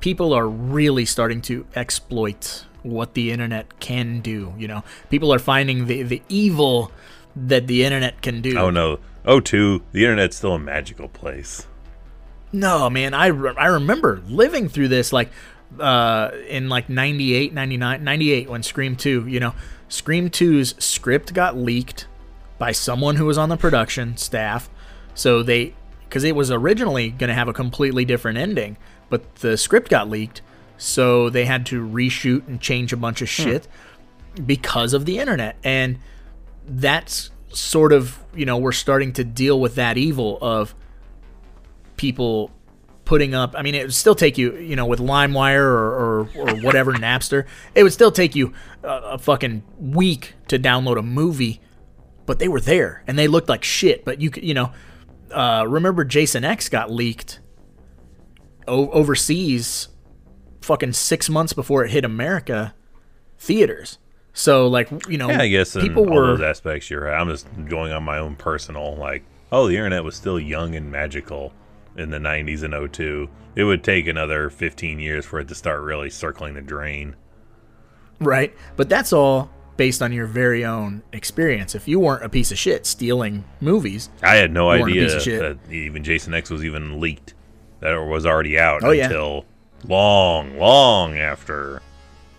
people 0.00 0.32
are 0.32 0.48
really 0.48 1.04
starting 1.04 1.40
to 1.42 1.66
exploit 1.76 2.64
what 2.86 3.14
the 3.14 3.30
internet 3.30 3.80
can 3.80 4.20
do. 4.20 4.54
You 4.58 4.68
know, 4.68 4.84
people 5.10 5.32
are 5.32 5.38
finding 5.38 5.86
the, 5.86 6.02
the 6.02 6.22
evil 6.28 6.92
that 7.34 7.66
the 7.66 7.84
internet 7.84 8.22
can 8.22 8.40
do. 8.40 8.56
Oh 8.58 8.70
no, 8.70 8.98
oh 9.24 9.40
two, 9.40 9.82
the 9.92 10.04
internet's 10.04 10.36
still 10.36 10.54
a 10.54 10.58
magical 10.58 11.08
place. 11.08 11.66
No, 12.52 12.88
man, 12.88 13.12
I, 13.12 13.26
re- 13.26 13.54
I 13.56 13.66
remember 13.66 14.22
living 14.28 14.68
through 14.68 14.88
this 14.88 15.12
like 15.12 15.30
uh, 15.78 16.30
in 16.48 16.68
like 16.68 16.88
98, 16.88 17.52
99, 17.52 18.04
98 18.04 18.48
when 18.48 18.62
Scream 18.62 18.96
2, 18.96 19.26
you 19.26 19.40
know, 19.40 19.54
Scream 19.88 20.30
2's 20.30 20.74
script 20.82 21.34
got 21.34 21.56
leaked 21.56 22.06
by 22.58 22.72
someone 22.72 23.16
who 23.16 23.26
was 23.26 23.38
on 23.38 23.48
the 23.48 23.56
production 23.56 24.16
staff. 24.16 24.70
So 25.14 25.42
they, 25.42 25.74
because 26.08 26.24
it 26.24 26.34
was 26.34 26.50
originally 26.50 27.10
going 27.10 27.28
to 27.28 27.34
have 27.34 27.48
a 27.48 27.52
completely 27.52 28.04
different 28.04 28.38
ending, 28.38 28.76
but 29.08 29.36
the 29.36 29.56
script 29.56 29.90
got 29.90 30.08
leaked. 30.08 30.40
So 30.78 31.30
they 31.30 31.44
had 31.44 31.66
to 31.66 31.86
reshoot 31.86 32.46
and 32.48 32.60
change 32.60 32.92
a 32.92 32.96
bunch 32.96 33.22
of 33.22 33.28
shit 33.28 33.66
because 34.44 34.92
of 34.92 35.04
the 35.06 35.18
internet. 35.18 35.56
And 35.64 35.98
that's 36.66 37.30
sort 37.48 37.92
of, 37.92 38.18
you 38.34 38.44
know, 38.44 38.58
we're 38.58 38.72
starting 38.72 39.12
to 39.14 39.24
deal 39.24 39.60
with 39.60 39.76
that 39.76 39.96
evil 39.96 40.38
of 40.40 40.74
people 41.96 42.50
putting 43.06 43.34
up 43.34 43.54
i 43.56 43.62
mean 43.62 43.74
it 43.74 43.84
would 43.84 43.94
still 43.94 44.16
take 44.16 44.36
you 44.36 44.56
you 44.56 44.74
know 44.74 44.84
with 44.84 44.98
limewire 44.98 45.60
or, 45.62 45.94
or, 45.94 46.28
or 46.34 46.56
whatever 46.56 46.92
napster 46.94 47.46
it 47.74 47.84
would 47.84 47.92
still 47.92 48.10
take 48.10 48.34
you 48.34 48.52
a, 48.82 48.88
a 48.88 49.18
fucking 49.18 49.62
week 49.78 50.34
to 50.48 50.58
download 50.58 50.98
a 50.98 51.02
movie 51.02 51.60
but 52.26 52.40
they 52.40 52.48
were 52.48 52.60
there 52.60 53.04
and 53.06 53.16
they 53.16 53.28
looked 53.28 53.48
like 53.48 53.62
shit 53.62 54.04
but 54.04 54.20
you 54.20 54.28
could 54.28 54.42
you 54.42 54.52
know 54.52 54.72
uh, 55.30 55.64
remember 55.68 56.04
jason 56.04 56.44
x 56.44 56.68
got 56.68 56.90
leaked 56.90 57.38
o- 58.66 58.90
overseas 58.90 59.88
fucking 60.66 60.92
six 60.92 61.28
months 61.30 61.52
before 61.52 61.84
it 61.84 61.90
hit 61.90 62.04
america 62.04 62.74
theaters 63.38 63.98
so 64.32 64.66
like 64.66 64.90
you 65.08 65.16
know 65.16 65.28
Yeah, 65.30 65.40
I 65.42 65.48
guess 65.48 65.74
people 65.74 66.04
were 66.04 66.36
those 66.36 66.42
aspects 66.42 66.90
you're 66.90 67.04
right. 67.04 67.18
I'm 67.18 67.28
just 67.28 67.46
going 67.68 67.90
on 67.92 68.02
my 68.02 68.18
own 68.18 68.36
personal 68.36 68.94
like, 68.96 69.24
oh, 69.50 69.66
the 69.66 69.76
internet 69.76 70.04
was 70.04 70.14
still 70.14 70.38
young 70.38 70.74
and 70.74 70.92
magical 70.92 71.54
in 71.96 72.10
the 72.10 72.18
90s 72.18 72.62
and 72.62 72.92
02. 72.92 73.30
It 73.54 73.64
would 73.64 73.82
take 73.82 74.06
another 74.06 74.50
15 74.50 74.98
years 75.00 75.24
for 75.24 75.40
it 75.40 75.48
to 75.48 75.54
start 75.54 75.80
really 75.80 76.10
circling 76.10 76.52
the 76.52 76.60
drain. 76.60 77.16
Right. 78.20 78.54
But 78.76 78.90
that's 78.90 79.10
all 79.14 79.50
based 79.78 80.02
on 80.02 80.12
your 80.12 80.26
very 80.26 80.66
own 80.66 81.02
experience. 81.14 81.74
If 81.74 81.88
you 81.88 81.98
weren't 81.98 82.22
a 82.22 82.28
piece 82.28 82.52
of 82.52 82.58
shit 82.58 82.84
stealing 82.84 83.42
movies, 83.62 84.10
I 84.22 84.36
had 84.36 84.52
no 84.52 84.70
You 84.70 84.80
weren't 84.82 84.90
a 84.90 84.92
idea 84.92 85.04
piece 85.06 85.14
of 85.14 85.22
shit. 85.22 85.40
that 85.66 85.72
even 85.72 86.04
Jason 86.04 86.34
X 86.34 86.50
was 86.50 86.62
even 86.62 87.00
leaked. 87.00 87.32
That 87.80 87.94
was 87.94 88.26
already 88.26 88.58
out 88.58 88.84
Oh, 88.84 88.90
yeah. 88.90 89.08
Long, 89.84 90.58
long 90.58 91.18
after 91.18 91.82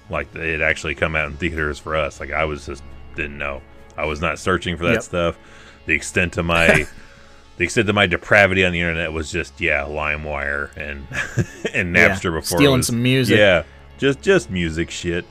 like 0.10 0.34
it 0.36 0.60
had 0.60 0.62
actually 0.62 0.96
come 0.96 1.16
out 1.16 1.28
in 1.28 1.38
theaters 1.38 1.80
for 1.80 1.96
us. 1.96 2.20
Like 2.20 2.32
I 2.32 2.46
was 2.46 2.66
just 2.66 2.84
didn't 3.16 3.38
know. 3.38 3.62
I 3.98 4.06
was 4.06 4.22
not 4.22 4.40
searching 4.40 4.78
for 4.78 4.84
that 4.86 4.94
Yep. 4.94 5.04
stuff. 5.04 5.38
The 5.86 5.94
extent 5.94 6.38
of 6.38 6.46
my 6.46 6.86
the 7.58 7.64
extent 7.64 7.90
of 7.90 7.96
my 7.96 8.06
depravity 8.08 8.64
on 8.64 8.72
the 8.72 8.80
internet 8.80 9.12
was 9.12 9.32
just 9.32 9.60
yeah, 9.60 9.82
LimeWire 9.84 10.76
and 10.78 11.06
and 11.74 11.96
Yeah, 11.96 12.10
Napster 12.10 12.24
before 12.34 12.40
it 12.40 12.46
stealing 12.46 12.78
was- 12.80 12.88
some 12.88 13.02
music. 13.04 13.38
Yeah, 13.38 13.64
just 13.98 14.22
just 14.22 14.50
music 14.50 14.90
shit. 14.92 15.26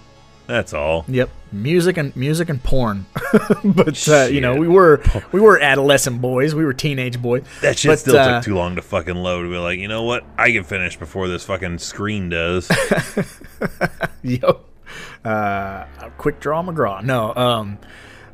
That's 0.47 0.73
all. 0.73 1.05
yep, 1.09 1.29
music 1.51 1.97
and 1.97 2.15
music 2.15 2.49
and 2.49 2.63
porn. 2.63 3.07
but 3.65 4.09
uh, 4.09 4.29
you 4.31 4.41
know, 4.41 4.55
we 4.57 4.69
were 4.69 5.03
we 5.33 5.41
were 5.41 5.59
adolescent 5.59 6.21
boys, 6.21 6.55
we 6.55 6.65
were 6.65 6.73
teenage 6.73 7.21
boys. 7.21 7.45
That 7.63 7.79
shit 7.79 7.91
But, 7.91 7.99
still 7.99 8.17
uh, 8.17 8.37
took 8.37 8.45
too 8.45 8.55
long 8.55 8.77
to 8.77 8.83
fucking 8.83 9.17
load. 9.17 9.43
To 9.43 9.51
be 9.51 9.57
like, 9.57 9.79
you 9.79 9.89
know 9.89 10.05
what? 10.05 10.25
I 10.39 10.53
can 10.53 10.63
finish 10.65 10.97
before 10.97 11.27
this 11.29 11.45
fucking 11.45 11.79
screen 11.79 12.29
does. 12.29 12.71
Yo, 14.23 14.61
uh, 15.25 15.85
quick 16.17 16.39
draw 16.39 16.63
McGraw. 16.63 17.03
No, 17.03 17.35
um, 17.35 17.79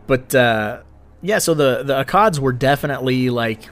but 0.06 0.34
uh, 0.34 0.82
yeah. 1.22 1.38
So 1.38 1.54
the 1.54 1.82
the 1.82 2.04
Akkads 2.04 2.38
were 2.38 2.52
definitely 2.52 3.30
like, 3.30 3.70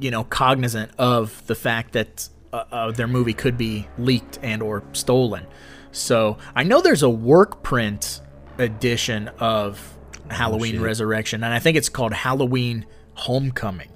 you 0.00 0.10
know, 0.10 0.24
cognizant 0.24 0.92
of 0.98 1.46
the 1.46 1.54
fact 1.54 1.92
that 1.92 2.28
uh, 2.52 2.64
uh, 2.70 2.90
their 2.90 3.06
movie 3.06 3.34
could 3.34 3.56
be 3.56 3.88
leaked 3.98 4.38
and 4.42 4.62
or 4.62 4.82
stolen. 4.92 5.46
So 5.92 6.38
I 6.54 6.62
know 6.64 6.80
there's 6.80 7.02
a 7.02 7.10
work 7.10 7.62
print 7.62 8.20
edition 8.58 9.28
of 9.38 9.96
Halloween 10.30 10.80
Resurrection, 10.80 11.42
and 11.44 11.52
I 11.54 11.58
think 11.58 11.76
it's 11.76 11.88
called 11.88 12.12
Halloween 12.12 12.86
Homecoming. 13.14 13.90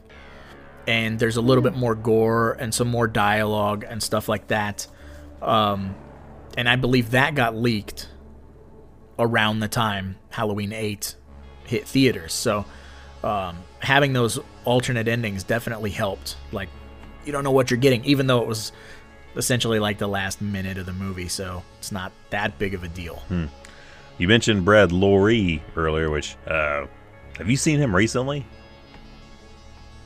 And 0.86 1.18
there's 1.18 1.36
a 1.36 1.40
little 1.40 1.62
bit 1.62 1.76
more 1.76 1.94
gore 1.94 2.52
and 2.58 2.74
some 2.74 2.88
more 2.88 3.06
dialogue 3.06 3.84
and 3.88 4.02
stuff 4.02 4.28
like 4.28 4.48
that 4.48 4.86
Um, 5.40 5.94
and 6.56 6.68
I 6.68 6.76
believe 6.76 7.10
that 7.12 7.34
got 7.34 7.56
leaked 7.56 8.08
around 9.18 9.60
the 9.60 9.68
time 9.68 10.16
Halloween 10.30 10.72
8 10.72 11.16
hit 11.64 11.86
theaters. 11.86 12.32
So 12.32 12.64
um, 13.22 13.58
having 13.80 14.12
those 14.12 14.38
alternate 14.64 15.08
endings 15.08 15.44
definitely 15.44 15.90
helped. 15.90 16.36
Like, 16.52 16.68
you 17.24 17.32
don't 17.32 17.44
know 17.44 17.52
what 17.52 17.70
you're 17.70 17.78
getting, 17.78 18.04
even 18.04 18.26
though 18.26 18.40
it 18.42 18.48
was 18.48 18.72
essentially 19.36 19.78
like 19.78 19.98
the 19.98 20.06
last 20.08 20.40
minute 20.40 20.78
of 20.78 20.86
the 20.86 20.92
movie, 20.92 21.28
so 21.28 21.62
it's 21.78 21.92
not 21.92 22.12
that 22.30 22.58
big 22.58 22.74
of 22.74 22.82
a 22.84 22.88
deal. 22.88 23.22
You 24.18 24.28
mentioned 24.28 24.64
Brad 24.64 24.90
Loree 24.90 25.60
earlier, 25.76 26.10
which 26.10 26.36
uh, 26.46 26.86
have 27.38 27.48
you 27.48 27.56
seen 27.56 27.78
him 27.80 27.94
recently? 27.96 28.44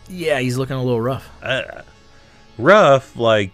Yeah, 0.08 0.38
he's 0.38 0.56
looking 0.56 0.76
a 0.76 0.82
little 0.82 1.00
rough. 1.00 1.28
Uh, 1.42 1.82
rough, 2.58 3.16
like, 3.16 3.50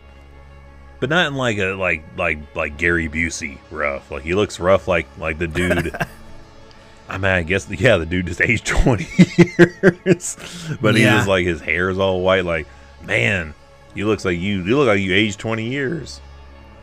but 1.00 1.08
not 1.08 1.26
in 1.28 1.34
like 1.34 1.58
a 1.58 1.72
like 1.72 2.04
like 2.16 2.54
like 2.54 2.76
Gary 2.76 3.08
Busey 3.08 3.58
rough. 3.70 4.10
Like 4.10 4.22
he 4.22 4.34
looks 4.34 4.60
rough, 4.60 4.86
like 4.86 5.06
like 5.18 5.38
the 5.38 5.48
dude. 5.48 5.94
I 7.08 7.18
mean, 7.18 7.24
I 7.32 7.42
guess 7.42 7.68
yeah, 7.70 7.96
the 7.96 8.06
dude 8.06 8.26
just 8.26 8.40
aged 8.40 8.66
twenty 8.66 9.06
years, 9.16 10.36
but 10.80 10.94
he 10.94 11.02
Yeah. 11.02 11.16
just 11.16 11.28
like 11.28 11.44
his 11.46 11.60
hair 11.60 11.88
is 11.90 11.98
all 11.98 12.20
white. 12.20 12.44
Like, 12.44 12.66
man, 13.02 13.54
you 13.94 14.06
looks 14.06 14.24
like 14.24 14.38
you 14.38 14.62
you 14.64 14.76
look 14.76 14.86
like 14.88 15.00
you 15.00 15.14
aged 15.14 15.38
twenty 15.38 15.68
years. 15.70 16.20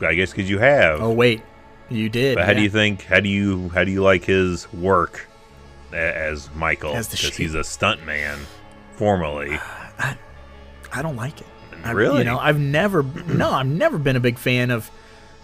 I 0.01 0.13
guess 0.13 0.31
because 0.31 0.49
you 0.49 0.59
have. 0.59 1.01
Oh 1.01 1.11
wait, 1.11 1.41
you 1.89 2.09
did. 2.09 2.35
But 2.35 2.45
how 2.45 2.53
do 2.53 2.61
you 2.61 2.69
think? 2.69 3.03
How 3.03 3.19
do 3.19 3.27
you 3.29 3.69
how 3.69 3.83
do 3.83 3.91
you 3.91 4.01
like 4.01 4.23
his 4.25 4.71
work 4.73 5.27
as 5.91 6.49
Michael? 6.55 6.93
Because 6.93 7.35
he's 7.35 7.53
a 7.55 7.63
stunt 7.63 8.05
man, 8.05 8.37
formerly. 8.93 9.55
Uh, 9.99 10.13
I 10.91 11.01
don't 11.01 11.15
like 11.17 11.41
it. 11.41 11.47
I- 11.83 11.91
Really? 11.91 12.19
you 12.19 12.23
know, 12.25 12.39
I've 12.39 12.59
never 12.59 13.03
no, 13.03 13.51
I've 13.51 13.65
never 13.67 13.97
been 13.97 14.15
a 14.15 14.19
big 14.21 14.37
fan 14.37 14.69
of 14.71 14.89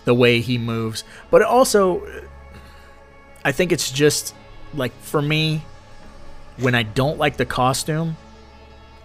the 0.05 0.13
way 0.13 0.39
he 0.41 0.57
moves. 0.57 1.03
But 1.31 1.41
also 1.41 2.05
I 3.43 3.51
think 3.51 3.71
it's 3.71 3.91
just 3.91 4.33
like 4.73 4.91
for 5.01 5.21
me 5.21 5.63
when 6.57 6.75
I 6.75 6.83
don't 6.83 7.17
like 7.17 7.37
the 7.37 7.45
costume, 7.45 8.17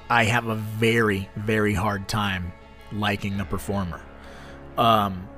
I 0.09 0.25
have 0.25 0.47
a 0.47 0.55
very 0.57 1.29
very 1.37 1.75
hard 1.75 2.09
time 2.09 2.53
liking 2.93 3.37
the 3.39 3.45
performer. 3.45 4.01
Um, 4.79 5.29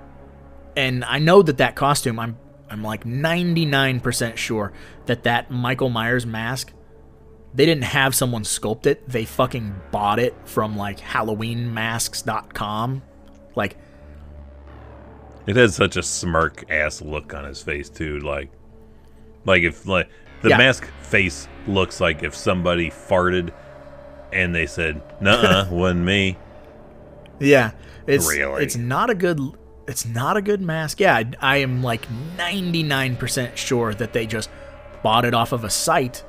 and 0.76 1.04
I 1.04 1.18
know 1.18 1.42
that 1.42 1.58
that 1.58 1.74
costume, 1.74 2.18
I'm 2.18 2.36
I'm 2.70 2.82
like 2.82 3.04
99% 3.04 4.36
sure 4.38 4.72
that 5.06 5.24
that 5.24 5.50
Michael 5.50 5.90
Myers 5.90 6.24
mask, 6.24 6.72
they 7.54 7.66
didn't 7.66 7.84
have 7.84 8.14
someone 8.14 8.44
sculpt 8.44 8.86
it. 8.86 9.06
They 9.06 9.26
fucking 9.26 9.74
bought 9.90 10.18
it 10.18 10.34
from 10.46 10.74
like 10.76 10.98
HalloweenMasks.com. 11.00 13.02
Like, 13.54 13.76
It 15.46 15.56
has 15.56 15.74
such 15.74 15.96
a 15.96 16.02
smirk 16.02 16.64
ass 16.70 17.02
look 17.02 17.34
on 17.34 17.44
his 17.44 17.60
face 17.62 17.90
too. 17.90 18.20
Like, 18.20 18.50
like 19.44 19.62
if 19.64 19.86
like 19.86 20.08
the 20.40 20.48
Yeah. 20.50 20.58
mask 20.58 20.86
face 21.02 21.46
looks 21.66 22.00
like 22.00 22.22
if 22.22 22.34
somebody 22.34 22.88
farted 22.90 23.52
and 24.32 24.54
they 24.54 24.64
said, 24.66 25.02
"Nuh-uh, 25.20 25.66
wasn't 25.70 26.04
me." 26.04 26.38
Yeah, 27.42 27.72
it's 28.06 28.28
Really? 28.28 28.64
it's 28.64 28.76
not 28.76 29.10
a 29.10 29.14
good 29.14 29.40
it's 29.86 30.06
not 30.06 30.36
a 30.36 30.42
good 30.42 30.60
mask. 30.60 31.00
Yeah, 31.00 31.16
I, 31.16 31.32
I 31.40 31.56
am 31.58 31.82
like 31.82 32.06
99% 32.36 33.56
sure 33.56 33.92
that 33.94 34.12
they 34.12 34.26
just 34.26 34.48
bought 35.02 35.24
it 35.24 35.34
off 35.34 35.52
of 35.52 35.64
a 35.64 35.70
site 35.70 36.24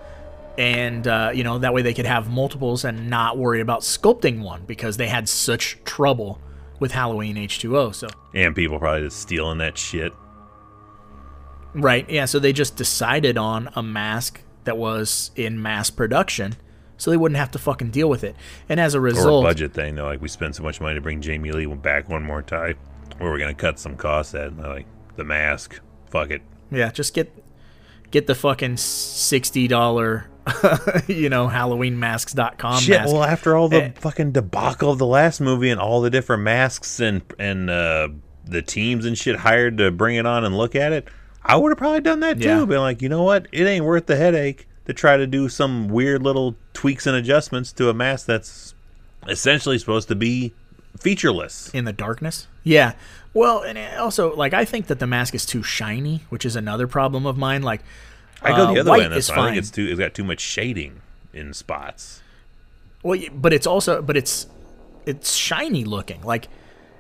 and 0.58 1.08
uh, 1.08 1.32
you 1.34 1.44
know 1.44 1.60
that 1.60 1.74
way 1.74 1.82
they 1.82 1.94
could 1.94 2.06
have 2.06 2.30
multiples 2.30 2.86
and 2.86 3.10
not 3.10 3.38
worry 3.38 3.62
about 3.62 3.82
sculpting 3.82 4.42
one 4.42 4.64
because 4.66 4.98
they 4.98 5.08
had 5.08 5.28
such 5.28 5.78
trouble 5.84 6.40
with 6.80 6.92
Halloween 6.92 7.36
H2O. 7.36 7.96
So 7.96 8.08
And 8.34 8.56
people 8.56 8.80
probably 8.80 9.04
just 9.04 9.22
stealing 9.22 9.60
that 9.60 9.78
shit. 9.78 10.14
Right. 11.74 12.08
Yeah. 12.10 12.26
So 12.26 12.40
they 12.40 12.54
just 12.54 12.76
decided 12.76 13.38
on 13.38 13.70
a 13.76 13.82
mask 13.82 14.42
that 14.66 14.78
was 14.78 15.32
in 15.36 15.62
mass 15.62 15.90
production, 15.90 16.56
so 17.04 17.12
they 17.12 17.18
wouldn't 17.18 17.38
have 17.38 17.52
to 17.52 17.60
fucking 17.60 17.90
deal 17.92 18.08
with 18.10 18.24
it. 18.24 18.36
And 18.70 18.80
as 18.80 18.96
a 18.96 18.98
Or 18.98 19.02
a 19.02 19.04
result, 19.12 19.44
budget 19.44 19.74
thing. 19.74 19.96
They're 19.96 20.06
like, 20.06 20.22
we 20.22 20.30
spent 20.30 20.56
so 20.56 20.64
much 20.64 20.80
money 20.80 20.96
to 20.96 21.02
bring 21.02 21.20
Jamie 21.20 21.52
Lee 21.52 21.66
back 21.66 22.08
one 22.08 22.24
more 22.24 22.42
time. 22.42 22.76
Where 23.18 23.30
we're 23.32 23.40
gonna 23.40 23.54
cut 23.54 23.78
some 23.78 23.96
costs 23.98 24.34
at? 24.36 24.56
Like, 24.58 24.86
the 25.18 25.24
mask. 25.24 25.80
Fuck 26.10 26.30
it. 26.32 26.42
yeah, 26.72 26.92
just 26.92 27.14
get 27.14 27.32
get 28.12 28.28
the 28.28 28.36
fucking 28.36 28.78
sixty 28.78 29.68
dollar, 29.68 30.28
you 31.08 31.30
know, 31.30 31.48
HalloweenMasks.com 31.48 32.80
Shit. 32.82 33.02
mask. 33.02 33.14
Well, 33.14 33.24
after 33.24 33.56
all 33.56 33.68
the 33.70 33.84
Eh. 33.86 33.92
fucking 33.96 34.32
debacle 34.32 34.92
of 34.92 34.98
the 35.00 35.06
last 35.06 35.42
movie 35.42 35.70
and 35.70 35.80
all 35.80 36.02
the 36.02 36.10
different 36.10 36.44
masks 36.44 37.00
and 37.00 37.22
and 37.40 37.70
uh, 37.70 38.10
the 38.46 38.62
teams 38.62 39.06
and 39.06 39.18
shit 39.18 39.36
hired 39.38 39.78
to 39.80 39.92
bring 39.92 40.16
it 40.16 40.26
on 40.26 40.44
and 40.46 40.58
look 40.58 40.76
at 40.76 40.92
it, 40.94 41.08
I 41.44 41.56
would 41.58 41.70
have 41.72 41.78
probably 41.78 42.02
done 42.02 42.22
that 42.22 42.40
too. 42.40 42.48
Yeah. 42.48 42.66
Been 42.66 42.80
like, 42.80 43.02
you 43.02 43.10
know 43.10 43.24
what? 43.24 43.48
It 43.52 43.66
ain't 43.66 43.86
worth 43.86 44.06
the 44.06 44.16
headache 44.16 44.68
to 44.86 44.94
try 44.94 45.18
to 45.18 45.26
do 45.26 45.50
some 45.50 45.88
weird 45.88 46.24
little 46.24 46.56
tweaks 46.74 47.08
and 47.08 47.16
adjustments 47.16 47.72
to 47.74 47.90
a 47.90 47.94
mask 47.94 48.26
that's 48.26 48.74
essentially 49.28 49.78
supposed 49.78 50.08
to 50.10 50.16
be 50.16 50.54
featureless. 51.00 51.70
in 51.74 51.86
the 51.86 51.94
darkness. 51.94 52.48
Yeah. 52.64 52.94
Well, 53.34 53.64
and 53.64 53.78
also 53.98 54.36
like 54.36 54.54
I 54.54 54.66
think 54.66 54.88
that 54.88 55.00
the 55.00 55.08
mask 55.08 55.34
is 55.34 55.46
too 55.46 55.64
shiny, 55.64 56.24
which 56.30 56.46
is 56.46 56.56
another 56.56 56.88
problem 56.88 57.26
of 57.26 57.38
mine. 57.38 57.64
Like 57.64 57.82
I 58.42 58.50
go 58.50 58.68
uh, 58.68 58.74
the 58.74 58.80
other 58.82 58.90
white 58.90 59.00
way 59.00 59.06
on 59.06 59.12
this. 59.12 59.30
I 59.30 59.46
think 59.46 59.58
it's 59.58 59.72
too. 59.72 59.88
It's 59.88 60.00
got 60.00 60.14
too 60.14 60.24
much 60.24 60.40
shading 60.40 61.02
in 61.34 61.54
spots. 61.54 62.22
Well, 63.02 63.20
but 63.34 63.54
it's 63.54 63.68
also 63.68 64.02
but 64.02 64.16
it's 64.16 64.48
it's 65.06 65.34
shiny 65.34 65.84
looking. 65.84 66.22
Like 66.22 66.48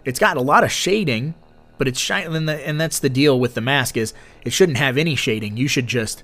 it's 0.05 0.19
got 0.19 0.37
a 0.37 0.41
lot 0.41 0.63
of 0.63 0.71
shading, 0.71 1.35
but 1.77 1.87
it's 1.87 1.99
shiny. 1.99 2.35
And, 2.35 2.49
the, 2.49 2.67
and 2.67 2.81
that's 2.81 2.99
the 2.99 3.09
deal 3.09 3.39
with 3.39 3.53
the 3.53 3.61
mask 3.61 3.95
is 3.95 4.13
it 4.43 4.53
shouldn't 4.53 4.77
have 4.77 4.97
any 4.97 5.15
shading. 5.15 5.55
You 5.55 5.67
should 5.67 5.87
just 5.87 6.23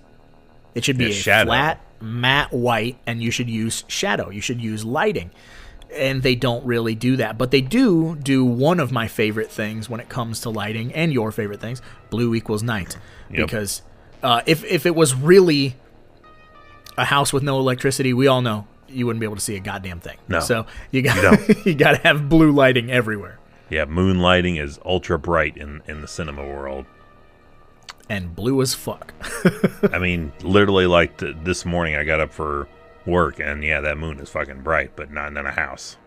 it 0.80 0.86
should 0.86 0.98
be 0.98 1.06
Yeah, 1.06 1.10
a 1.12 1.14
shadow. 1.14 1.50
flat 1.50 1.82
matte 2.02 2.52
white, 2.52 2.98
and 3.06 3.22
you 3.22 3.30
should 3.30 3.50
use 3.50 3.84
shadow. 3.88 4.30
You 4.30 4.42
should 4.42 4.60
use 4.62 4.84
lighting. 4.86 5.32
And 5.96 6.22
they 6.22 6.36
don't 6.36 6.64
really 6.66 6.94
do 6.96 7.16
that, 7.18 7.38
but 7.38 7.50
they 7.52 7.62
do 7.62 8.16
do 8.16 8.46
one 8.46 8.80
of 8.80 8.92
my 8.92 9.08
favorite 9.08 9.52
things 9.52 9.90
when 9.90 10.00
it 10.00 10.08
comes 10.08 10.42
to 10.42 10.50
lighting, 10.52 10.94
and 10.94 11.12
your 11.12 11.32
favorite 11.32 11.60
things: 11.60 11.82
blue 12.12 12.36
equals 12.36 12.62
night. 12.62 12.96
Yep. 13.32 13.48
Because 13.48 13.82
uh, 14.22 14.42
if 14.46 14.64
if 14.66 14.86
it 14.86 14.94
was 14.96 15.16
really 15.16 15.76
a 16.96 17.06
house 17.06 17.34
with 17.34 17.42
no 17.44 17.58
electricity, 17.60 18.14
we 18.14 18.28
all 18.28 18.42
know 18.44 18.68
you 18.88 19.08
wouldn't 19.08 19.20
be 19.20 19.26
able 19.26 19.36
to 19.38 19.42
see 19.42 19.56
a 19.56 19.60
goddamn 19.60 20.00
thing. 20.00 20.18
No. 20.28 20.40
So 20.42 20.68
you 20.92 21.02
got 21.02 21.22
don't. 21.22 21.66
you, 21.66 21.74
got 21.74 21.92
to 21.96 22.02
have 22.02 22.30
blue 22.30 22.52
lighting 22.52 22.92
everywhere, 22.92 23.40
Yeah, 23.72 23.86
moonlighting 23.86 24.62
is 24.62 24.80
ultra 24.86 25.18
bright 25.18 25.58
in 25.58 25.82
in 25.88 26.02
the 26.02 26.08
cinema 26.08 26.46
world. 26.46 26.86
And 28.10 28.36
blue 28.36 28.62
as 28.62 28.74
fuck. 28.74 29.14
I 29.94 30.00
mean, 30.00 30.32
literally, 30.42 30.86
like 30.88 31.18
t- 31.18 31.34
this 31.44 31.66
morning, 31.66 31.96
I 31.96 32.04
got 32.04 32.20
up 32.20 32.34
for 32.34 32.68
work, 33.06 33.40
and 33.40 33.64
yeah, 33.64 33.82
that 33.82 33.98
moon 33.98 34.20
is 34.20 34.30
fucking 34.30 34.62
bright, 34.62 34.96
but 34.96 35.12
not 35.12 35.30
in 35.30 35.46
a 35.46 35.52
house, 35.52 35.98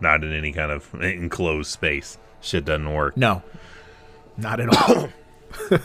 not 0.00 0.24
in 0.24 0.32
any 0.32 0.52
kind 0.52 0.72
of 0.72 0.92
enclosed 1.00 1.70
space. 1.70 2.18
Shit 2.40 2.64
doesn't 2.64 2.92
work. 2.92 3.16
no, 3.16 3.42
not 4.36 4.60
at 4.60 4.68
all. 4.90 5.08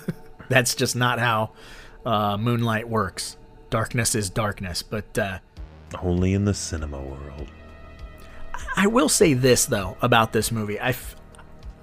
That's 0.49 0.73
just 0.75 0.95
not 0.95 1.19
how 1.19 1.51
uh, 2.05 2.35
moonlight 2.37 2.89
works. 2.89 3.37
Darkness 3.69 4.15
is 4.15 4.29
darkness, 4.31 4.81
but 4.81 5.17
uh, 5.17 5.37
Only 6.01 6.33
in 6.33 6.45
the 6.45 6.55
cinema 6.55 6.99
world. 6.99 7.51
I 8.75 8.87
will 8.87 9.09
say 9.09 9.33
this 9.35 9.65
though 9.65 9.95
about 10.01 10.33
this 10.33 10.51
movie. 10.51 10.79
I, 10.79 10.89
f- 10.89 11.15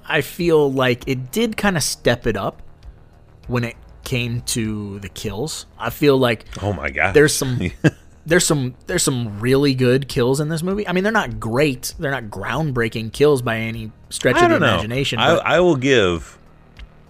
I 0.06 0.20
feel 0.20 0.70
like 0.72 1.04
it 1.06 1.30
did 1.30 1.56
kind 1.56 1.76
of 1.76 1.82
step 1.84 2.26
it 2.26 2.36
up 2.36 2.60
when 3.46 3.64
it 3.64 3.76
came 4.04 4.40
to 4.42 4.98
the 5.00 5.08
kills. 5.08 5.66
I 5.78 5.90
feel 5.90 6.16
like 6.18 6.44
Oh 6.62 6.72
my 6.72 6.90
god. 6.90 7.14
there's 7.14 7.34
some 7.34 7.60
there's 8.26 8.46
some 8.46 8.74
there's 8.86 9.02
some 9.02 9.40
really 9.40 9.74
good 9.74 10.08
kills 10.08 10.38
in 10.40 10.48
this 10.48 10.62
movie. 10.62 10.86
I 10.86 10.92
mean, 10.92 11.02
they're 11.04 11.12
not 11.12 11.40
great. 11.40 11.94
They're 11.98 12.10
not 12.12 12.24
groundbreaking 12.24 13.12
kills 13.12 13.42
by 13.42 13.58
any 13.58 13.90
stretch 14.10 14.36
of 14.36 14.42
the 14.42 14.48
know. 14.48 14.56
imagination. 14.56 15.18
I, 15.18 15.34
but 15.36 15.46
I 15.46 15.60
will 15.60 15.76
give 15.76 16.38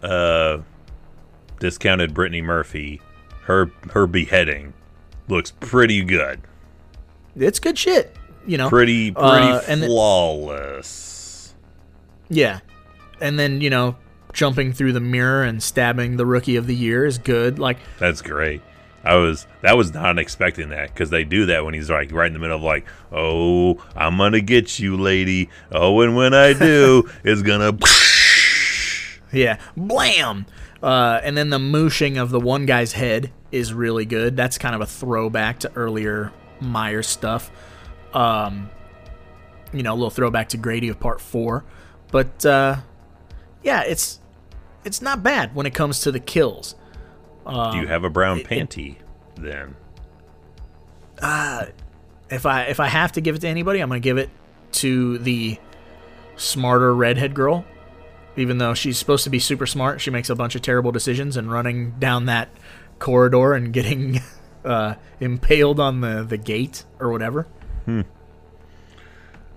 uh 0.02 0.58
discounted 1.60 2.12
Brittany 2.14 2.42
Murphy 2.42 3.00
her 3.44 3.70
her 3.92 4.06
beheading 4.06 4.72
looks 5.28 5.50
pretty 5.52 6.02
good. 6.04 6.40
it's 7.36 7.58
good 7.58 7.78
shit. 7.78 8.14
You 8.46 8.58
know, 8.58 8.68
Pretty 8.68 9.10
pretty 9.10 9.26
Uh, 9.26 9.60
flawless. 9.60 11.54
yeah. 12.28 12.60
And 13.20 13.38
then 13.38 13.60
you 13.60 13.70
know, 13.70 13.96
jumping 14.36 14.70
through 14.72 14.92
the 14.92 15.00
mirror 15.00 15.42
and 15.42 15.62
stabbing 15.62 16.18
the 16.18 16.26
rookie 16.26 16.56
of 16.56 16.66
the 16.66 16.74
year 16.74 17.06
is 17.06 17.16
good. 17.18 17.58
Like, 17.58 17.78
That's 17.98 18.22
great. 18.22 18.62
I 19.02 19.14
was 19.14 19.46
that 19.62 19.76
was 19.76 19.94
not 19.94 20.18
expecting 20.18 20.70
that 20.70 20.92
because 20.92 21.10
they 21.10 21.22
do 21.22 21.46
that 21.46 21.64
when 21.64 21.74
he's 21.74 21.88
like 21.88 22.10
right 22.12 22.26
in 22.26 22.32
the 22.32 22.40
middle 22.40 22.56
of 22.56 22.62
like, 22.62 22.86
oh, 23.12 23.80
I'm 23.94 24.18
gonna 24.18 24.40
get 24.40 24.80
you, 24.80 24.96
lady. 24.96 25.48
Oh, 25.70 26.00
and 26.00 26.16
when 26.16 26.34
I 26.34 26.52
do, 26.52 27.08
it's 27.24 27.42
gonna. 27.42 27.78
yeah, 29.32 29.58
blam. 29.76 30.46
Uh, 30.82 31.20
and 31.22 31.36
then 31.36 31.50
the 31.50 31.58
mooshing 31.58 32.20
of 32.20 32.30
the 32.30 32.40
one 32.40 32.66
guy's 32.66 32.92
head 32.92 33.30
is 33.52 33.72
really 33.72 34.06
good. 34.06 34.36
That's 34.36 34.58
kind 34.58 34.74
of 34.74 34.80
a 34.80 34.86
throwback 34.86 35.60
to 35.60 35.72
earlier 35.76 36.32
Myers 36.60 37.06
stuff. 37.06 37.50
Um, 38.12 38.70
you 39.72 39.84
know, 39.84 39.92
a 39.92 39.94
little 39.94 40.10
throwback 40.10 40.48
to 40.48 40.56
Grady 40.56 40.88
of 40.88 40.98
Part 40.98 41.20
Four, 41.20 41.64
but 42.10 42.44
uh, 42.44 42.78
yeah, 43.62 43.82
it's 43.82 44.18
it's 44.86 45.02
not 45.02 45.22
bad 45.22 45.54
when 45.54 45.66
it 45.66 45.74
comes 45.74 46.00
to 46.00 46.12
the 46.12 46.20
kills. 46.20 46.76
do 47.44 47.78
you 47.78 47.86
have 47.88 48.04
a 48.04 48.10
brown 48.10 48.38
um, 48.38 48.44
panty 48.44 48.96
then? 49.34 49.74
Uh, 51.20 51.66
if 52.30 52.46
I 52.46 52.62
if 52.64 52.80
I 52.80 52.86
have 52.86 53.12
to 53.12 53.20
give 53.20 53.34
it 53.34 53.40
to 53.40 53.48
anybody, 53.48 53.80
I'm 53.80 53.88
gonna 53.88 54.00
give 54.00 54.16
it 54.16 54.30
to 54.72 55.18
the 55.18 55.58
smarter 56.36 56.94
redhead 56.94 57.34
girl. 57.34 57.64
Even 58.36 58.58
though 58.58 58.74
she's 58.74 58.98
supposed 58.98 59.24
to 59.24 59.30
be 59.30 59.38
super 59.38 59.66
smart, 59.66 60.00
she 60.00 60.10
makes 60.10 60.28
a 60.28 60.34
bunch 60.34 60.54
of 60.54 60.62
terrible 60.62 60.92
decisions 60.92 61.36
and 61.36 61.50
running 61.50 61.92
down 61.98 62.26
that 62.26 62.48
corridor 62.98 63.54
and 63.54 63.72
getting 63.72 64.20
uh, 64.64 64.94
impaled 65.20 65.80
on 65.80 66.00
the, 66.00 66.22
the 66.22 66.36
gate 66.36 66.84
or 67.00 67.10
whatever. 67.10 67.46
Hmm. 67.86 68.02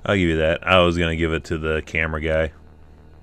I'll 0.05 0.15
give 0.15 0.29
you 0.29 0.37
that. 0.37 0.65
I 0.65 0.79
was 0.79 0.97
gonna 0.97 1.17
give 1.17 1.33
it 1.33 1.43
to 1.45 1.57
the 1.57 1.83
camera 1.85 2.21
guy, 2.21 2.51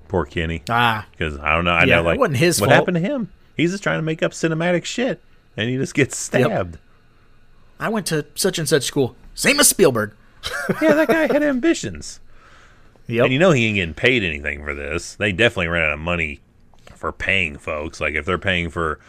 poor 0.07 0.25
Kenny, 0.25 0.63
Ah, 0.69 1.05
because 1.11 1.37
I 1.39 1.53
don't 1.55 1.65
know. 1.65 1.71
I 1.71 1.83
Yeah, 1.85 1.97
know 1.97 2.03
like 2.03 2.19
wasn't 2.19 2.37
his 2.37 2.59
what 2.61 2.67
fault. 2.69 2.75
happened 2.75 2.95
to 2.95 3.01
him. 3.01 3.29
He's 3.55 3.71
just 3.71 3.83
trying 3.83 3.97
to 3.99 4.03
make 4.03 4.21
up 4.23 4.31
cinematic 4.31 4.85
shit, 4.85 5.21
and 5.55 5.69
he 5.69 5.77
just 5.77 5.93
gets 5.93 6.17
stabbed. 6.17 6.77
I 7.79 7.89
went 7.89 8.05
to 8.07 8.25
such 8.35 8.57
and 8.59 8.67
such 8.67 8.83
school. 8.83 9.15
Same 9.35 9.59
as 9.59 9.67
Spielberg. 9.67 10.13
yeah, 10.81 10.93
that 10.93 11.07
guy 11.07 11.21
had 11.31 11.43
ambitions. 11.43 12.19
Yep. 13.07 13.25
And 13.25 13.33
you 13.33 13.39
know 13.39 13.51
he 13.51 13.65
ain't 13.67 13.75
getting 13.75 13.93
paid 13.93 14.23
anything 14.23 14.63
for 14.63 14.73
this. 14.75 15.15
They 15.15 15.31
definitely 15.31 15.67
ran 15.67 15.85
out 15.87 15.93
of 15.93 15.99
money 15.99 16.39
for 16.95 17.11
paying 17.11 17.57
folks. 17.57 18.01
Like 18.01 18.15
if 18.15 18.25
they're 18.25 18.37
paying 18.37 18.69
for 18.69 18.99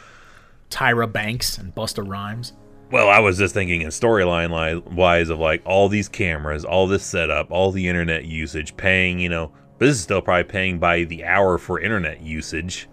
Tyra 0.71 1.11
Banks 1.11 1.59
and 1.59 1.75
Busta 1.75 2.07
Rhymes. 2.07 2.53
well, 2.91 3.09
I 3.09 3.19
was 3.21 3.39
just 3.39 3.55
thinking 3.55 3.83
in 3.83 3.89
storyline 3.89 4.85
wise 4.93 5.31
of 5.31 5.39
like 5.39 5.63
all 5.65 5.89
these 5.89 6.09
cameras, 6.09 6.65
all 6.65 6.87
this 6.87 7.05
setup, 7.05 7.51
all 7.51 7.73
the 7.73 7.89
internet 7.89 8.25
usage, 8.25 8.77
paying, 8.77 9.19
you 9.19 9.29
know, 9.31 9.51
but 9.79 9.87
this 9.87 9.97
is 9.97 10.03
still 10.03 10.21
probably 10.21 10.45
paying 10.45 10.79
by 10.79 11.05
the 11.05 11.25
hour 11.25 11.59
for 11.59 11.81
internet 11.81 12.21
usage 12.21 12.89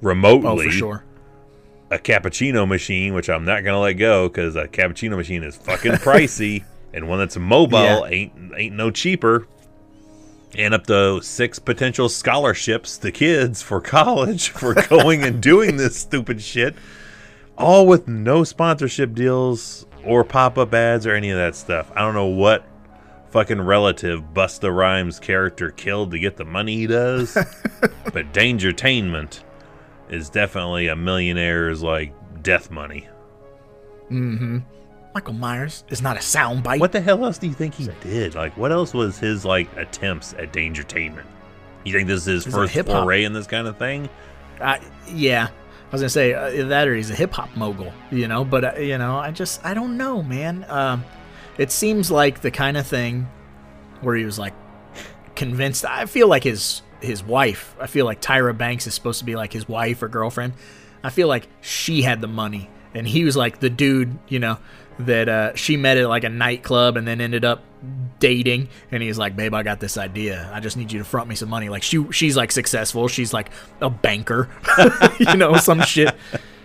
remotely. 0.00 0.48
Oh, 0.48 0.70
for 0.70 0.70
sure. 0.70 1.04
A 1.90 1.98
cappuccino 1.98 2.66
machine, 2.66 3.12
which 3.14 3.28
I'm 3.28 3.44
not 3.44 3.64
gonna 3.64 3.80
let 3.80 3.94
go 3.94 4.28
because 4.28 4.56
a 4.56 4.66
cappuccino 4.66 5.16
machine 5.16 5.42
is 5.42 5.56
fucking 5.56 5.92
pricey, 6.02 6.64
and 6.94 7.08
one 7.08 7.18
that's 7.18 7.36
mobile 7.36 7.82
Yeah. 7.82 8.04
ain't 8.06 8.32
ain't 8.56 8.74
no 8.74 8.90
cheaper. 8.90 9.46
and 10.56 10.74
up 10.74 10.86
to 10.86 11.20
six 11.22 11.58
potential 11.58 12.08
scholarships 12.10 12.98
to 12.98 13.10
kids 13.10 13.62
for 13.62 13.80
college 13.80 14.50
for 14.50 14.74
going 14.88 15.22
and 15.22 15.42
doing 15.42 15.76
this 15.76 15.96
stupid 15.98 16.40
shit, 16.42 16.74
all 17.56 17.86
with 17.86 18.06
no 18.08 18.44
sponsorship 18.44 19.14
deals 19.14 19.86
or 20.04 20.24
pop 20.24 20.58
up 20.58 20.74
ads 20.74 21.06
or 21.06 21.14
any 21.14 21.30
of 21.30 21.36
that 21.38 21.54
stuff. 21.54 21.90
I 21.94 22.00
don't 22.00 22.12
know 22.14 22.26
what 22.26 22.64
fucking 23.32 23.60
relative 23.60 24.22
Busta 24.32 24.74
Rhymes 24.74 25.18
character 25.18 25.70
killed 25.70 26.12
to 26.12 26.18
get 26.18 26.36
the 26.36 26.44
money 26.44 26.76
he 26.76 26.86
does, 26.86 27.34
but 28.12 28.32
Dangertainment 28.32 29.42
is 30.08 30.30
definitely 30.30 30.88
a 30.88 30.96
millionaire's 30.96 31.82
like 31.82 32.12
death 32.42 32.70
money. 32.70 33.08
Mm-hmm 34.10 34.58
michael 35.14 35.34
Myers 35.34 35.84
is 35.88 36.02
not 36.02 36.16
a 36.16 36.20
soundbite. 36.20 36.80
What 36.80 36.92
the 36.92 37.00
hell 37.00 37.24
else 37.24 37.38
do 37.38 37.46
you 37.46 37.52
think 37.52 37.74
he 37.74 37.88
did? 38.00 38.34
Like, 38.34 38.56
what 38.56 38.72
else 38.72 38.94
was 38.94 39.18
his 39.18 39.44
like 39.44 39.74
attempts 39.76 40.34
at 40.34 40.52
Dangertainment? 40.52 41.26
You 41.84 41.92
think 41.92 42.08
this 42.08 42.26
is 42.26 42.44
his 42.44 42.54
first 42.54 42.74
foray 42.74 43.24
in 43.24 43.32
this 43.32 43.46
kind 43.46 43.66
of 43.66 43.76
thing? 43.76 44.08
I, 44.60 44.80
yeah, 45.08 45.48
I 45.48 45.90
was 45.90 46.00
gonna 46.00 46.08
say 46.08 46.34
uh, 46.34 46.68
that, 46.68 46.86
or 46.86 46.94
he's 46.94 47.10
a 47.10 47.14
hip 47.14 47.32
hop 47.32 47.54
mogul, 47.56 47.92
you 48.10 48.28
know. 48.28 48.44
But 48.44 48.64
uh, 48.64 48.80
you 48.80 48.98
know, 48.98 49.16
I 49.16 49.30
just 49.32 49.64
I 49.64 49.74
don't 49.74 49.96
know, 49.96 50.22
man. 50.22 50.64
Um, 50.68 51.04
it 51.58 51.70
seems 51.70 52.10
like 52.10 52.40
the 52.40 52.50
kind 52.50 52.76
of 52.76 52.86
thing 52.86 53.28
where 54.00 54.16
he 54.16 54.24
was 54.24 54.38
like 54.38 54.54
convinced. 55.34 55.84
I 55.84 56.06
feel 56.06 56.28
like 56.28 56.44
his 56.44 56.82
his 57.00 57.22
wife. 57.22 57.74
I 57.80 57.86
feel 57.86 58.04
like 58.04 58.20
Tyra 58.20 58.56
Banks 58.56 58.86
is 58.86 58.94
supposed 58.94 59.18
to 59.18 59.24
be 59.24 59.36
like 59.36 59.52
his 59.52 59.68
wife 59.68 60.02
or 60.02 60.08
girlfriend. 60.08 60.54
I 61.04 61.10
feel 61.10 61.28
like 61.28 61.48
she 61.60 62.02
had 62.02 62.20
the 62.20 62.28
money, 62.28 62.70
and 62.94 63.06
he 63.06 63.24
was 63.24 63.36
like 63.36 63.60
the 63.60 63.70
dude, 63.70 64.16
you 64.28 64.38
know, 64.38 64.58
that 65.00 65.28
uh, 65.28 65.54
she 65.54 65.76
met 65.76 65.96
at 65.96 66.08
like 66.08 66.24
a 66.24 66.28
nightclub 66.28 66.96
and 66.96 67.06
then 67.06 67.20
ended 67.20 67.44
up 67.44 67.64
dating. 68.18 68.68
And 68.90 69.02
he's 69.02 69.18
like, 69.18 69.36
"Babe, 69.36 69.54
I 69.54 69.62
got 69.62 69.80
this 69.80 69.98
idea. 69.98 70.50
I 70.52 70.60
just 70.60 70.76
need 70.76 70.92
you 70.92 70.98
to 71.00 71.04
front 71.04 71.28
me 71.28 71.34
some 71.34 71.48
money." 71.48 71.68
Like 71.68 71.82
she 71.82 72.04
she's 72.12 72.36
like 72.36 72.52
successful. 72.52 73.08
She's 73.08 73.32
like 73.32 73.50
a 73.80 73.90
banker, 73.90 74.48
you 75.18 75.36
know, 75.36 75.56
some 75.56 75.82
shit. 75.82 76.14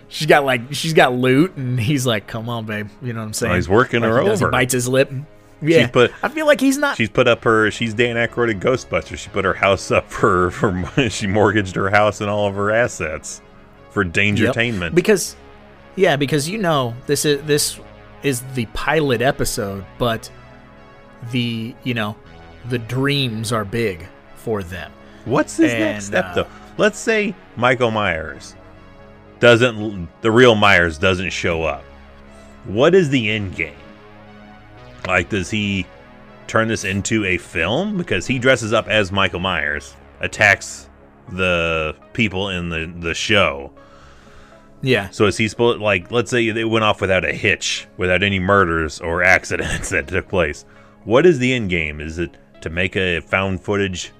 She's 0.08 0.26
got 0.26 0.44
like 0.44 0.72
she's 0.72 0.94
got 0.94 1.12
loot, 1.14 1.56
and 1.56 1.78
he's 1.78 2.06
like, 2.06 2.26
"Come 2.26 2.48
on, 2.48 2.64
babe," 2.64 2.88
you 3.02 3.12
know 3.12 3.20
what 3.20 3.26
I'm 3.26 3.32
saying? 3.34 3.52
Oh, 3.52 3.56
he's 3.56 3.68
working 3.68 4.00
Like 4.00 4.10
her 4.10 4.20
he 4.22 4.26
does, 4.28 4.38
he 4.40 4.44
over. 4.46 4.50
bites 4.52 4.72
his 4.72 4.88
lip. 4.88 5.12
Yeah, 5.60 5.88
put- 5.88 6.12
I 6.22 6.28
feel 6.28 6.46
like 6.46 6.60
he's 6.60 6.78
not. 6.78 6.96
She's 6.96 7.10
put 7.10 7.26
up 7.28 7.42
her. 7.44 7.70
She's 7.70 7.92
Dan 7.92 8.14
Aykroyd 8.16 8.50
in 8.52 8.60
Ghostbusters. 8.60 9.18
She 9.18 9.28
put 9.30 9.44
her 9.44 9.54
house 9.54 9.90
up 9.90 10.08
for 10.10 10.50
for. 10.52 10.70
She 11.10 11.26
mortgaged 11.26 11.74
her 11.76 11.90
house 11.90 12.20
and 12.20 12.30
all 12.30 12.46
of 12.46 12.54
her 12.54 12.70
assets 12.70 13.42
for 13.90 14.04
Yep. 14.04 14.12
Dangertainment. 14.14 14.94
Because 14.94 15.36
yeah, 15.96 16.16
because 16.16 16.48
you 16.48 16.58
know 16.58 16.94
this 17.06 17.24
is 17.24 17.42
this 17.42 17.78
is 18.22 18.40
the 18.54 18.66
pilot 18.66 19.20
episode, 19.20 19.84
but 19.98 20.30
the 21.32 21.74
you 21.84 21.92
know 21.94 22.16
the 22.68 22.78
dreams 22.78 23.52
are 23.52 23.64
big 23.64 24.06
for 24.36 24.62
them. 24.62 24.92
What's 25.24 25.56
his 25.56 25.72
And, 25.72 25.80
next 25.80 26.06
step 26.06 26.24
uh, 26.26 26.34
though? 26.34 26.46
Let's 26.76 26.98
say 26.98 27.34
Michael 27.56 27.90
Myers 27.90 28.54
doesn't. 29.40 30.08
The 30.22 30.30
real 30.30 30.54
Myers 30.54 30.98
doesn't 30.98 31.30
show 31.30 31.62
up. 31.62 31.84
What 32.64 32.94
is 32.94 33.10
the 33.10 33.30
end 33.30 33.54
game? 33.56 33.76
Like, 35.06 35.28
does 35.28 35.50
he 35.50 35.86
turn 36.46 36.68
this 36.68 36.84
into 36.84 37.24
a 37.24 37.38
film 37.38 37.96
because 37.96 38.26
he 38.26 38.38
dresses 38.38 38.72
up 38.72 38.88
as 38.88 39.12
Michael 39.12 39.40
Myers, 39.40 39.94
attacks 40.20 40.88
the 41.28 41.94
people 42.12 42.48
in 42.48 42.68
the 42.68 42.92
the 43.00 43.14
show? 43.14 43.72
Yeah, 44.80 45.10
So 45.10 45.26
is 45.26 45.36
he 45.36 45.48
supposed 45.48 45.80
like 45.80 46.10
let's 46.10 46.30
say 46.30 46.50
they 46.50 46.64
went 46.64 46.84
off 46.84 47.00
without 47.00 47.24
a 47.24 47.32
hitch, 47.32 47.88
without 47.96 48.22
any 48.22 48.38
murders 48.38 49.00
or 49.00 49.22
accidents 49.36 49.90
that 49.90 50.08
took 50.08 50.28
place? 50.28 50.64
What 51.04 51.26
is 51.26 51.38
the 51.38 51.52
end 51.52 51.70
game? 51.70 52.00
Is 52.00 52.18
it 52.18 52.36
to 52.60 52.70
make 52.70 52.96
a 52.96 53.20
found 53.20 53.60
footage 53.60 54.12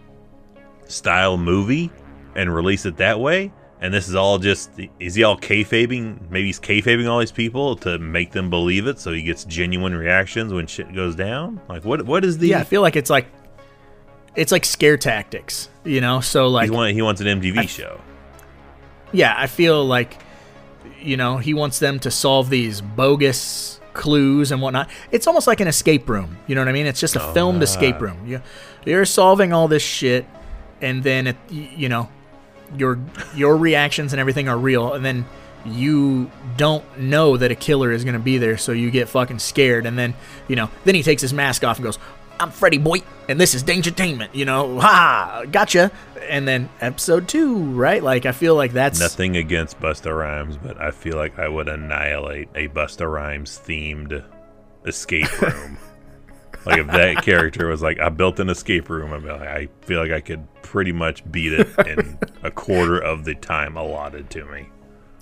style 0.87 1.37
movie 1.37 1.91
and 2.35 2.55
release 2.55 2.87
it 2.87 2.97
that 2.97 3.21
way? 3.21 3.53
And 3.81 3.95
this 3.95 4.09
is 4.09 4.15
all 4.17 4.39
just 4.39 4.71
is 4.99 5.15
he 5.15 5.23
all 5.23 5.39
kayfabing? 5.39 6.31
Maybe 6.31 6.47
he's 6.47 6.59
kayfabing 6.59 7.09
all 7.09 7.21
these 7.21 7.33
people 7.33 7.77
to 7.77 7.99
make 7.99 8.33
them 8.33 8.51
believe 8.51 8.89
it, 8.89 8.99
so 8.99 9.13
he 9.13 9.23
gets 9.23 9.45
genuine 9.45 9.95
reactions 9.95 10.53
when 10.53 10.67
shit 10.67 10.93
goes 10.93 11.15
down. 11.15 11.61
Like 11.69 11.85
what? 11.85 12.05
What 12.05 12.25
is 12.25 12.39
the? 12.39 12.49
yeah. 12.49 12.61
I 12.61 12.65
feel 12.65 12.83
like 12.83 12.97
it's 12.97 13.11
like 13.11 13.27
it's 14.35 14.51
like 14.51 14.65
scare 14.65 14.97
tactics, 14.97 15.69
you 15.85 16.01
know. 16.01 16.21
So 16.21 16.49
like 16.49 16.71
he, 16.71 16.77
want, 16.77 16.93
he 16.93 17.03
wants 17.03 17.21
an 17.21 17.41
MTV 17.41 17.69
show. 17.69 18.01
yeah, 19.13 19.35
I 19.37 19.47
feel 19.47 19.85
like 19.85 20.19
you 21.01 21.17
know 21.17 21.37
he 21.37 21.55
wants 21.55 21.79
them 21.79 22.01
to 22.01 22.11
solve 22.11 22.51
these 22.51 22.81
bogus 22.81 23.81
clues 23.93 24.51
and 24.51 24.61
whatnot. 24.61 24.91
It's 25.13 25.29
almost 25.29 25.47
like 25.47 25.61
an 25.61 25.69
escape 25.69 26.09
room. 26.09 26.37
You 26.49 26.57
know 26.57 26.63
what 26.63 26.69
I 26.69 26.73
mean? 26.73 26.87
It's 26.87 27.01
just 27.01 27.15
a 27.15 27.23
oh, 27.23 27.33
filmed 27.33 27.63
escape 27.63 28.01
room. 28.01 28.27
You 28.27 28.43
you're 28.85 29.05
solving 29.05 29.53
all 29.53 29.69
this 29.69 29.85
shit, 29.85 30.27
and 30.81 31.05
then 31.05 31.29
it, 31.29 31.37
you 31.49 31.89
know 31.89 32.09
your 32.77 32.99
your 33.35 33.57
reactions 33.57 34.13
and 34.13 34.21
everything 34.21 34.49
are 34.49 34.59
real, 34.59 34.93
and 34.93 35.05
then 35.05 35.25
you 35.65 36.31
don't 36.57 36.85
know 36.99 37.37
that 37.37 37.51
a 37.51 37.55
killer 37.55 37.93
is 37.93 38.05
gonna 38.05 38.19
be 38.19 38.39
there, 38.39 38.57
so 38.57 38.73
you 38.73 38.91
get 38.91 39.09
fucking 39.09 39.39
scared, 39.39 39.87
and 39.87 39.99
then 39.99 40.15
you 40.49 40.57
know 40.57 40.71
then 40.85 40.95
he 40.95 41.03
takes 41.03 41.23
his 41.23 41.33
mask 41.33 41.65
off 41.65 41.77
and 41.79 41.85
goes. 41.85 41.99
I'm 42.41 42.53
Freddy 42.53 42.79
Boy, 42.79 43.03
and 43.29 43.41
this 43.41 43.53
is 43.53 43.65
Dangertainment. 43.65 44.33
You 44.33 44.45
know, 44.45 44.79
ha, 44.79 45.43
gotcha. 45.51 45.91
And 46.29 46.47
then 46.47 46.69
episode 46.81 47.27
two, 47.27 47.57
right? 47.73 48.01
Like 48.01 48.27
I 48.27 48.33
feel 48.33 48.55
like 48.55 48.73
that's 48.73 49.01
Nothing 49.01 49.37
against 49.37 49.81
Busta 49.81 50.17
Rhymes, 50.17 50.57
but 50.57 50.81
I 50.81 50.93
feel 50.93 51.17
like 51.17 51.37
I 51.37 51.49
would 51.49 51.69
annihilate 51.69 52.49
a 52.55 52.69
Busta 52.69 53.13
Rhymes 53.13 53.61
themed 53.67 54.25
escape 54.87 55.41
room. 55.43 55.79
like 56.67 56.79
if 56.79 56.87
that 56.89 57.23
character 57.23 57.67
was 57.69 57.83
like, 57.83 57.99
I 58.01 58.09
built 58.09 58.41
an 58.41 58.49
escape 58.49 58.89
room, 58.91 59.13
I'd 59.13 59.23
be 59.23 59.29
like, 59.31 59.41
I 59.49 59.69
feel 59.83 60.01
like 60.01 60.13
I 60.13 60.21
could 60.21 60.47
pretty 60.63 60.93
much 60.93 61.31
beat 61.31 61.53
it 61.53 61.69
in 61.87 62.19
a 62.43 62.51
quarter 62.51 62.99
of 62.99 63.25
the 63.25 63.35
time 63.35 63.77
allotted 63.77 64.31
to 64.31 64.45
me. 64.47 64.69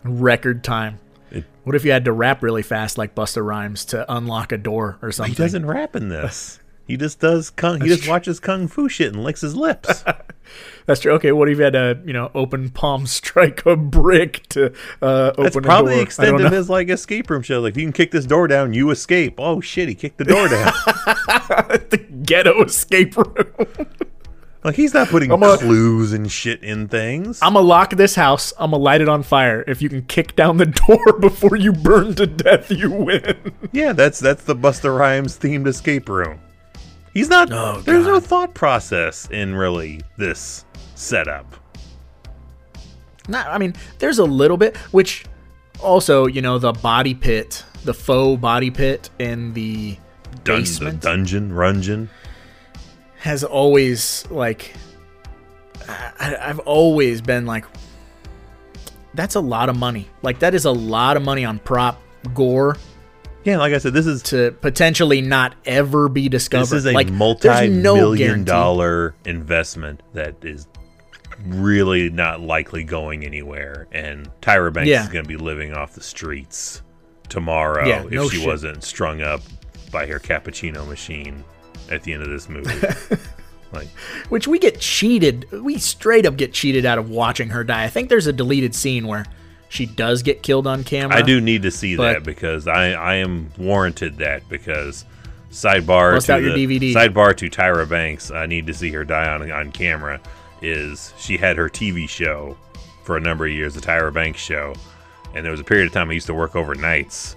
record 0.04 0.62
time. 0.64 0.98
It- 1.30 1.44
what 1.64 1.74
if 1.74 1.84
you 1.84 1.90
had 1.92 2.04
to 2.04 2.12
rap 2.12 2.42
really 2.42 2.62
fast 2.62 2.96
like 2.98 3.14
Busta 3.14 3.44
Rhymes 3.44 3.84
to 3.86 4.10
unlock 4.12 4.52
a 4.52 4.58
door 4.58 4.98
or 5.02 5.10
something? 5.12 5.32
He 5.34 5.36
doesn't 5.36 5.66
rap 5.66 5.96
in 5.96 6.08
this. 6.08 6.60
He 6.86 6.96
just 6.96 7.18
does 7.20 7.50
kung. 7.50 7.80
He 7.80 7.88
just 7.88 8.08
watches 8.08 8.38
kung 8.38 8.68
fu 8.68 8.88
shit 8.88 9.12
and 9.12 9.24
licks 9.24 9.40
his 9.40 9.56
lips. 9.56 10.04
That's 10.86 11.00
true. 11.00 11.12
Okay, 11.14 11.32
what 11.32 11.48
if 11.48 11.58
you 11.58 11.64
had 11.64 11.72
to, 11.72 11.98
you 12.04 12.12
know, 12.12 12.30
open 12.32 12.70
palm 12.70 13.06
strike 13.08 13.66
a 13.66 13.74
brick 13.76 14.46
to 14.50 14.72
uh, 15.02 15.32
open 15.32 15.44
That's 15.44 15.56
a 15.56 15.60
probably 15.60 15.92
door? 15.92 15.96
the 15.96 16.02
extent 16.02 16.40
of 16.40 16.52
his 16.52 16.70
like 16.70 16.88
escape 16.88 17.28
room 17.28 17.42
show. 17.42 17.60
Like, 17.60 17.72
if 17.72 17.76
you 17.76 17.84
can 17.86 17.92
kick 17.92 18.12
this 18.12 18.24
door 18.24 18.46
down, 18.46 18.72
you 18.72 18.90
escape. 18.90 19.34
Oh 19.38 19.60
shit, 19.60 19.88
he 19.88 19.94
kicked 19.96 20.18
the 20.18 20.24
door 20.24 20.48
down. 20.48 20.72
the 21.90 22.06
ghetto 22.22 22.62
escape 22.62 23.16
room. 23.16 23.66
like 24.62 24.76
he's 24.76 24.94
not 24.94 25.08
putting 25.08 25.32
a- 25.32 25.56
clues 25.58 26.12
and 26.12 26.30
shit 26.30 26.62
in 26.62 26.86
things. 26.86 27.40
I'm 27.42 27.54
gonna 27.54 27.66
lock 27.66 27.90
this 27.96 28.14
house. 28.14 28.52
I'm 28.60 28.70
gonna 28.70 28.80
light 28.82 29.00
it 29.00 29.08
on 29.08 29.24
fire. 29.24 29.64
If 29.66 29.82
you 29.82 29.88
can 29.88 30.02
kick 30.02 30.36
down 30.36 30.58
the 30.58 30.66
door 30.66 31.18
before 31.18 31.56
you 31.56 31.72
burn 31.72 32.14
to 32.14 32.28
death, 32.28 32.70
you 32.70 32.92
win. 32.92 33.52
Yeah, 33.72 33.92
that's 33.92 34.20
that's 34.20 34.44
the 34.44 34.54
Busta 34.54 34.96
Rhymes 34.96 35.36
themed 35.36 35.66
escape 35.66 36.08
room. 36.08 36.38
He's 37.16 37.30
not. 37.30 37.50
Oh, 37.50 37.80
there's 37.80 38.04
no 38.06 38.20
thought 38.20 38.52
process 38.52 39.26
in 39.30 39.54
really 39.54 40.02
this 40.18 40.66
setup. 40.96 41.46
Not, 43.26 43.46
I 43.46 43.56
mean, 43.56 43.72
there's 44.00 44.18
a 44.18 44.24
little 44.24 44.58
bit, 44.58 44.76
which 44.92 45.24
also, 45.80 46.26
you 46.26 46.42
know, 46.42 46.58
the 46.58 46.72
body 46.72 47.14
pit, 47.14 47.64
the 47.84 47.94
faux 47.94 48.38
body 48.38 48.70
pit 48.70 49.08
in 49.18 49.54
the 49.54 49.96
Dun- 50.44 50.64
the 50.64 50.94
dungeon, 51.00 51.50
rungeon. 51.52 52.08
has 53.20 53.42
always 53.42 54.26
like 54.30 54.74
I, 55.88 56.36
I've 56.38 56.58
always 56.60 57.22
been 57.22 57.46
like 57.46 57.64
that's 59.14 59.36
a 59.36 59.40
lot 59.40 59.70
of 59.70 59.78
money. 59.78 60.10
Like 60.20 60.40
that 60.40 60.54
is 60.54 60.66
a 60.66 60.70
lot 60.70 61.16
of 61.16 61.22
money 61.22 61.46
on 61.46 61.60
prop 61.60 61.98
gore 62.34 62.76
Yeah, 63.46 63.58
like 63.58 63.72
I 63.72 63.78
said, 63.78 63.94
this 63.94 64.06
is 64.06 64.22
to 64.24 64.50
potentially 64.60 65.20
not 65.22 65.54
ever 65.64 66.08
be 66.08 66.28
discovered. 66.28 66.64
this 66.64 66.72
is 66.72 66.86
a 66.86 66.92
like, 66.92 67.08
multi-million 67.10 68.16
guarantee. 68.18 68.44
dollar 68.44 69.14
investment 69.24 70.02
that 70.14 70.34
is 70.44 70.66
really 71.46 72.10
not 72.10 72.40
likely 72.40 72.82
going 72.82 73.24
anywhere. 73.24 73.86
And 73.92 74.28
Tyra 74.42 74.72
Banks 74.72 74.88
Yeah. 74.88 75.02
is 75.04 75.08
going 75.08 75.24
to 75.24 75.28
be 75.28 75.36
living 75.36 75.72
off 75.74 75.94
the 75.94 76.02
streets 76.02 76.82
tomorrow 77.28 77.86
Yeah, 77.86 78.04
if 78.04 78.10
no 78.10 78.28
she 78.28 78.38
shit. 78.38 78.46
wasn't 78.48 78.82
strung 78.82 79.22
up 79.22 79.42
by 79.92 80.06
her 80.06 80.18
cappuccino 80.18 80.86
machine 80.88 81.44
at 81.90 82.02
the 82.02 82.12
end 82.14 82.22
of 82.24 82.28
this 82.30 82.48
movie. 82.48 82.74
like, 83.72 83.86
Which 84.28 84.48
we 84.48 84.58
get 84.58 84.80
cheated. 84.80 85.46
We 85.52 85.78
straight 85.78 86.26
up 86.26 86.36
get 86.36 86.52
cheated 86.52 86.84
out 86.84 86.98
of 86.98 87.10
watching 87.10 87.50
her 87.50 87.62
die. 87.62 87.84
I 87.84 87.88
think 87.90 88.08
there's 88.08 88.26
a 88.26 88.32
deleted 88.32 88.74
scene 88.74 89.06
where 89.06 89.24
she 89.68 89.86
does 89.86 90.22
get 90.22 90.42
killed 90.42 90.66
on 90.66 90.84
camera. 90.84 91.16
I 91.16 91.22
do 91.22 91.40
need 91.40 91.62
to 91.62 91.70
see 91.70 91.96
that 91.96 92.22
because 92.24 92.66
I 92.66 92.92
I 92.92 93.14
am 93.16 93.50
warranted 93.58 94.18
that 94.18 94.48
because 94.48 95.04
sidebar 95.50 96.24
to 96.26 96.42
the- 96.42 96.66
DVD. 96.66 96.94
sidebar 96.94 97.36
to 97.36 97.48
Tyra 97.50 97.88
Banks. 97.88 98.30
I 98.30 98.46
need 98.46 98.66
to 98.66 98.74
see 98.74 98.90
her 98.90 99.04
die 99.04 99.28
on 99.28 99.50
on 99.50 99.72
camera. 99.72 100.20
Is 100.62 101.12
she 101.18 101.36
had 101.36 101.56
her 101.56 101.68
TV 101.68 102.08
show 102.08 102.56
for 103.04 103.16
a 103.16 103.20
number 103.20 103.46
of 103.46 103.52
years, 103.52 103.74
the 103.74 103.80
Tyra 103.80 104.12
Banks 104.12 104.40
show, 104.40 104.74
and 105.34 105.44
there 105.44 105.52
was 105.52 105.60
a 105.60 105.64
period 105.64 105.86
of 105.86 105.92
time 105.92 106.10
I 106.10 106.14
used 106.14 106.26
to 106.26 106.34
work 106.34 106.52
overnights, 106.52 107.36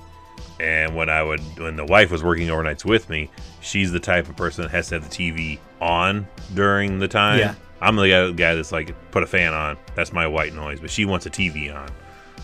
And 0.59 0.95
when 0.95 1.09
I 1.09 1.21
would, 1.23 1.41
when 1.59 1.75
the 1.75 1.85
wife 1.85 2.11
was 2.11 2.23
working 2.23 2.47
overnights 2.47 2.83
with 2.83 3.09
me, 3.09 3.29
she's 3.61 3.91
the 3.91 3.99
type 3.99 4.27
of 4.29 4.35
person 4.35 4.63
that 4.63 4.71
has 4.71 4.89
to 4.89 4.95
have 4.95 5.09
the 5.09 5.15
TV 5.15 5.59
on 5.79 6.27
during 6.53 6.99
the 6.99 7.07
time. 7.07 7.39
Yeah. 7.39 7.55
I'm 7.81 7.95
the 7.95 8.09
guy, 8.09 8.31
guy 8.31 8.55
that's 8.55 8.71
like, 8.73 8.93
put 9.11 9.23
a 9.23 9.27
fan 9.27 9.53
on. 9.53 9.77
That's 9.95 10.11
my 10.11 10.27
white 10.27 10.53
noise. 10.53 10.79
But 10.81 10.89
she 10.89 11.05
wants 11.05 11.25
a 11.25 11.29
TV 11.29 11.73
on. 11.73 11.89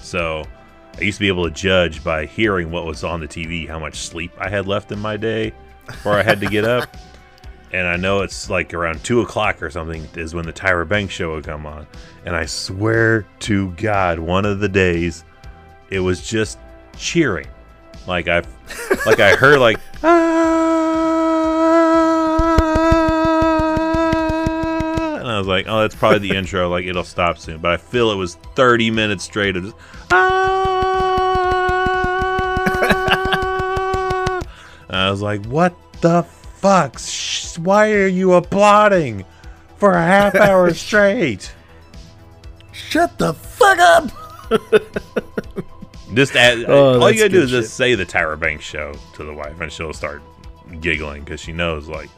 So 0.06 0.46
I 0.98 1.02
used 1.02 1.18
to 1.18 1.22
be 1.22 1.28
able 1.28 1.46
to 1.46 1.52
judge 1.52 2.04
by 2.04 2.28
hearing 2.28 2.70
what 2.70 2.86
was 2.86 3.04
on 3.04 3.20
the 3.20 3.28
TV 3.28 3.68
how 3.68 3.80
much 3.80 3.96
sleep 3.96 4.32
I 4.40 4.50
had 4.50 4.68
left 4.68 4.92
in 4.92 5.00
my 5.00 5.18
day 5.18 5.52
before 5.88 6.14
I 6.14 6.22
had 6.22 6.40
to 6.42 6.48
get 6.48 6.64
up. 6.64 6.96
And 7.74 7.88
I 7.88 7.98
know 7.98 8.22
it's 8.22 8.50
like 8.50 8.74
around 8.74 9.04
two 9.04 9.20
o'clock 9.20 9.62
or 9.62 9.70
something 9.70 10.08
is 10.16 10.34
when 10.34 10.46
the 10.46 10.54
Tyra 10.54 10.88
Banks 10.88 11.14
show 11.14 11.32
would 11.34 11.44
come 11.44 11.66
on. 11.66 11.86
And 12.24 12.34
I 12.34 12.46
swear 12.46 13.28
to 13.40 13.72
God, 13.72 14.18
one 14.18 14.46
of 14.46 14.60
the 14.60 14.70
days 14.70 15.26
it 15.90 16.00
was 16.00 16.26
just 16.26 16.58
cheering. 16.96 17.48
Like 18.08 18.30
I, 18.30 18.44
like 19.06 19.20
I 19.20 19.36
heard 19.36 19.60
like, 19.60 19.78
"Ah," 20.04 20.36
and 25.20 25.25
I 25.36 25.38
was 25.40 25.48
like, 25.48 25.66
oh, 25.68 25.82
that's 25.82 25.96
probably 25.96 26.20
the 26.30 26.36
intro. 26.38 26.70
Like 26.70 26.86
it'll 26.86 27.04
stop 27.04 27.38
soon. 27.38 27.60
But 27.60 27.72
I 27.72 27.78
feel 27.78 28.10
it 28.12 28.16
was 28.16 28.36
30 28.56 28.90
minutes 28.92 29.26
straight 29.26 29.58
of 29.58 29.64
just, 29.66 29.76
"Ah." 30.12 30.56
I 34.90 35.10
was 35.12 35.22
like, 35.22 35.46
what 35.48 35.76
the 36.02 36.24
fuck? 36.24 37.00
Why 37.58 37.92
are 37.92 38.08
you 38.08 38.34
applauding 38.34 39.26
for 39.78 39.92
a 39.92 40.02
half 40.02 40.36
hour 40.36 40.74
straight? 40.74 41.54
Shut 42.72 43.18
the 43.18 43.34
fuck 43.34 43.78
up. 43.80 44.10
Just 46.14 46.36
add, 46.36 46.64
Oh, 46.70 47.02
all 47.02 47.12
you 47.12 47.18
gotta 47.18 47.30
do 47.30 47.42
is 47.42 47.50
just 47.50 47.74
say 47.76 47.96
the 47.96 48.06
Tyra 48.06 48.40
Banks 48.40 48.64
show 48.64 48.94
to 49.16 49.24
the 49.26 49.34
wife, 49.34 49.60
and 49.60 49.72
she'll 49.72 49.92
start 49.94 50.22
giggling 50.80 51.24
because 51.24 51.42
she 51.42 51.52
knows 51.52 51.88
like, 51.90 52.10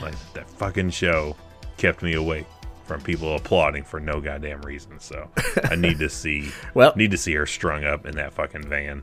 like 0.00 0.14
that 0.34 0.48
fucking 0.48 0.90
show 0.90 1.36
kept 1.76 2.02
me 2.02 2.14
awake 2.14 2.46
from 2.84 3.00
people 3.00 3.34
applauding 3.34 3.82
for 3.84 3.98
no 4.00 4.20
goddamn 4.20 4.60
reason. 4.62 5.00
So 5.00 5.30
I 5.64 5.74
need 5.76 5.98
to 6.00 6.08
see, 6.10 6.50
Well- 6.74 6.92
need 6.96 7.10
to 7.12 7.16
see 7.18 7.34
her 7.34 7.46
strung 7.46 7.84
up 7.84 8.06
in 8.06 8.16
that 8.16 8.32
fucking 8.34 8.68
van. 8.68 9.02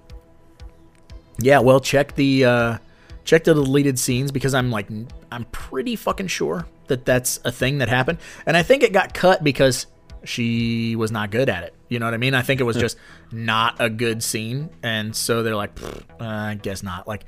Yeah, 1.40 1.60
well, 1.60 1.80
check 1.80 2.14
the 2.16 2.46
uh, 2.46 2.78
check 3.24 3.44
the 3.46 3.54
deleted 3.54 3.98
scenes 3.98 4.32
because 4.32 4.54
I'm 4.54 4.70
like 4.70 4.88
I'm 5.32 5.46
pretty 5.46 5.96
fucking 5.96 6.28
sure 6.28 6.68
that 6.88 7.06
that's 7.06 7.40
a 7.46 7.52
thing 7.52 7.80
that 7.80 7.88
happened, 7.90 8.20
and 8.46 8.56
I 8.56 8.62
think 8.64 8.84
it 8.84 8.94
got 8.94 9.14
cut 9.14 9.44
because 9.44 9.88
she 10.24 10.96
was 10.96 11.12
not 11.12 11.32
good 11.32 11.50
at 11.50 11.64
it. 11.64 11.74
You 11.90 11.98
know 11.98 12.06
what 12.06 12.14
I 12.14 12.18
mean? 12.18 12.36
I 12.36 12.44
think 12.44 12.60
it 12.62 12.64
was 12.66 12.76
just 12.86 12.98
not 13.32 13.78
a 13.80 13.90
good 13.90 14.22
scene, 14.22 14.70
and 14.84 15.16
so 15.16 15.42
they're 15.42 15.56
like, 15.56 15.72
uh, 15.82 15.96
I 16.20 16.60
guess 16.62 16.84
not. 16.84 17.08
Like, 17.08 17.24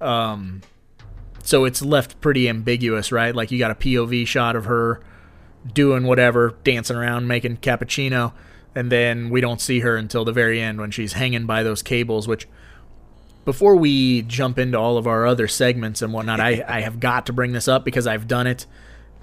um, 0.00 0.62
so 1.44 1.64
it's 1.64 1.82
left 1.82 2.20
pretty 2.20 2.48
ambiguous, 2.48 3.12
right? 3.12 3.34
Like 3.34 3.50
you 3.50 3.58
got 3.58 3.70
a 3.70 3.74
POV 3.74 4.26
shot 4.26 4.56
of 4.56 4.64
her 4.64 5.00
doing 5.72 6.04
whatever, 6.04 6.56
dancing 6.64 6.96
around, 6.96 7.28
making 7.28 7.58
cappuccino, 7.58 8.32
and 8.74 8.90
then 8.90 9.30
we 9.30 9.40
don't 9.40 9.60
see 9.60 9.80
her 9.80 9.96
until 9.96 10.24
the 10.24 10.32
very 10.32 10.60
end 10.60 10.80
when 10.80 10.90
she's 10.90 11.12
hanging 11.12 11.46
by 11.46 11.62
those 11.62 11.82
cables, 11.82 12.26
which 12.26 12.48
before 13.44 13.76
we 13.76 14.22
jump 14.22 14.58
into 14.58 14.78
all 14.78 14.96
of 14.96 15.06
our 15.06 15.26
other 15.26 15.46
segments 15.46 16.00
and 16.00 16.12
whatnot, 16.12 16.40
I, 16.40 16.64
I 16.66 16.80
have 16.80 16.98
got 16.98 17.26
to 17.26 17.32
bring 17.32 17.52
this 17.52 17.68
up 17.68 17.84
because 17.84 18.06
I've 18.06 18.26
done 18.26 18.46
it 18.46 18.66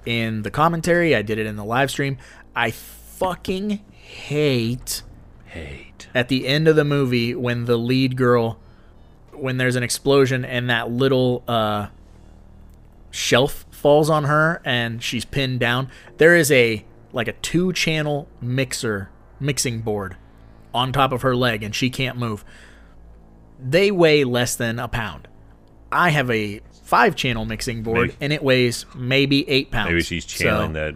in 0.06 0.42
the 0.42 0.50
commentary. 0.50 1.14
I 1.14 1.22
did 1.22 1.38
it 1.38 1.46
in 1.46 1.56
the 1.56 1.64
live 1.64 1.90
stream. 1.90 2.18
I 2.54 2.70
fucking 2.70 3.80
hate 3.90 5.02
Hate. 5.46 6.08
at 6.14 6.28
the 6.28 6.46
end 6.46 6.68
of 6.68 6.76
the 6.76 6.84
movie 6.84 7.34
when 7.34 7.64
the 7.64 7.76
lead 7.76 8.16
girl 8.16 8.58
when 9.32 9.56
there's 9.56 9.76
an 9.76 9.82
explosion 9.82 10.44
and 10.44 10.70
that 10.70 10.90
little 10.90 11.42
uh, 11.48 11.88
shelf 13.12 13.64
falls 13.70 14.10
on 14.10 14.24
her 14.24 14.60
and 14.64 15.02
she's 15.02 15.24
pinned 15.24 15.60
down 15.60 15.88
there 16.16 16.34
is 16.34 16.50
a 16.50 16.84
like 17.12 17.28
a 17.28 17.32
two 17.34 17.72
channel 17.72 18.26
mixer 18.40 19.10
mixing 19.38 19.80
board 19.82 20.16
on 20.74 20.92
top 20.92 21.12
of 21.12 21.22
her 21.22 21.36
leg 21.36 21.62
and 21.62 21.74
she 21.74 21.90
can't 21.90 22.16
move. 22.18 22.44
They 23.60 23.90
weigh 23.90 24.24
less 24.24 24.56
than 24.56 24.78
a 24.78 24.88
pound. 24.88 25.28
I 25.92 26.08
have 26.10 26.30
a 26.30 26.60
five 26.84 27.14
channel 27.14 27.44
mixing 27.44 27.82
board 27.82 27.98
Maybe- 28.08 28.16
and 28.20 28.32
it 28.32 28.42
weighs 28.42 28.86
maybe 28.94 29.48
eight 29.48 29.70
pounds. 29.70 29.90
Maybe 29.90 30.02
she's 30.02 30.24
So- 30.24 30.44
channeling 30.44 30.72
that 30.72 30.94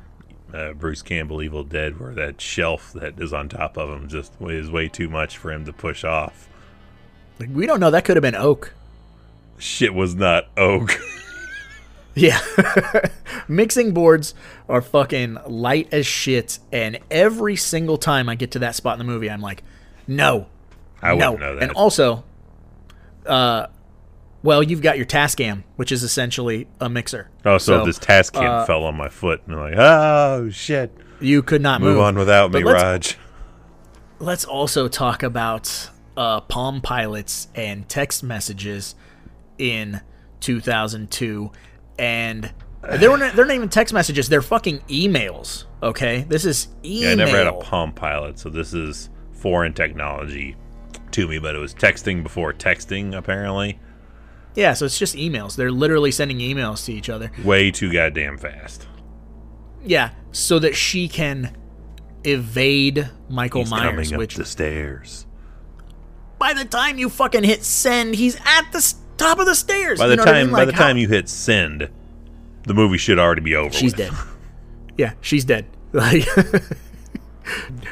uh, 0.54 0.72
Bruce 0.72 1.02
Campbell 1.02 1.42
Evil 1.42 1.64
Dead, 1.64 2.00
where 2.00 2.14
that 2.14 2.40
shelf 2.40 2.92
that 2.94 3.20
is 3.20 3.32
on 3.34 3.48
top 3.50 3.76
of 3.76 3.90
him 3.90 4.08
just 4.08 4.32
is 4.40 4.70
way 4.70 4.88
too 4.88 5.08
much 5.10 5.36
for 5.36 5.52
him 5.52 5.66
to 5.66 5.72
push 5.72 6.02
off. 6.02 6.48
like, 7.38 7.50
we 7.52 7.66
don't 7.66 7.80
know. 7.80 7.90
That 7.90 8.04
could 8.06 8.16
have 8.16 8.22
been 8.22 8.34
oak. 8.36 8.72
Shit 9.58 9.92
was 9.92 10.14
not 10.14 10.44
oak. 10.56 10.98
Yeah. 12.16 12.40
Mixing 13.48 13.92
boards 13.92 14.34
are 14.68 14.80
fucking 14.80 15.38
light 15.46 15.88
as 15.92 16.06
shit. 16.06 16.58
And 16.72 16.98
every 17.10 17.56
single 17.56 17.98
time 17.98 18.28
I 18.28 18.34
get 18.34 18.52
to 18.52 18.58
that 18.60 18.74
spot 18.74 18.98
in 18.98 19.06
the 19.06 19.12
movie, 19.12 19.30
I'm 19.30 19.42
like, 19.42 19.62
no. 20.08 20.46
I 21.02 21.14
no. 21.14 21.32
wouldn't 21.32 21.40
know 21.40 21.54
that. 21.56 21.62
And 21.62 21.72
also, 21.72 22.24
uh, 23.26 23.66
well, 24.42 24.62
you've 24.62 24.80
got 24.82 24.96
your 24.96 25.06
Tascam, 25.06 25.64
which 25.76 25.92
is 25.92 26.02
essentially 26.02 26.66
a 26.80 26.88
mixer. 26.88 27.30
oh, 27.44 27.58
so, 27.58 27.84
this 27.84 27.98
Tascam 27.98 28.62
uh, 28.62 28.64
fell 28.64 28.84
on 28.84 28.96
my 28.96 29.08
foot, 29.08 29.42
and 29.46 29.54
I'm 29.54 29.60
like, 29.60 29.74
oh 29.76 30.50
shit. 30.50 30.96
You 31.20 31.42
could 31.42 31.62
not 31.62 31.80
move. 31.80 31.94
Move 31.94 32.00
on 32.00 32.16
without 32.16 32.52
me, 32.52 32.64
let's- 32.64 32.82
Raj. 32.82 33.18
Let's 34.18 34.46
also 34.46 34.88
talk 34.88 35.22
about 35.22 35.90
uh, 36.16 36.40
Palm 36.40 36.80
Pilots 36.80 37.48
and 37.54 37.86
text 37.86 38.22
messages 38.22 38.94
in 39.58 40.00
2002. 40.40 41.50
And 41.98 42.52
they 42.98 43.08
were 43.08 43.16
not, 43.18 43.34
they're 43.34 43.46
not 43.46 43.54
even 43.54 43.68
text 43.68 43.92
messages; 43.94 44.28
they're 44.28 44.42
fucking 44.42 44.80
emails. 44.88 45.64
Okay, 45.82 46.24
this 46.28 46.44
is 46.44 46.68
email. 46.84 47.02
Yeah, 47.02 47.12
I 47.12 47.14
never 47.14 47.36
had 47.38 47.46
a 47.46 47.52
Palm 47.54 47.92
Pilot, 47.92 48.38
so 48.38 48.48
this 48.50 48.74
is 48.74 49.10
foreign 49.32 49.72
technology 49.72 50.56
to 51.12 51.26
me. 51.28 51.38
But 51.38 51.54
it 51.54 51.58
was 51.58 51.74
texting 51.74 52.22
before 52.22 52.52
texting, 52.52 53.16
apparently. 53.16 53.78
Yeah, 54.54 54.72
so 54.72 54.86
it's 54.86 54.98
just 54.98 55.14
emails. 55.16 55.54
They're 55.56 55.70
literally 55.72 56.10
sending 56.10 56.38
emails 56.38 56.84
to 56.86 56.92
each 56.92 57.10
other. 57.10 57.30
Way 57.44 57.70
too 57.70 57.92
goddamn 57.92 58.38
fast. 58.38 58.86
Yeah, 59.84 60.10
so 60.32 60.58
that 60.58 60.74
she 60.74 61.08
can 61.08 61.56
evade 62.24 63.08
Michael 63.28 63.62
He's 63.62 63.70
Myers. 63.70 63.90
coming 63.90 64.14
up 64.14 64.18
Which 64.18 64.34
the 64.36 64.44
stairs. 64.44 65.26
by 66.38 66.52
the 66.54 66.64
time 66.64 66.98
you 66.98 67.08
fucking 67.08 67.44
hit 67.44 67.64
send, 67.64 68.14
he's 68.14 68.36
at 68.44 68.70
the 68.72 68.78
s- 68.78 68.96
top 69.16 69.38
of 69.38 69.46
the 69.46 69.54
stairs. 69.54 69.98
By 69.98 70.04
You 70.06 70.10
the 70.10 70.16
know 70.16 70.22
what 70.22 70.28
I 70.28 70.32
time, 70.32 70.46
mean? 70.46 70.52
by 70.52 70.58
Like, 70.60 70.68
the 70.68 70.74
how- 70.74 70.82
time 70.86 70.96
you 70.98 71.08
hit 71.08 71.28
send, 71.28 71.88
the 72.64 72.74
movie 72.74 72.98
should 72.98 73.18
already 73.18 73.40
be 73.42 73.54
over. 73.56 73.72
she's 73.72 73.92
with. 73.96 74.10
dead. 74.10 74.12
Yeah, 74.98 75.12
she's 75.20 75.44
dead. 75.44 75.66
Like, 75.92 76.26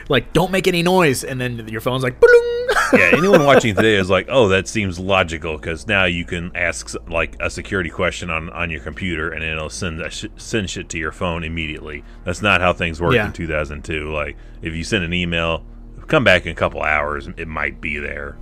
like 0.09 0.33
don't 0.33 0.51
make 0.51 0.67
any 0.67 0.83
noise, 0.83 1.23
and 1.23 1.41
then 1.41 1.69
your 1.69 1.81
phone's 1.81 2.03
like, 2.03 2.17
yeah, 2.93 3.11
anyone 3.13 3.45
watching 3.45 3.75
today 3.75 3.95
is 3.95 4.11
like, 4.11 4.27
oh, 4.29 4.49
that 4.49 4.67
seems 4.67 4.99
logical 4.99 5.57
because 5.57 5.87
now 5.87 6.05
you 6.07 6.25
can 6.25 6.51
ask 6.57 6.93
like 7.09 7.37
a 7.41 7.49
security 7.49 7.89
question 7.91 8.31
on, 8.31 8.51
on 8.51 8.69
your 8.71 8.81
computer 8.81 9.31
and 9.31 9.45
it'll 9.45 9.71
send 9.71 10.03
sh- 10.13 10.25
send 10.37 10.69
shit 10.71 10.89
to 10.89 10.99
your 10.99 11.13
phone 11.13 11.45
immediately. 11.45 12.03
That's 12.25 12.43
not 12.43 12.61
how 12.61 12.73
things 12.73 13.01
worked 13.01 13.15
Yeah. 13.15 13.27
in 13.27 13.33
2002. 13.33 14.13
Like, 14.13 14.37
if 14.61 14.75
you 14.75 14.83
send 14.83 15.05
an 15.05 15.13
email, 15.15 15.65
come 16.09 16.25
back 16.25 16.47
in 16.47 16.53
a 16.53 16.57
couple 16.57 16.83
hours, 16.83 17.29
it 17.37 17.47
might 17.47 17.81
be 17.81 17.99
there. 17.99 18.37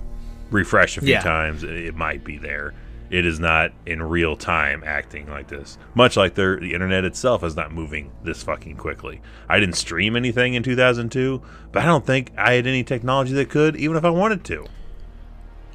Refresh 0.53 0.97
a 0.97 1.01
few 1.01 1.09
Yeah. 1.11 1.19
times, 1.21 1.63
it 1.63 1.71
it 1.71 1.95
might 1.95 2.23
be 2.23 2.37
there. 2.37 2.73
It 3.09 3.25
is 3.25 3.39
not 3.39 3.71
in 3.85 4.01
real 4.01 4.35
time 4.35 4.81
acting 4.85 5.29
like 5.29 5.47
this. 5.47 5.77
Much 5.93 6.15
like 6.17 6.33
the 6.35 6.57
internet 6.73 7.03
itself 7.05 7.43
is 7.43 7.55
not 7.55 7.71
moving 7.71 8.09
this 8.23 8.41
fucking 8.41 8.75
quickly. 8.77 9.21
I 9.49 9.59
didn't 9.59 9.75
stream 9.75 10.15
anything 10.15 10.53
in 10.55 10.63
2002, 10.63 11.41
but 11.71 11.83
I 11.83 11.85
don't 11.85 12.05
think 12.05 12.31
I 12.37 12.53
had 12.53 12.65
any 12.65 12.83
technology 12.83 13.33
that 13.33 13.49
could, 13.49 13.75
even 13.75 13.97
if 13.97 14.05
I 14.05 14.09
wanted 14.09 14.43
to. 14.45 14.65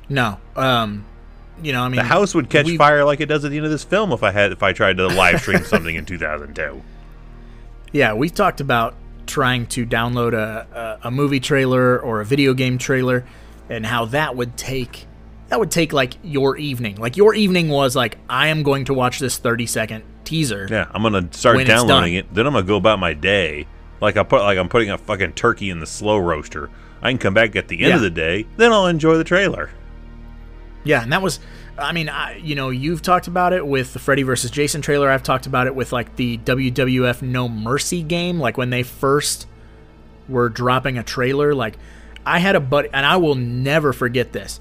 no, 0.09 0.39
um, 0.57 1.05
you 1.63 1.73
know, 1.73 1.83
I 1.83 1.89
mean, 1.89 1.97
The 1.97 2.03
house 2.05 2.35
would 2.35 2.49
catch 2.51 2.67
we- 2.67 2.77
fire 2.77 3.05
like 3.05 3.21
it 3.21 3.27
does 3.27 3.45
at 3.45 3.51
the 3.51 3.57
end 3.57 3.67
of 3.67 3.73
this 3.73 3.85
film 3.85 4.11
if 4.13 4.23
I 4.23 4.31
had 4.31 4.53
if 4.53 4.63
I 4.63 4.73
tried 4.73 4.97
to 4.97 5.07
live 5.07 5.41
stream 5.41 5.63
something 5.65 5.95
in 5.95 6.05
2002. 6.07 6.83
Yeah, 7.93 8.15
we 8.15 8.31
talked 8.31 8.61
about 8.61 8.95
trying 9.27 9.67
to 9.67 9.85
download 9.87 10.33
a, 10.33 10.99
a, 11.05 11.09
a 11.09 11.11
movie 11.11 11.41
trailer 11.41 11.99
or 12.01 12.21
a 12.21 12.25
video 12.25 12.55
game 12.55 12.79
trailer 12.79 13.25
and 13.69 13.85
how 13.87 14.07
that 14.07 14.37
would 14.37 14.57
take 14.57 15.07
that 15.49 15.59
would 15.59 15.71
take 15.71 15.93
like 15.93 16.15
your 16.23 16.57
evening. 16.59 16.97
Like 16.97 17.17
your 17.17 17.35
evening 17.35 17.69
was 17.69 17.97
like 17.97 18.19
I 18.29 18.49
am 18.49 18.63
going 18.63 18.85
to 18.87 18.95
watch 18.95 19.19
this 19.19 19.39
30 19.39 19.67
second 19.67 20.05
teaser. 20.25 20.67
Yeah, 20.71 20.87
I'm 20.93 21.03
gonna 21.03 21.29
start 21.33 21.67
downloading 21.67 22.15
it. 22.15 22.33
Then 22.35 22.47
I'm 22.47 22.53
gonna 22.53 22.67
go 22.67 22.77
about 22.77 22.99
my 22.99 23.15
day 23.15 23.67
like 24.01 24.17
I 24.17 24.23
put 24.23 24.43
like 24.43 24.59
I'm 24.59 24.69
putting 24.69 24.91
a 24.91 24.99
fucking 24.99 25.33
turkey 25.33 25.71
in 25.71 25.81
the 25.81 25.87
slow 25.87 26.19
roaster. 26.19 26.71
I 27.01 27.11
can 27.11 27.19
come 27.19 27.35
back 27.35 27.57
at 27.57 27.69
the 27.69 27.77
end 27.81 27.89
Yeah. 27.91 27.97
of 27.97 28.03
the 28.03 28.11
day. 28.11 28.47
Then 28.57 28.73
I'll 28.73 28.87
enjoy 28.87 29.17
the 29.17 29.25
trailer. 29.25 29.71
Yeah, 30.85 31.03
and 31.03 31.13
that 31.13 31.23
was 31.23 31.41
I 31.79 31.93
mean, 31.93 32.09
I, 32.09 32.37
you 32.39 32.57
know, 32.57 32.71
you've 32.71 33.03
talked 33.03 33.29
about 33.29 33.53
it 33.53 33.65
with 33.65 33.93
the 33.93 34.01
Freddy 34.01 34.25
versus 34.25 34.51
Jason 34.51 34.83
trailer. 34.83 35.09
I've 35.09 35.23
talked 35.23 35.47
about 35.47 35.69
it 35.69 35.77
with 35.77 35.93
like 35.93 36.17
the 36.17 36.37
WWF 36.39 37.23
No 37.23 37.49
Mercy 37.49 38.03
game, 38.03 38.41
like 38.41 38.57
when 38.57 38.71
they 38.71 38.83
first 38.83 39.47
were 40.29 40.49
dropping 40.49 40.99
a 40.99 41.05
trailer. 41.05 41.55
Like, 41.55 41.79
I 42.27 42.39
had 42.39 42.57
a 42.57 42.61
buddy, 42.61 42.89
and 42.93 43.07
I 43.07 43.17
will 43.17 43.35
never 43.35 43.93
forget 43.93 44.33
this. 44.33 44.61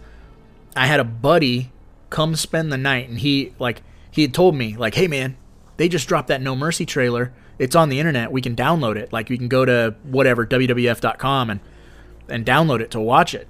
I 0.75 0.85
had 0.87 0.99
a 0.99 1.03
buddy 1.03 1.71
come 2.09 2.35
spend 2.35 2.71
the 2.71 2.77
night, 2.77 3.09
and 3.09 3.19
he 3.19 3.53
like 3.59 3.81
he 4.11 4.21
had 4.21 4.33
told 4.33 4.55
me 4.55 4.75
like, 4.77 4.95
"Hey 4.95 5.07
man, 5.07 5.37
they 5.77 5.89
just 5.89 6.07
dropped 6.07 6.27
that 6.27 6.41
No 6.41 6.55
Mercy 6.55 6.85
trailer. 6.85 7.33
It's 7.59 7.75
on 7.75 7.89
the 7.89 7.99
internet. 7.99 8.31
We 8.31 8.41
can 8.41 8.55
download 8.55 8.95
it. 8.95 9.11
Like 9.11 9.29
we 9.29 9.37
can 9.37 9.47
go 9.47 9.65
to 9.65 9.95
whatever 10.03 10.45
wwf.com 10.45 11.49
and 11.49 11.59
and 12.29 12.45
download 12.45 12.81
it 12.81 12.91
to 12.91 12.99
watch 12.99 13.33
it." 13.33 13.47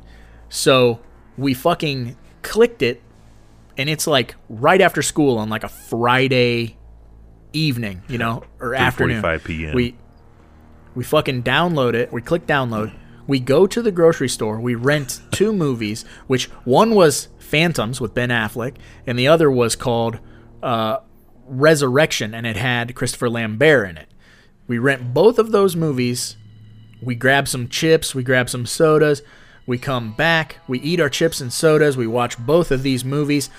So 0.49 0.99
we 1.37 1.53
fucking 1.53 2.15
clicked 2.41 2.81
it, 2.81 3.01
and 3.77 3.89
it's 3.89 4.07
like 4.07 4.35
right 4.49 4.81
after 4.81 5.01
school 5.01 5.37
on 5.37 5.49
like 5.49 5.63
a 5.63 5.69
Friday 5.69 6.77
evening, 7.53 8.01
you 8.07 8.17
know, 8.17 8.43
or 8.59 8.73
afternoon. 8.75 9.21
3:45 9.21 9.43
p.m.. 9.43 9.75
We 9.75 9.95
we 10.95 11.03
fucking 11.03 11.43
download 11.43 11.93
it. 11.93 12.11
We 12.11 12.21
click 12.21 12.47
download. 12.47 12.93
We 13.27 13.39
go 13.39 13.67
to 13.67 13.81
the 13.81 13.91
grocery 13.91 14.29
store. 14.29 14.59
We 14.59 14.75
rent 14.75 15.21
two 15.31 15.53
movies, 15.53 16.05
which 16.27 16.45
one 16.63 16.95
was 16.95 17.27
Phantoms 17.39 18.01
with 18.01 18.13
Ben 18.13 18.29
Affleck, 18.29 18.75
and 19.05 19.19
the 19.19 19.27
other 19.27 19.51
was 19.51 19.75
called 19.75 20.19
uh, 20.63 20.97
Resurrection, 21.45 22.33
and 22.33 22.47
it 22.47 22.57
had 22.57 22.95
Christopher 22.95 23.29
Lambert 23.29 23.89
in 23.89 23.97
it. 23.97 24.09
We 24.67 24.79
rent 24.79 25.13
both 25.13 25.39
of 25.39 25.51
those 25.51 25.75
movies. 25.75 26.35
We 27.01 27.15
grab 27.15 27.47
some 27.47 27.69
chips. 27.69 28.15
We 28.15 28.23
grab 28.23 28.49
some 28.49 28.65
sodas. 28.65 29.21
We 29.65 29.77
come 29.77 30.13
back. 30.13 30.57
We 30.67 30.79
eat 30.79 30.99
our 30.99 31.09
chips 31.09 31.41
and 31.41 31.51
sodas. 31.51 31.97
We 31.97 32.07
watch 32.07 32.37
both 32.37 32.71
of 32.71 32.83
these 32.83 33.05
movies. 33.05 33.49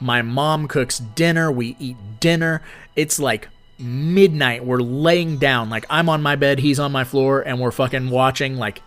My 0.00 0.22
mom 0.22 0.68
cooks 0.68 0.98
dinner. 0.98 1.50
We 1.50 1.76
eat 1.78 1.96
dinner. 2.20 2.62
It's 2.96 3.18
like 3.18 3.48
midnight. 3.78 4.64
We're 4.64 4.80
laying 4.80 5.38
down. 5.38 5.70
Like 5.70 5.86
I'm 5.88 6.08
on 6.08 6.22
my 6.22 6.36
bed, 6.36 6.58
he's 6.58 6.78
on 6.78 6.92
my 6.92 7.04
floor, 7.04 7.42
and 7.42 7.60
we're 7.60 7.70
fucking 7.70 8.10
watching 8.10 8.56
like 8.56 8.82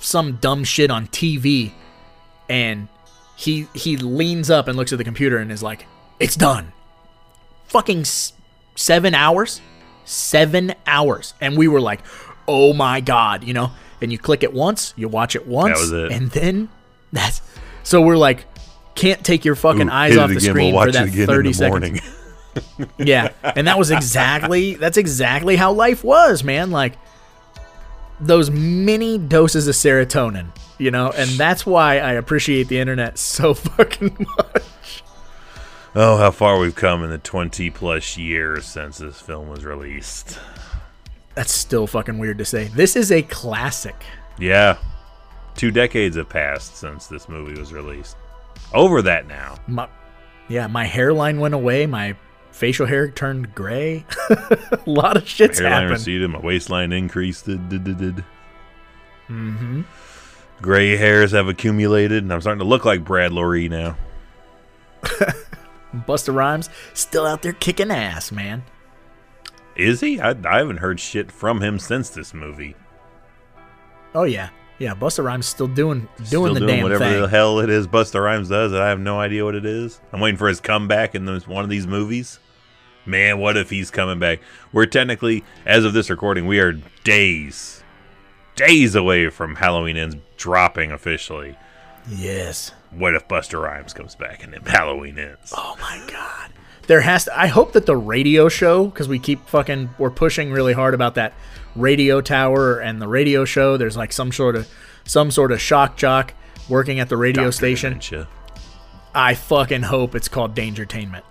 some 0.00 0.36
dumb 0.36 0.64
shit 0.64 0.90
on 0.90 1.06
TV. 1.08 1.72
And 2.48 2.88
he 3.36 3.66
he 3.74 3.96
leans 3.96 4.50
up 4.50 4.68
and 4.68 4.76
looks 4.76 4.92
at 4.92 4.98
the 4.98 5.04
computer 5.04 5.38
and 5.38 5.50
is 5.50 5.62
like, 5.62 5.86
"It's 6.20 6.36
done." 6.36 6.72
Fucking 7.68 8.00
s- 8.00 8.32
seven 8.76 9.14
hours, 9.14 9.60
seven 10.04 10.74
hours, 10.86 11.34
and 11.40 11.56
we 11.58 11.66
were 11.68 11.80
like, 11.80 12.00
"Oh 12.46 12.72
my 12.72 13.00
god," 13.00 13.44
you 13.44 13.52
know. 13.52 13.72
And 14.00 14.12
you 14.12 14.18
click 14.18 14.42
it 14.42 14.52
once, 14.52 14.92
you 14.96 15.08
watch 15.08 15.34
it 15.34 15.46
once, 15.46 15.90
it. 15.90 16.12
and 16.12 16.30
then 16.30 16.68
that's 17.12 17.40
so 17.82 18.02
we're 18.02 18.18
like, 18.18 18.44
can't 18.94 19.24
take 19.24 19.44
your 19.44 19.54
fucking 19.54 19.88
Ooh, 19.88 19.92
eyes 19.92 20.16
off 20.18 20.28
the 20.28 20.36
again, 20.36 20.50
screen 20.50 20.74
we'll 20.74 20.84
for 20.84 20.92
that 20.92 21.14
it 21.14 21.26
thirty 21.26 21.52
seconds. 21.52 22.00
Yeah, 22.98 23.32
and 23.42 23.66
that 23.66 23.78
was 23.78 23.90
exactly 23.90 24.74
that's 24.76 24.96
exactly 24.96 25.56
how 25.56 25.72
life 25.72 26.02
was, 26.04 26.42
man. 26.42 26.70
Like 26.70 26.94
those 28.20 28.50
mini 28.50 29.18
doses 29.18 29.68
of 29.68 29.74
serotonin, 29.74 30.48
you 30.78 30.90
know, 30.90 31.10
and 31.10 31.30
that's 31.30 31.66
why 31.66 31.98
I 31.98 32.12
appreciate 32.12 32.68
the 32.68 32.78
internet 32.78 33.18
so 33.18 33.54
fucking 33.54 34.16
much. 34.18 35.02
Oh, 35.94 36.18
how 36.18 36.30
far 36.30 36.58
we've 36.58 36.74
come 36.74 37.02
in 37.02 37.10
the 37.10 37.18
20 37.18 37.70
plus 37.70 38.18
years 38.18 38.66
since 38.66 38.98
this 38.98 39.20
film 39.20 39.48
was 39.48 39.64
released. 39.64 40.38
That's 41.34 41.52
still 41.52 41.86
fucking 41.86 42.18
weird 42.18 42.38
to 42.38 42.44
say. 42.44 42.64
This 42.64 42.96
is 42.96 43.12
a 43.12 43.22
classic. 43.22 43.96
Yeah. 44.38 44.76
Two 45.54 45.70
decades 45.70 46.16
have 46.16 46.28
passed 46.28 46.76
since 46.76 47.06
this 47.06 47.28
movie 47.28 47.58
was 47.58 47.72
released. 47.72 48.16
Over 48.74 49.00
that 49.02 49.26
now. 49.26 49.56
My, 49.66 49.88
yeah, 50.48 50.66
my 50.66 50.84
hairline 50.84 51.40
went 51.40 51.54
away. 51.54 51.86
My 51.86 52.14
facial 52.56 52.86
hair 52.86 53.10
turned 53.10 53.54
gray. 53.54 54.06
a 54.30 54.80
lot 54.86 55.16
of 55.16 55.28
shit's 55.28 55.58
Hairline 55.58 55.82
happened. 55.82 55.98
receded, 55.98 56.30
my 56.30 56.40
waistline 56.40 56.92
increased. 56.92 57.46
Mm-hmm. 59.28 59.82
Gray 60.62 60.96
hairs 60.96 61.32
have 61.32 61.48
accumulated, 61.48 62.22
and 62.22 62.32
I'm 62.32 62.40
starting 62.40 62.60
to 62.60 62.64
look 62.64 62.86
like 62.86 63.04
Brad 63.04 63.30
Loree 63.32 63.68
now. 63.68 63.96
Busta 65.94 66.34
Rhymes 66.34 66.70
still 66.94 67.26
out 67.26 67.42
there 67.42 67.52
kicking 67.52 67.90
ass, 67.90 68.32
man. 68.32 68.64
Is 69.76 70.00
he? 70.00 70.18
I, 70.18 70.30
I 70.30 70.58
haven't 70.58 70.78
heard 70.78 70.98
shit 70.98 71.30
from 71.30 71.60
him 71.60 71.78
since 71.78 72.08
this 72.08 72.32
movie. 72.32 72.74
Oh 74.14 74.24
yeah, 74.24 74.48
yeah. 74.78 74.94
Busta 74.94 75.22
Rhymes 75.22 75.44
still 75.44 75.68
doing 75.68 76.08
doing 76.16 76.26
Still 76.26 76.54
the 76.54 76.60
doing 76.60 76.76
damn 76.76 76.82
whatever 76.82 77.04
thing. 77.04 77.20
the 77.20 77.28
hell 77.28 77.60
it 77.60 77.68
is 77.68 77.86
Busta 77.86 78.22
Rhymes 78.22 78.48
does, 78.48 78.72
I 78.72 78.88
have 78.88 78.98
no 78.98 79.20
idea 79.20 79.44
what 79.44 79.54
it 79.54 79.66
is. 79.66 80.00
I'm 80.14 80.20
waiting 80.20 80.38
for 80.38 80.48
his 80.48 80.58
comeback 80.60 81.14
in 81.14 81.26
this, 81.26 81.46
one 81.46 81.62
of 81.62 81.68
these 81.68 81.86
movies. 81.86 82.38
Man, 83.06 83.38
what 83.38 83.56
if 83.56 83.70
he's 83.70 83.90
coming 83.90 84.18
back? 84.18 84.40
We're 84.72 84.86
technically, 84.86 85.44
as 85.64 85.84
of 85.84 85.92
this 85.92 86.10
recording, 86.10 86.46
we 86.46 86.58
are 86.58 86.72
days, 87.04 87.82
days 88.56 88.94
away 88.94 89.30
from 89.30 89.54
Halloween 89.56 89.96
Ends 89.96 90.16
dropping 90.36 90.90
officially. 90.92 91.56
yes. 92.08 92.72
What 92.90 93.14
if 93.14 93.28
Busta 93.28 93.60
Rhymes 93.60 93.92
comes 93.92 94.14
back 94.14 94.42
and 94.42 94.52
then 94.54 94.62
Halloween 94.62 95.18
ends? 95.18 95.52
Oh 95.54 95.76
my 95.80 96.02
god. 96.10 96.50
There 96.86 97.00
has 97.02 97.24
to. 97.24 97.38
I 97.38 97.48
hope 97.48 97.72
that 97.72 97.84
the 97.84 97.96
radio 97.96 98.48
show, 98.48 98.86
because 98.86 99.06
we 99.08 99.18
keep 99.18 99.46
fucking, 99.48 99.90
we're 99.98 100.10
pushing 100.10 100.50
really 100.50 100.72
hard 100.72 100.94
about 100.94 101.16
that 101.16 101.34
radio 101.74 102.20
tower 102.20 102.78
and 102.78 103.02
the 103.02 103.08
radio 103.08 103.44
show. 103.44 103.76
There's 103.76 103.96
like 103.96 104.12
some 104.12 104.32
sort 104.32 104.56
of, 104.56 104.68
some 105.04 105.30
sort 105.30 105.52
of 105.52 105.60
shock 105.60 105.96
jock 105.96 106.32
working 106.68 106.98
at 107.00 107.08
the 107.08 107.16
radio 107.16 107.44
Dr. 107.44 107.52
station. 107.52 107.90
Dementia. 107.90 108.28
I 109.14 109.34
fucking 109.34 109.82
hope 109.82 110.14
it's 110.14 110.28
called 110.28 110.54
Dangertainment. 110.54 111.24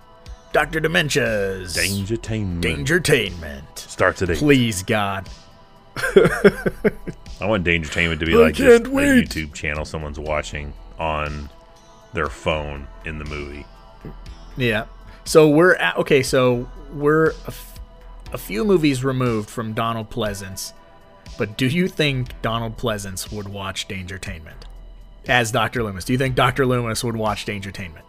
Doctor 0.56 0.80
Dementia's 0.80 1.74
Dangertainment. 1.74 2.62
Dangertainment. 2.62 3.78
Starts 3.78 4.22
at 4.22 4.30
8. 4.30 4.38
Please 4.38 4.82
God. 4.82 5.28
I 5.98 7.42
want 7.42 7.62
Dangertainment 7.62 8.20
to 8.20 8.24
be 8.24 8.32
I 8.32 8.38
like 8.38 8.54
just 8.54 8.86
a 8.86 8.90
wait. 8.90 9.28
YouTube 9.28 9.52
channel 9.52 9.84
someone's 9.84 10.18
watching 10.18 10.72
on 10.98 11.50
their 12.14 12.30
phone 12.30 12.88
in 13.04 13.18
the 13.18 13.26
movie. 13.26 13.66
Yeah. 14.56 14.86
So 15.26 15.46
we're 15.46 15.74
at, 15.74 15.98
okay. 15.98 16.22
So 16.22 16.66
we're 16.90 17.32
a, 17.32 17.48
f- 17.48 17.78
a 18.32 18.38
few 18.38 18.64
movies 18.64 19.04
removed 19.04 19.50
from 19.50 19.74
Donald 19.74 20.08
Pleasence, 20.08 20.72
but 21.36 21.58
do 21.58 21.66
you 21.66 21.86
think 21.86 22.30
Donald 22.40 22.78
Pleasence 22.78 23.30
would 23.30 23.48
watch 23.48 23.88
Dangertainment 23.88 24.64
as 25.28 25.52
Doctor 25.52 25.82
Loomis? 25.82 26.06
Do 26.06 26.14
you 26.14 26.18
think 26.18 26.34
Doctor 26.34 26.64
Loomis 26.64 27.04
would 27.04 27.16
watch 27.16 27.44
Dangertainment? 27.44 28.05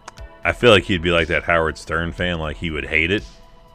I 0.48 0.52
feel 0.52 0.70
like 0.70 0.84
he'd 0.84 1.02
be 1.02 1.10
like 1.10 1.28
that 1.28 1.44
Howard 1.44 1.76
Stern 1.78 2.12
fan, 2.12 2.38
like 2.38 2.56
he 2.56 2.70
would 2.70 2.86
hate 2.86 3.10
it, 3.10 3.24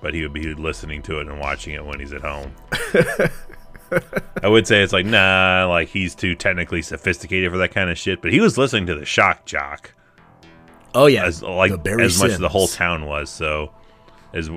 but 0.01 0.13
he 0.13 0.21
would 0.23 0.33
be 0.33 0.53
listening 0.53 1.01
to 1.03 1.19
it 1.19 1.27
and 1.27 1.39
watching 1.39 1.73
it 1.73 1.85
when 1.85 1.99
he's 1.99 2.13
at 2.13 2.21
home. 2.21 2.53
I 4.41 4.47
would 4.47 4.65
say 4.65 4.81
it's 4.81 4.91
like, 4.91 5.05
nah, 5.05 5.67
like 5.69 5.89
he's 5.89 6.15
too 6.15 6.33
technically 6.35 6.81
sophisticated 6.81 7.51
for 7.51 7.57
that 7.59 7.73
kind 7.73 7.89
of 7.89 7.97
shit, 7.97 8.21
but 8.21 8.33
he 8.33 8.39
was 8.39 8.57
listening 8.57 8.87
to 8.87 8.95
the 8.95 9.05
shock 9.05 9.45
jock 9.45 9.91
Oh 10.95 11.07
yeah, 11.07 11.25
as 11.25 11.41
like 11.41 11.71
as 11.87 12.19
much 12.19 12.31
as 12.31 12.39
the 12.39 12.49
whole 12.49 12.67
town 12.67 13.05
was. 13.05 13.29
So 13.29 13.73
as 14.33 14.49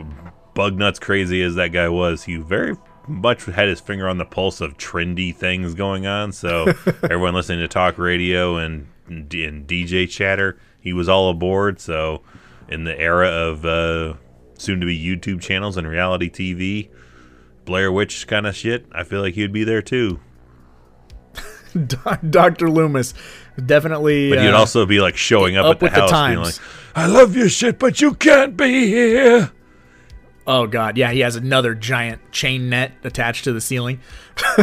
bug 0.55 0.77
nuts 0.77 0.99
crazy 0.99 1.43
as 1.43 1.55
that 1.55 1.73
guy 1.73 1.89
was, 1.89 2.25
he 2.25 2.37
very 2.37 2.77
much 3.09 3.45
had 3.45 3.69
his 3.69 3.81
finger 3.81 4.09
on 4.09 4.19
the 4.19 4.25
pulse 4.25 4.61
of 4.61 4.77
trendy 4.77 5.35
things 5.35 5.75
going 5.75 6.07
on. 6.07 6.33
So 6.33 6.67
everyone 7.03 7.35
listening 7.35 7.61
to 7.61 7.69
talk 7.69 7.99
radio 7.99 8.57
and, 8.57 8.89
and 9.07 9.31
DJ 9.31 10.09
chatter, 10.09 10.59
he 10.87 10.93
was 10.93 11.09
all 11.09 11.31
aboard. 11.31 11.81
So 11.81 12.23
in 12.69 12.85
the 12.85 12.97
era 12.97 13.29
of 13.29 13.67
uh, 13.67 14.15
soon 14.57 14.79
to 14.79 14.87
be 14.87 14.97
YouTube 14.97 15.41
channels 15.41 15.77
and 15.77 15.87
reality 15.87 16.31
TV, 16.31 16.91
Blair 17.65 17.91
Witch 17.91 18.29
kind 18.29 18.47
of 18.47 18.55
shit, 18.55 18.87
I 18.93 19.03
feel 19.03 19.21
like 19.21 19.35
he 19.35 19.43
would 19.43 19.53
be 19.53 19.65
there 19.65 19.83
too. 19.83 20.21
Doctor 22.31 22.71
Loomis 22.71 23.15
definitely. 23.65 24.31
But 24.31 24.39
he'd 24.39 24.51
uh, 24.51 24.59
also 24.59 24.87
be 24.87 25.01
like 25.01 25.17
showing 25.17 25.57
up, 25.57 25.67
up 25.67 25.71
at 25.71 25.81
the 25.81 25.85
with 25.87 25.95
the 25.95 26.01
house, 26.01 26.29
being 26.29 26.39
like, 26.39 26.55
"I 26.95 27.07
love 27.07 27.35
your 27.35 27.49
shit, 27.49 27.81
but 27.81 28.01
you 28.01 28.15
can't 28.15 28.57
be 28.57 28.87
here." 28.87 29.51
Oh 30.47 30.69
god, 30.69 30.97
yeah, 30.97 31.11
he 31.11 31.21
has 31.21 31.35
another 31.35 31.75
giant 31.75 32.31
chain 32.31 32.71
net 32.71 32.93
attached 33.03 33.43
to 33.45 33.53
the 33.53 33.61
ceiling. 33.61 33.99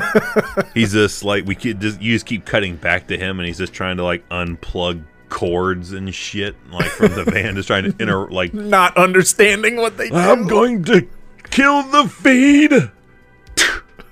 He's 0.74 0.93
just 0.93 1.26
like 1.26 1.45
we 1.45 1.55
could 1.55 1.82
just 1.82 2.01
you 2.01 2.13
just 2.13 2.26
keep 2.26 2.45
cutting 2.45 2.78
back 2.78 3.09
to 3.09 3.17
him, 3.17 3.41
and 3.41 3.45
he's 3.45 3.57
just 3.57 3.74
trying 3.74 3.97
to 3.97 4.03
like 4.05 4.28
unplug 4.30 5.03
cords 5.34 5.91
and 5.91 6.13
shit 6.13 6.55
like 6.71 6.91
from 6.91 7.11
the 7.15 7.25
band, 7.25 7.57
just 7.57 7.67
trying 7.67 7.91
to 7.91 7.95
inter 7.99 8.29
like 8.29 8.53
Not 8.53 8.95
understanding 8.95 9.77
what 9.77 9.97
they 9.97 10.09
do. 10.09 10.15
I'm 10.15 10.47
going 10.47 10.84
to 10.86 11.07
kill 11.49 11.81
the 11.84 12.07
feed. 12.07 12.71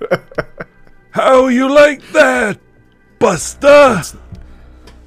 How 1.11 1.47
you 1.47 1.72
like 1.72 2.01
that, 2.13 2.59
Buster? 3.19 4.01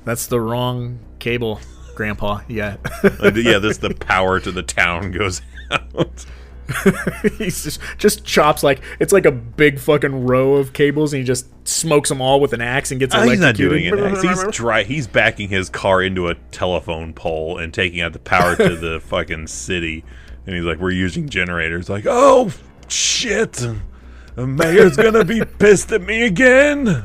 That's 0.05 0.29
the 0.29 0.41
wrong 0.41 1.01
cable, 1.19 1.59
Grandpa. 1.97 2.43
Yeah. 2.47 2.77
Uh, 3.03 3.11
and 3.21 3.37
yeah, 3.37 3.59
this 3.59 3.79
the 3.79 3.93
power 3.93 4.39
to 4.39 4.53
the 4.53 4.63
town 4.63 5.11
goes 5.11 5.43
out. 5.73 6.25
He's 7.39 7.63
just 7.63 7.81
just 7.99 8.25
chops 8.25 8.63
like 8.63 8.81
it's 8.99 9.13
like 9.13 9.27
a 9.27 9.33
big 9.33 9.79
fucking 9.79 10.27
row 10.27 10.55
of 10.55 10.73
cables, 10.73 11.13
and 11.13 11.19
he 11.21 11.25
just 11.27 11.47
smokes 11.69 12.09
them 12.09 12.21
all 12.21 12.41
with 12.41 12.53
an 12.53 12.61
axe 12.61 12.91
and 12.91 12.99
gets 12.99 13.15
Uh, 13.15 13.23
he's 13.23 13.39
not 13.41 13.55
doing 13.55 13.85
it. 13.85 13.95
He's 14.23 14.45
dry. 14.51 14.83
He's 14.83 15.07
backing 15.07 15.49
his 15.49 15.69
car 15.69 16.03
into 16.03 16.29
a 16.29 16.35
telephone 16.53 17.13
pole 17.13 17.59
and 17.59 17.73
taking 17.73 18.01
out 18.01 18.13
the 18.13 18.19
power 18.19 18.57
to 18.57 18.77
the 18.77 19.01
fucking 19.05 19.47
city. 19.49 20.05
And 20.47 20.55
he's 20.55 20.65
like, 20.65 20.79
"We're 20.79 20.91
using 20.91 21.29
generators." 21.29 21.89
Like, 21.89 22.05
oh 22.09 22.51
shit, 22.89 23.53
the 24.35 24.47
mayor's 24.47 24.97
gonna 24.97 25.25
be 25.25 25.45
pissed 25.45 25.93
at 25.93 26.03
me 26.03 26.23
again. 26.23 27.05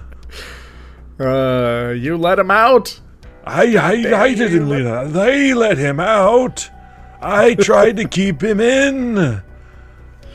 Uh, 1.20 1.94
you 1.98 2.18
let 2.18 2.40
him 2.40 2.52
out. 2.52 3.00
I, 3.46 3.76
I, 3.76 4.24
I 4.24 4.34
didn't 4.34 4.70
let. 4.70 5.12
They 5.12 5.54
let 5.54 5.78
him 5.78 6.00
out. 6.00 6.70
I 7.22 7.56
tried 7.56 7.98
to 7.98 8.08
keep 8.08 8.42
him 8.42 8.62
in. 8.62 9.42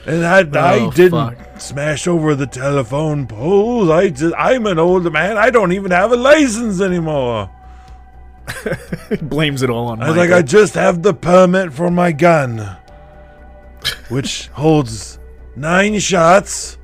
And 0.06 0.24
I, 0.26 0.42
oh, 0.42 0.58
I 0.58 0.78
Oh, 0.80 0.90
didn't 0.90 1.36
fuck. 1.36 1.60
smash 1.60 2.06
over 2.06 2.34
the 2.34 2.46
telephone 2.46 3.26
poles. 3.26 3.88
I 3.88 4.10
just, 4.10 4.34
I'm 4.36 4.66
an 4.66 4.78
old 4.78 5.10
man. 5.12 5.38
I 5.38 5.50
don't 5.50 5.72
even 5.72 5.90
have 5.92 6.12
a 6.12 6.16
license 6.16 6.80
anymore. 6.80 7.50
Blames 9.22 9.62
it 9.62 9.70
all 9.70 9.86
on 9.86 10.02
I 10.02 10.08
was 10.08 10.16
Michael. 10.16 10.34
like, 10.36 10.44
I 10.44 10.46
just 10.46 10.74
have 10.74 11.02
the 11.02 11.14
permit 11.14 11.72
for 11.72 11.90
my 11.90 12.12
gun, 12.12 12.76
which 14.10 14.48
holds 14.52 15.18
nine 15.56 15.98
shots. 16.00 16.76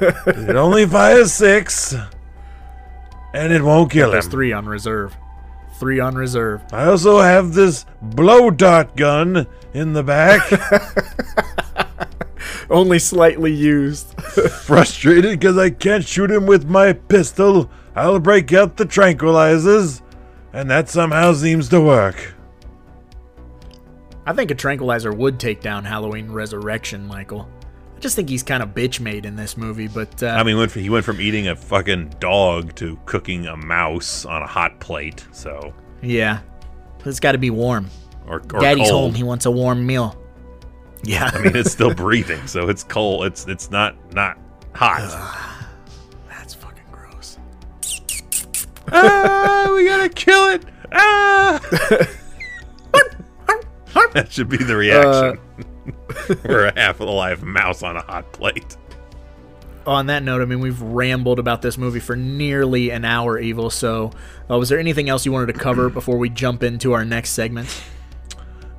it 0.00 0.56
only 0.56 0.84
fires 0.84 1.32
six, 1.32 1.94
and 3.32 3.52
it 3.52 3.62
won't 3.62 3.90
kill 3.90 4.10
There's 4.10 4.26
him. 4.26 4.30
three 4.32 4.52
on 4.52 4.66
reserve. 4.66 5.16
Three 5.78 6.00
on 6.00 6.16
reserve. 6.16 6.60
I 6.72 6.84
also 6.86 7.20
have 7.20 7.54
this 7.54 7.86
blow 8.02 8.50
dart 8.50 8.96
gun 8.96 9.46
in 9.72 9.92
the 9.94 10.02
back. 10.02 10.42
Only 12.70 12.98
slightly 12.98 13.52
used. 13.52 14.20
Frustrated 14.62 15.38
because 15.38 15.56
I 15.56 15.70
can't 15.70 16.04
shoot 16.04 16.30
him 16.30 16.46
with 16.46 16.68
my 16.68 16.92
pistol, 16.92 17.70
I'll 17.96 18.20
break 18.20 18.52
out 18.52 18.76
the 18.76 18.84
tranquilizers, 18.84 20.02
and 20.52 20.70
that 20.70 20.88
somehow 20.88 21.32
seems 21.32 21.68
to 21.70 21.80
work. 21.80 22.34
I 24.26 24.32
think 24.34 24.50
a 24.50 24.54
tranquilizer 24.54 25.12
would 25.12 25.40
take 25.40 25.62
down 25.62 25.84
Halloween 25.84 26.30
Resurrection, 26.30 27.06
Michael. 27.06 27.48
I 27.96 28.00
just 28.00 28.14
think 28.14 28.28
he's 28.28 28.42
kind 28.42 28.62
of 28.62 28.68
bitch 28.74 29.00
made 29.00 29.24
in 29.24 29.34
this 29.34 29.56
movie, 29.56 29.88
but 29.88 30.22
uh, 30.22 30.26
I 30.26 30.42
mean, 30.44 30.56
went 30.58 30.70
from, 30.70 30.82
he 30.82 30.90
went 30.90 31.04
from 31.04 31.20
eating 31.20 31.48
a 31.48 31.56
fucking 31.56 32.14
dog 32.20 32.74
to 32.76 32.98
cooking 33.06 33.46
a 33.46 33.56
mouse 33.56 34.24
on 34.24 34.42
a 34.42 34.46
hot 34.46 34.78
plate. 34.78 35.26
So, 35.32 35.74
yeah, 36.02 36.40
it's 37.04 37.18
got 37.18 37.32
to 37.32 37.38
be 37.38 37.50
warm. 37.50 37.88
or, 38.26 38.36
or 38.52 38.60
Daddy's 38.60 38.90
cold. 38.90 39.12
home. 39.12 39.14
He 39.14 39.24
wants 39.24 39.46
a 39.46 39.50
warm 39.50 39.84
meal. 39.84 40.16
Yeah, 41.04 41.30
I 41.32 41.40
mean, 41.40 41.56
it's 41.56 41.70
still 41.70 41.94
breathing, 41.94 42.46
so 42.46 42.68
it's 42.68 42.82
cold. 42.82 43.26
It's 43.26 43.46
it's 43.46 43.70
not 43.70 43.94
not 44.12 44.38
hot. 44.74 45.00
that's 46.28 46.54
fucking 46.54 46.84
gross. 46.90 47.38
ah, 48.92 49.72
we 49.74 49.84
gotta 49.84 50.08
kill 50.08 50.50
it. 50.50 50.64
Ah. 50.92 51.60
that 54.12 54.32
should 54.32 54.48
be 54.48 54.56
the 54.56 54.76
reaction. 54.76 55.38
We're 56.44 56.66
a 56.66 56.78
half 56.78 57.00
alive 57.00 57.42
mouse 57.42 57.82
on 57.82 57.96
a 57.96 58.02
hot 58.02 58.30
plate. 58.32 58.76
On 59.86 60.06
that 60.06 60.22
note, 60.22 60.42
I 60.42 60.44
mean, 60.44 60.60
we've 60.60 60.80
rambled 60.82 61.38
about 61.38 61.62
this 61.62 61.78
movie 61.78 62.00
for 62.00 62.14
nearly 62.14 62.90
an 62.90 63.06
hour, 63.06 63.38
Evil. 63.38 63.70
So, 63.70 64.10
uh, 64.50 64.58
was 64.58 64.68
there 64.68 64.78
anything 64.78 65.08
else 65.08 65.24
you 65.24 65.32
wanted 65.32 65.54
to 65.54 65.58
cover 65.58 65.88
before 65.88 66.18
we 66.18 66.28
jump 66.28 66.62
into 66.62 66.92
our 66.92 67.06
next 67.06 67.30
segment? 67.30 67.74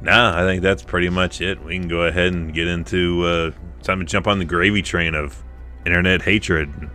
Nah, 0.02 0.38
I 0.42 0.46
think 0.46 0.62
that's 0.62 0.82
pretty 0.82 1.10
much 1.10 1.42
it. 1.42 1.62
We 1.64 1.78
can 1.78 1.88
go 1.90 2.04
ahead 2.04 2.32
and 2.34 2.54
get 2.54 2.68
into 2.68 3.24
uh, 3.26 3.52
time 3.84 4.00
to 4.00 4.06
jump 4.06 4.28
on 4.28 4.40
the 4.40 4.46
gravy 4.46 4.82
train 4.82 5.14
of 5.14 5.42
internet 5.86 6.22
hatred. 6.22 6.70
and 6.80 6.90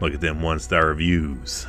Look 0.00 0.14
at 0.14 0.20
them 0.20 0.40
one 0.40 0.58
star 0.58 0.86
reviews. 0.86 1.66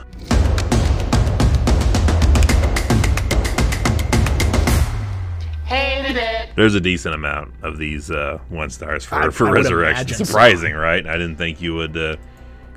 There's 6.56 6.76
a 6.76 6.82
decent 6.82 7.16
amount 7.16 7.54
of 7.64 7.78
these 7.78 8.12
uh, 8.12 8.40
one 8.50 8.70
stars 8.70 9.06
for, 9.06 9.16
I- 9.16 9.30
for 9.30 9.48
I 9.48 9.52
Resurrection. 9.52 10.08
imagine 10.08 10.18
so. 10.18 10.24
Surprising, 10.26 10.74
right? 10.74 11.06
I 11.08 11.14
didn't 11.14 11.38
think 11.38 11.62
you 11.62 11.74
would. 11.76 11.96
Uh, 11.96 12.18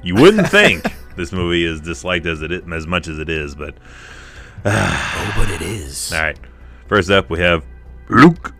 you 0.04 0.14
wouldn't 0.14 0.48
think 0.48 0.84
this 1.16 1.32
movie 1.32 1.64
is 1.64 1.80
disliked 1.80 2.26
as 2.26 2.42
it 2.42 2.52
is, 2.52 2.62
as 2.72 2.86
much 2.86 3.08
as 3.08 3.18
it 3.18 3.28
is, 3.28 3.54
but 3.56 3.74
Oh, 4.64 5.32
but 5.36 5.50
it 5.50 5.62
is. 5.62 6.12
all 6.12 6.20
right. 6.22 6.38
First 6.86 7.10
up, 7.10 7.28
we 7.28 7.40
have 7.40 7.64
Luke. 8.08 8.54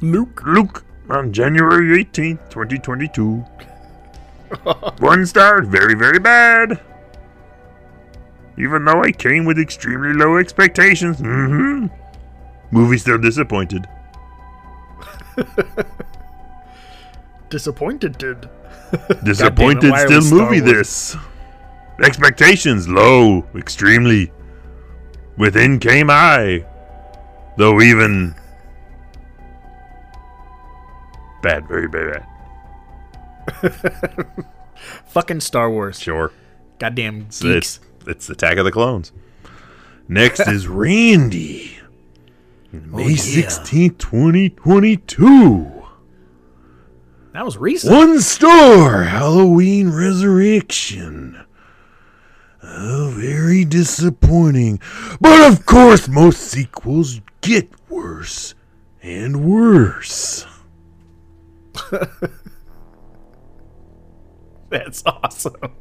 Luke. 0.00 0.42
Luke 0.44 0.84
on 1.08 1.32
January 1.32 2.04
18th, 2.04 2.50
2022. 2.50 3.44
One 4.98 5.26
star, 5.26 5.62
very, 5.62 5.94
very 5.94 6.18
bad. 6.18 6.80
Even 8.58 8.84
though 8.84 9.02
I 9.02 9.12
came 9.12 9.44
with 9.44 9.58
extremely 9.58 10.12
low 10.12 10.36
expectations. 10.36 11.18
Mm-hmm. 11.18 11.86
Movie 12.70 12.98
still 12.98 13.18
disappointed. 13.18 13.86
Disappointed, 17.50 18.16
dude. 18.16 18.48
Disappointed 19.24 19.92
we 19.92 19.98
still 19.98 20.38
movie 20.38 20.60
this. 20.60 21.16
Expectations 22.02 22.88
low, 22.88 23.44
extremely. 23.56 24.32
Within 25.36 25.78
came 25.80 26.10
I. 26.10 26.64
Though 27.56 27.80
even 27.80 28.34
bad, 31.42 31.66
very 31.68 31.88
bad. 31.88 32.26
Fucking 35.06 35.40
Star 35.40 35.70
Wars. 35.70 35.98
Sure. 36.00 36.32
Goddamn 36.78 37.22
It's, 37.28 37.42
geeks. 37.42 37.80
it's, 38.00 38.08
it's 38.08 38.30
Attack 38.30 38.56
of 38.58 38.64
the 38.64 38.72
Clones. 38.72 39.12
Next 40.08 40.40
is 40.40 40.66
Randy. 40.68 41.78
Oh, 42.72 42.78
May 42.96 43.04
Oh, 43.04 43.08
yeah. 43.08 43.14
16th, 43.16 43.98
2022. 43.98 45.72
That 47.32 47.44
was 47.44 47.56
recent. 47.58 47.92
One 47.92 48.20
star 48.20 49.04
Halloween 49.04 49.90
Resurrection. 49.90 51.44
Oh, 52.62 53.12
very 53.16 53.64
disappointing. 53.64 54.80
But 55.20 55.50
of 55.52 55.64
course, 55.66 56.08
most 56.08 56.40
sequels 56.40 57.20
get 57.40 57.70
worse 57.88 58.54
and 59.02 59.44
worse. 59.44 60.46
That's 64.68 65.02
awesome. 65.04 65.72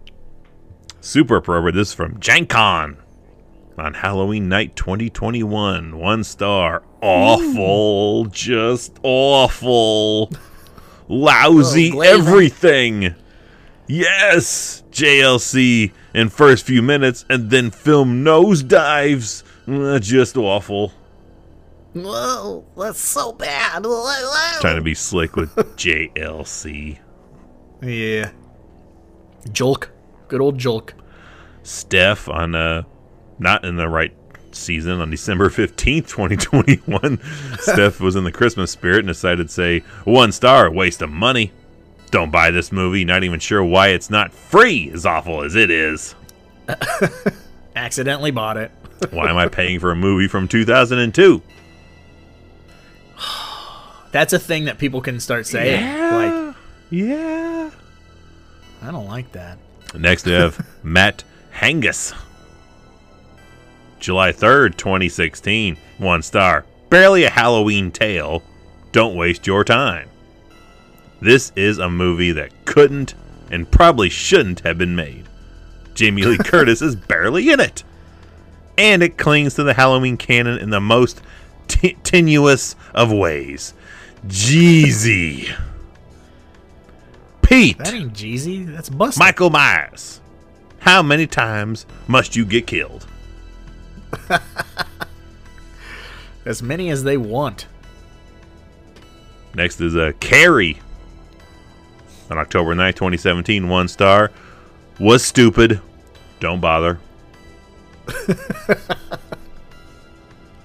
Super 1.01 1.38
appropriate. 1.38 1.76
This 1.76 1.89
is 1.89 1.93
from 1.93 2.20
Jankon 2.20 2.97
on 3.78 3.93
Halloween 3.93 4.49
night 4.49 4.76
2021. 4.76 5.97
One 5.97 6.24
star. 6.24 6.84
Awful. 7.01 8.26
Just 8.26 8.99
awful. 9.03 10.32
Lousy 11.07 11.91
Oh, 11.93 12.01
everything. 12.01 13.16
Yes. 13.88 14.84
JLC 14.91 15.91
in 16.14 16.30
first 16.30 16.66
few 16.66 16.82
minutes 16.82 17.26
and 17.30 17.49
then 17.49 17.72
film 17.72 18.24
nosedives. 18.24 19.43
Uh, 19.68 19.99
just 19.99 20.36
awful. 20.36 20.91
Whoa, 21.94 22.66
that's 22.78 23.00
so 23.00 23.32
bad. 23.34 23.84
Trying 24.62 24.76
to 24.76 24.82
be 24.82 24.94
slick 24.94 25.36
with 25.36 25.56
JLC. 25.76 27.00
Yeah. 27.82 28.32
Jolk. 29.52 29.90
Good 30.28 30.42
old 30.42 30.58
Jolk. 30.58 30.94
Steph 31.64 32.30
on 32.30 32.56
uh 32.56 32.84
not 33.40 33.64
in 33.66 33.76
the 33.76 33.88
right 33.88 34.14
season 34.52 35.00
on 35.00 35.10
December 35.10 35.50
15th, 35.50 36.08
2021. 36.08 37.20
Steph 37.60 38.00
was 38.00 38.16
in 38.16 38.24
the 38.24 38.32
Christmas 38.32 38.72
spirit 38.72 39.00
and 39.00 39.08
decided 39.08 39.48
to 39.48 39.54
say 39.54 39.80
one 40.04 40.32
star, 40.32 40.72
waste 40.72 41.02
of 41.02 41.10
money. 41.10 41.52
Don't 42.12 42.32
buy 42.32 42.52
this 42.52 42.72
movie, 42.72 43.06
not 43.06 43.24
even 43.24 43.40
sure 43.40 43.64
why 43.64 43.90
it's 43.90 44.10
not 44.10 44.34
free, 44.34 44.92
as 44.94 45.06
awful 45.06 45.44
as 45.44 45.56
it 45.56 45.70
is. 45.70 46.16
Accidentally 47.76 48.32
bought 48.32 48.58
it. 48.58 48.72
Why 49.12 49.30
am 49.30 49.38
I 49.38 49.48
paying 49.48 49.80
for 49.80 49.92
a 49.92 49.96
movie 49.96 50.28
from 50.28 50.48
2002? 50.48 51.42
That's 54.12 54.34
a 54.34 54.39
thing 54.39 54.66
that 54.66 54.78
people 54.78 55.01
can 55.01 55.20
start 55.20 55.45
saying. 55.45 55.84
Like, 56.12 56.55
yeah. 56.89 57.70
I 58.82 58.91
don't 58.91 59.07
like 59.07 59.32
that. 59.34 59.60
Next 59.93 60.26
we 60.26 60.32
have 60.34 60.66
Matt 60.84 61.24
Hangus. 61.53 62.14
July 63.99 64.32
3rd, 64.32 64.78
2016. 64.78 65.78
One 65.97 66.22
star. 66.22 66.66
Barely 66.89 67.24
a 67.26 67.30
Halloween 67.30 67.91
tale. 67.91 68.41
Don't 68.91 69.16
waste 69.16 69.45
your 69.45 69.64
time. 69.64 70.10
This 71.22 71.51
is 71.55 71.78
a 71.78 71.89
movie 71.89 72.32
that 72.32 72.66
couldn't 72.66 73.14
and 73.51 73.70
probably 73.70 74.10
shouldn't 74.10 74.62
have 74.62 74.78
been 74.78 74.95
made. 74.95 75.28
Jamie 75.93 76.24
Lee 76.24 76.38
Curtis 76.43 76.82
is 76.82 76.95
barely 76.95 77.49
in 77.49 77.60
it. 77.60 77.84
And 78.78 79.03
it 79.03 79.18
clings 79.18 79.55
to 79.55 79.64
the 79.64 79.74
Halloween 79.74 80.16
canon 80.16 80.57
in 80.60 80.70
the 80.70 80.80
most 80.80 81.22
t- 81.68 81.97
tenuous 82.03 82.76
of 82.95 83.12
ways. 83.12 83.74
Jeezy. 84.28 85.55
Pete. 87.41 87.78
That 87.78 87.93
ain't 87.93 88.13
Jeezy. 88.13 88.65
That's 88.65 88.89
busted. 88.89 89.20
Michael 89.20 89.49
Myers. 89.49 90.22
How 90.80 91.01
many 91.01 91.28
times 91.28 91.86
must 92.07 92.36
you 92.36 92.45
get 92.45 92.67
killed? 92.67 93.07
As 96.45 96.63
many 96.63 96.89
as 96.89 97.03
they 97.03 97.17
want. 97.17 97.67
Next 99.53 99.82
is 99.82 99.95
uh, 99.95 100.13
Carrie. 100.20 100.80
On 102.32 102.38
October 102.38 102.74
9th, 102.74 102.95
2017, 102.95 103.67
one 103.67 103.88
star. 103.88 104.32
Was 104.99 105.24
stupid. 105.24 105.82
Don't 106.39 106.59
bother. 106.59 106.99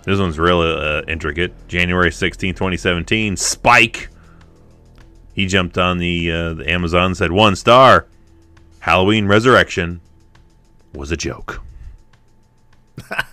this 0.04 0.18
one's 0.18 0.38
real 0.38 0.60
uh, 0.60 1.02
intricate. 1.08 1.52
January 1.68 2.12
16, 2.12 2.54
2017, 2.54 3.36
Spike. 3.36 4.08
He 5.34 5.46
jumped 5.46 5.78
on 5.78 5.98
the, 5.98 6.30
uh, 6.30 6.54
the 6.54 6.70
Amazon 6.70 7.06
and 7.06 7.16
said, 7.16 7.32
one 7.32 7.56
star. 7.56 8.06
Halloween 8.80 9.26
Resurrection 9.26 10.00
was 10.92 11.10
a 11.10 11.16
joke. 11.16 11.62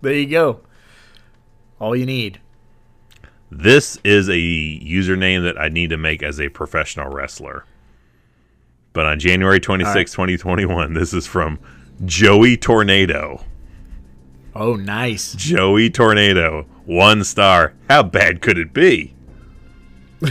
There 0.00 0.14
you 0.14 0.26
go. 0.26 0.60
All 1.80 1.96
you 1.96 2.06
need. 2.06 2.40
This 3.50 3.98
is 4.04 4.28
a 4.28 4.32
username 4.32 5.42
that 5.42 5.58
I 5.60 5.68
need 5.68 5.90
to 5.90 5.96
make 5.96 6.22
as 6.22 6.40
a 6.40 6.48
professional 6.50 7.10
wrestler. 7.10 7.64
But 8.92 9.06
on 9.06 9.18
January 9.18 9.60
26, 9.60 10.12
2021, 10.12 10.94
this 10.94 11.12
is 11.12 11.26
from 11.26 11.58
Joey 12.04 12.56
Tornado. 12.56 13.42
Oh, 14.60 14.74
nice. 14.74 15.34
Joey 15.34 15.88
Tornado, 15.88 16.66
one 16.84 17.22
star. 17.22 17.74
How 17.88 18.02
bad 18.02 18.42
could 18.42 18.58
it 18.58 18.74
be? 18.74 19.14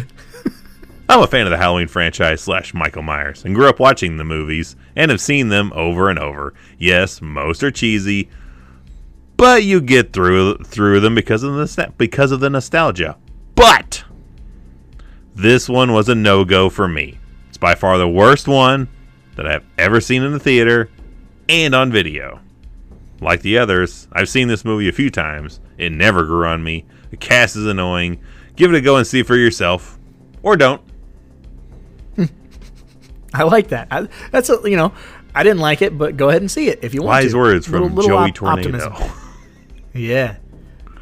I'm 1.10 1.22
a 1.22 1.28
fan 1.28 1.46
of 1.46 1.52
the 1.52 1.58
Halloween 1.58 1.88
franchise 1.88 2.42
slash 2.42 2.74
Michael 2.74 3.04
Myers 3.04 3.46
and 3.46 3.56
grew 3.56 3.70
up 3.70 3.80
watching 3.80 4.18
the 4.18 4.26
movies 4.26 4.76
and 4.98 5.12
have 5.12 5.22
seen 5.22 5.48
them 5.48 5.72
over 5.74 6.10
and 6.10 6.20
over. 6.20 6.54
Yes, 6.78 7.22
most 7.22 7.64
are 7.64 7.72
cheesy, 7.72 8.28
but 9.38 9.64
you 9.64 9.80
get 9.80 10.12
through 10.12 10.58
through 10.58 11.00
them 11.00 11.16
because 11.16 11.44
of 11.44 11.54
the 11.54 11.94
because 11.98 12.34
of 12.34 12.42
the 12.42 12.50
nostalgia. 12.50 13.16
But 13.56 14.04
this 15.36 15.70
one 15.70 15.94
was 15.94 16.10
a 16.10 16.16
no 16.16 16.44
go 16.44 16.70
for 16.70 16.90
me. 16.90 17.18
It's 17.48 17.58
by 17.58 17.76
far 17.76 17.98
the 17.98 18.10
worst 18.10 18.46
one 18.50 18.90
that 19.38 19.48
I've 19.48 19.64
ever 19.78 20.02
seen 20.02 20.22
in 20.22 20.34
the 20.34 20.40
theater 20.40 20.90
and 21.48 21.74
on 21.74 21.94
video. 21.94 22.42
Like 23.20 23.42
the 23.42 23.58
others, 23.58 24.08
I've 24.12 24.30
seen 24.30 24.48
this 24.48 24.64
movie 24.64 24.88
a 24.88 24.92
few 24.92 25.10
times. 25.10 25.60
It 25.78 25.92
never 25.92 26.26
grew 26.26 26.46
on 26.46 26.64
me. 26.64 26.86
The 27.10 27.18
cast 27.18 27.56
is 27.56 27.66
annoying. 27.66 28.20
Give 28.56 28.72
it 28.74 28.78
a 28.78 28.82
go 28.82 28.98
and 28.98 29.06
see 29.08 29.24
for 29.24 29.36
yourself, 29.36 29.98
or 30.44 30.56
don't. 30.56 30.82
I 33.34 33.44
like 33.44 33.70
that. 33.70 33.88
I, 33.92 34.08
that's 34.32 34.50
a, 34.50 34.60
you 34.66 34.76
know, 34.78 34.94
I 35.36 35.44
didn't 35.44 35.60
like 35.60 35.82
it, 35.82 35.98
but 35.98 36.18
go 36.18 36.30
ahead 36.30 36.42
and 36.42 36.50
see 36.50 36.68
it 36.70 36.80
if 36.84 36.94
you 36.94 37.02
want 37.02 37.24
Wise 37.24 37.32
to. 37.32 37.38
words 37.38 37.66
from 37.68 37.82
Little- 37.84 37.90
little 37.96 38.10
Joey 38.12 38.30
op- 38.30 38.36
Tornado. 38.36 39.12
Yeah. 39.94 40.36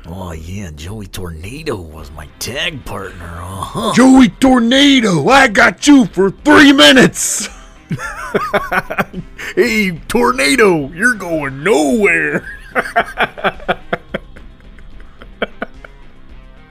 Oh 0.05 0.31
yeah, 0.31 0.69
Joey 0.73 1.07
Tornado 1.07 1.75
was 1.75 2.11
my 2.11 2.27
tag 2.39 2.85
partner. 2.85 3.25
Uh-huh. 3.25 3.91
Joey 3.93 4.29
Tornado, 4.29 5.27
I 5.27 5.47
got 5.49 5.85
you 5.87 6.05
for 6.05 6.29
three 6.29 6.71
minutes. 6.71 7.49
Hey, 9.55 9.91
tornado, 10.09 10.89
you're 10.91 11.13
going 11.13 11.63
nowhere. 11.63 12.45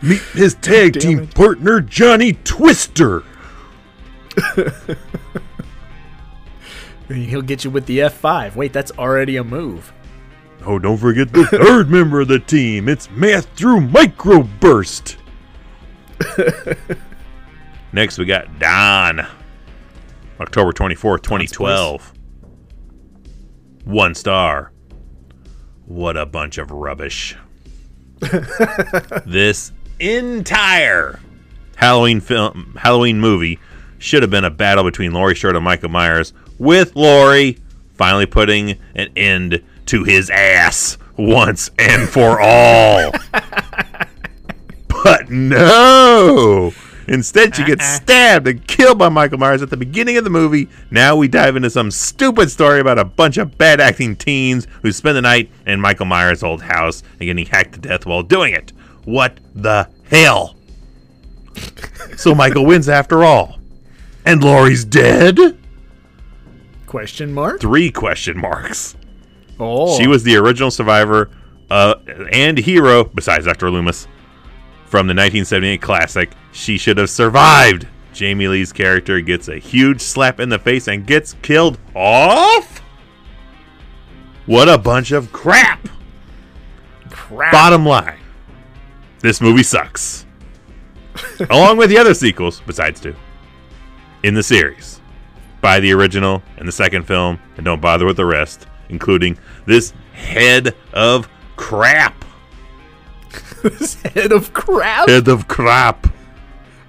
Meet 0.02 0.20
his 0.32 0.52
tag 0.56 1.00
team 1.00 1.26
partner, 1.28 1.80
Johnny 1.80 2.34
Twister. 2.44 3.22
He'll 7.08 7.40
get 7.40 7.64
you 7.64 7.70
with 7.70 7.86
the 7.86 8.00
F5. 8.00 8.54
Wait, 8.54 8.74
that's 8.74 8.90
already 8.98 9.36
a 9.36 9.44
move. 9.44 9.94
Oh, 10.66 10.78
don't 10.78 10.98
forget 10.98 11.32
the 11.32 11.46
third 11.46 11.88
member 11.88 12.20
of 12.20 12.28
the 12.28 12.38
team. 12.40 12.90
It's 12.90 13.08
Matthew 13.10 13.80
Microburst. 13.80 15.16
Next, 17.92 18.18
we 18.18 18.26
got 18.26 18.58
Don. 18.58 19.26
October 20.40 20.72
24th, 20.72 21.22
2012. 21.22 22.12
One 23.84 24.14
star. 24.14 24.72
What 25.86 26.16
a 26.16 26.26
bunch 26.26 26.58
of 26.58 26.70
rubbish. 26.70 27.36
this 29.26 29.72
entire 30.00 31.20
Halloween 31.76 32.20
film, 32.20 32.76
Halloween 32.80 33.20
movie 33.20 33.58
should 33.98 34.22
have 34.22 34.30
been 34.30 34.44
a 34.44 34.50
battle 34.50 34.84
between 34.84 35.12
Laurie 35.12 35.36
Strode 35.36 35.56
and 35.56 35.64
Michael 35.64 35.90
Myers, 35.90 36.32
with 36.58 36.96
Laurie 36.96 37.58
finally 37.94 38.26
putting 38.26 38.78
an 38.94 39.08
end 39.16 39.62
to 39.86 40.04
his 40.04 40.30
ass 40.30 40.96
once 41.16 41.70
and 41.78 42.08
for 42.08 42.40
all. 42.40 43.12
But 45.04 45.28
no! 45.28 46.72
Instead, 47.08 47.54
she 47.54 47.64
gets 47.64 47.84
stabbed 47.96 48.46
and 48.48 48.66
killed 48.66 48.98
by 48.98 49.08
Michael 49.08 49.38
Myers 49.38 49.62
at 49.62 49.70
the 49.70 49.76
beginning 49.76 50.16
of 50.16 50.24
the 50.24 50.30
movie. 50.30 50.68
Now 50.90 51.16
we 51.16 51.28
dive 51.28 51.56
into 51.56 51.70
some 51.70 51.90
stupid 51.90 52.50
story 52.50 52.80
about 52.80 52.98
a 52.98 53.04
bunch 53.04 53.36
of 53.38 53.56
bad 53.58 53.80
acting 53.80 54.16
teens 54.16 54.66
who 54.82 54.92
spend 54.92 55.16
the 55.16 55.22
night 55.22 55.50
in 55.66 55.80
Michael 55.80 56.06
Myers' 56.06 56.42
old 56.42 56.62
house 56.62 57.02
and 57.20 57.26
getting 57.26 57.46
hacked 57.46 57.74
to 57.74 57.80
death 57.80 58.06
while 58.06 58.22
doing 58.22 58.54
it. 58.54 58.72
What 59.04 59.38
the 59.54 59.88
hell? 60.08 60.56
so 62.16 62.34
Michael 62.34 62.64
wins 62.66 62.88
after 62.88 63.24
all. 63.24 63.58
And 64.24 64.42
Laurie's 64.42 64.84
dead? 64.84 65.38
Question 66.86 67.32
mark? 67.32 67.60
Three 67.60 67.90
question 67.90 68.38
marks. 68.38 68.96
Oh. 69.60 69.98
She 69.98 70.06
was 70.06 70.22
the 70.22 70.36
original 70.36 70.70
survivor 70.70 71.30
uh, 71.70 71.96
and 72.32 72.56
hero, 72.58 73.04
besides 73.04 73.44
Dr. 73.44 73.70
Loomis, 73.70 74.06
from 74.94 75.08
the 75.08 75.10
1978 75.10 75.82
classic. 75.82 76.30
She 76.52 76.78
should 76.78 76.98
have 76.98 77.10
survived. 77.10 77.88
Jamie 78.12 78.46
Lee's 78.46 78.72
character 78.72 79.20
gets 79.20 79.48
a 79.48 79.58
huge 79.58 80.00
slap 80.00 80.38
in 80.38 80.48
the 80.48 80.58
face 80.60 80.86
and 80.86 81.04
gets 81.04 81.34
killed 81.42 81.80
off? 81.96 82.78
What 84.46 84.68
a 84.68 84.78
bunch 84.78 85.10
of 85.10 85.32
crap! 85.32 85.88
crap. 87.10 87.50
Bottom 87.50 87.84
line 87.84 88.20
this 89.18 89.40
movie 89.40 89.64
sucks. 89.64 90.26
Along 91.50 91.76
with 91.76 91.90
the 91.90 91.98
other 91.98 92.14
sequels, 92.14 92.62
besides 92.64 93.00
two, 93.00 93.16
in 94.22 94.34
the 94.34 94.44
series. 94.44 95.00
Buy 95.60 95.80
the 95.80 95.90
original 95.90 96.40
and 96.58 96.68
the 96.68 96.72
second 96.72 97.02
film, 97.02 97.40
and 97.56 97.64
don't 97.64 97.80
bother 97.80 98.06
with 98.06 98.18
the 98.18 98.26
rest, 98.26 98.68
including 98.90 99.36
this 99.66 99.92
head 100.12 100.72
of 100.92 101.28
crap. 101.56 102.24
This 103.62 103.94
head 104.02 104.32
of 104.32 104.52
crab? 104.52 105.08
Head 105.08 105.28
of 105.28 105.48
crap. 105.48 106.06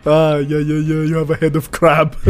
Ah, 0.05 0.37
yeah, 0.37 0.57
yeah, 0.59 0.75
yeah. 0.79 1.01
You 1.03 1.15
have 1.15 1.29
a 1.31 1.35
head 1.35 1.55
of 1.55 1.71
crab. 1.71 2.15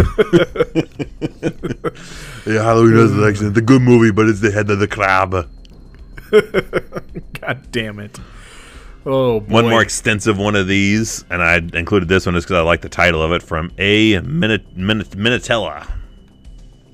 Yeah, 2.47 2.61
Halloween 2.63 2.93
Resurrection. 2.93 3.47
It's 3.47 3.57
a 3.57 3.61
good 3.61 3.81
movie, 3.81 4.11
but 4.11 4.27
it's 4.27 4.39
the 4.39 4.51
head 4.51 4.69
of 4.69 4.77
the 4.77 4.87
crab. 4.87 5.31
God 7.41 7.71
damn 7.71 7.97
it. 7.97 8.19
Oh, 9.03 9.39
boy. 9.39 9.51
One 9.53 9.69
more 9.69 9.81
extensive 9.81 10.37
one 10.37 10.55
of 10.55 10.67
these, 10.67 11.25
and 11.31 11.41
I 11.41 11.55
included 11.57 12.07
this 12.07 12.27
one 12.27 12.35
just 12.35 12.45
because 12.47 12.59
I 12.59 12.61
like 12.61 12.81
the 12.81 12.89
title 12.89 13.23
of 13.23 13.31
it 13.31 13.41
from 13.41 13.71
A. 13.79 14.19
Minut- 14.21 14.77
Minut- 14.77 15.09
Minutella. 15.11 15.89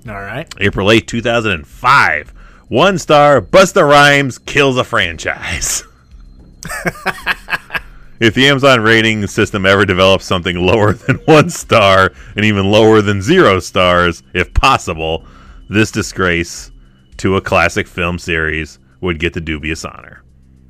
All 0.08 0.22
right. 0.22 0.48
April 0.62 0.90
8, 0.90 1.06
2005. 1.06 2.30
One 2.70 2.98
star, 2.98 3.42
Busta 3.42 3.86
Rhymes 3.88 4.38
kills 4.38 4.78
a 4.78 4.86
franchise. 4.86 5.84
if 8.20 8.34
the 8.34 8.48
Amazon 8.48 8.82
rating 8.82 9.26
system 9.28 9.66
ever 9.66 9.86
develops 9.86 10.26
something 10.26 10.58
lower 10.58 10.94
than 10.94 11.16
one 11.26 11.50
star 11.50 12.12
and 12.36 12.46
even 12.46 12.72
lower 12.72 13.02
than 13.02 13.22
zero 13.22 13.60
stars, 13.60 14.24
if 14.34 14.54
possible, 14.54 15.26
this 15.70 15.92
disgrace 15.92 16.72
to 17.18 17.36
a 17.36 17.42
classic 17.42 17.88
film 17.88 18.18
series 18.18 18.80
would 19.02 19.20
get 19.20 19.34
the 19.34 19.42
dubious 19.42 19.86
honor. 19.86 20.24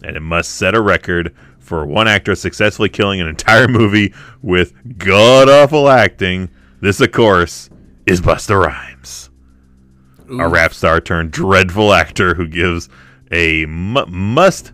And 0.04 0.16
it 0.16 0.22
must 0.22 0.56
set 0.56 0.76
a 0.76 0.82
record 0.82 1.36
for 1.60 1.86
one 1.86 2.08
actor 2.08 2.36
successfully 2.36 2.90
killing 2.90 3.22
an 3.22 3.28
entire 3.28 3.68
movie 3.68 4.14
with 4.42 4.74
god 4.98 5.48
awful 5.50 5.90
acting. 5.90 6.50
This, 6.82 7.00
of 7.00 7.12
course, 7.12 7.70
is 8.06 8.20
Busta 8.20 8.60
Rhymes 8.66 9.32
a 10.40 10.48
rap 10.48 10.74
star 10.74 11.02
turned 11.02 11.32
dreadful 11.32 11.94
actor 11.94 12.34
who 12.34 12.48
gives 12.48 12.90
a 13.32 13.66
mu- 13.66 14.06
must 14.08 14.74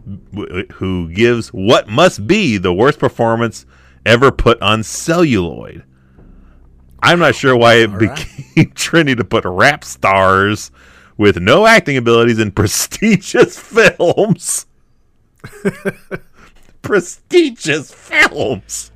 who 0.73 1.09
gives 1.11 1.49
what 1.49 1.87
must 1.87 2.25
be 2.27 2.57
the 2.57 2.73
worst 2.73 2.99
performance 2.99 3.65
ever 4.05 4.31
put 4.31 4.61
on 4.61 4.83
celluloid. 4.83 5.83
I'm 7.03 7.19
not 7.19 7.35
sure 7.35 7.55
why 7.55 7.75
it 7.75 7.97
became 7.97 8.71
trendy 8.73 9.15
to 9.15 9.23
put 9.23 9.45
rap 9.45 9.83
stars 9.83 10.71
with 11.17 11.37
no 11.37 11.65
acting 11.65 11.97
abilities 11.97 12.39
in 12.39 12.51
prestigious 12.53 13.57
films. 13.57 14.65
prestigious 16.81 17.93
films. 17.93 18.91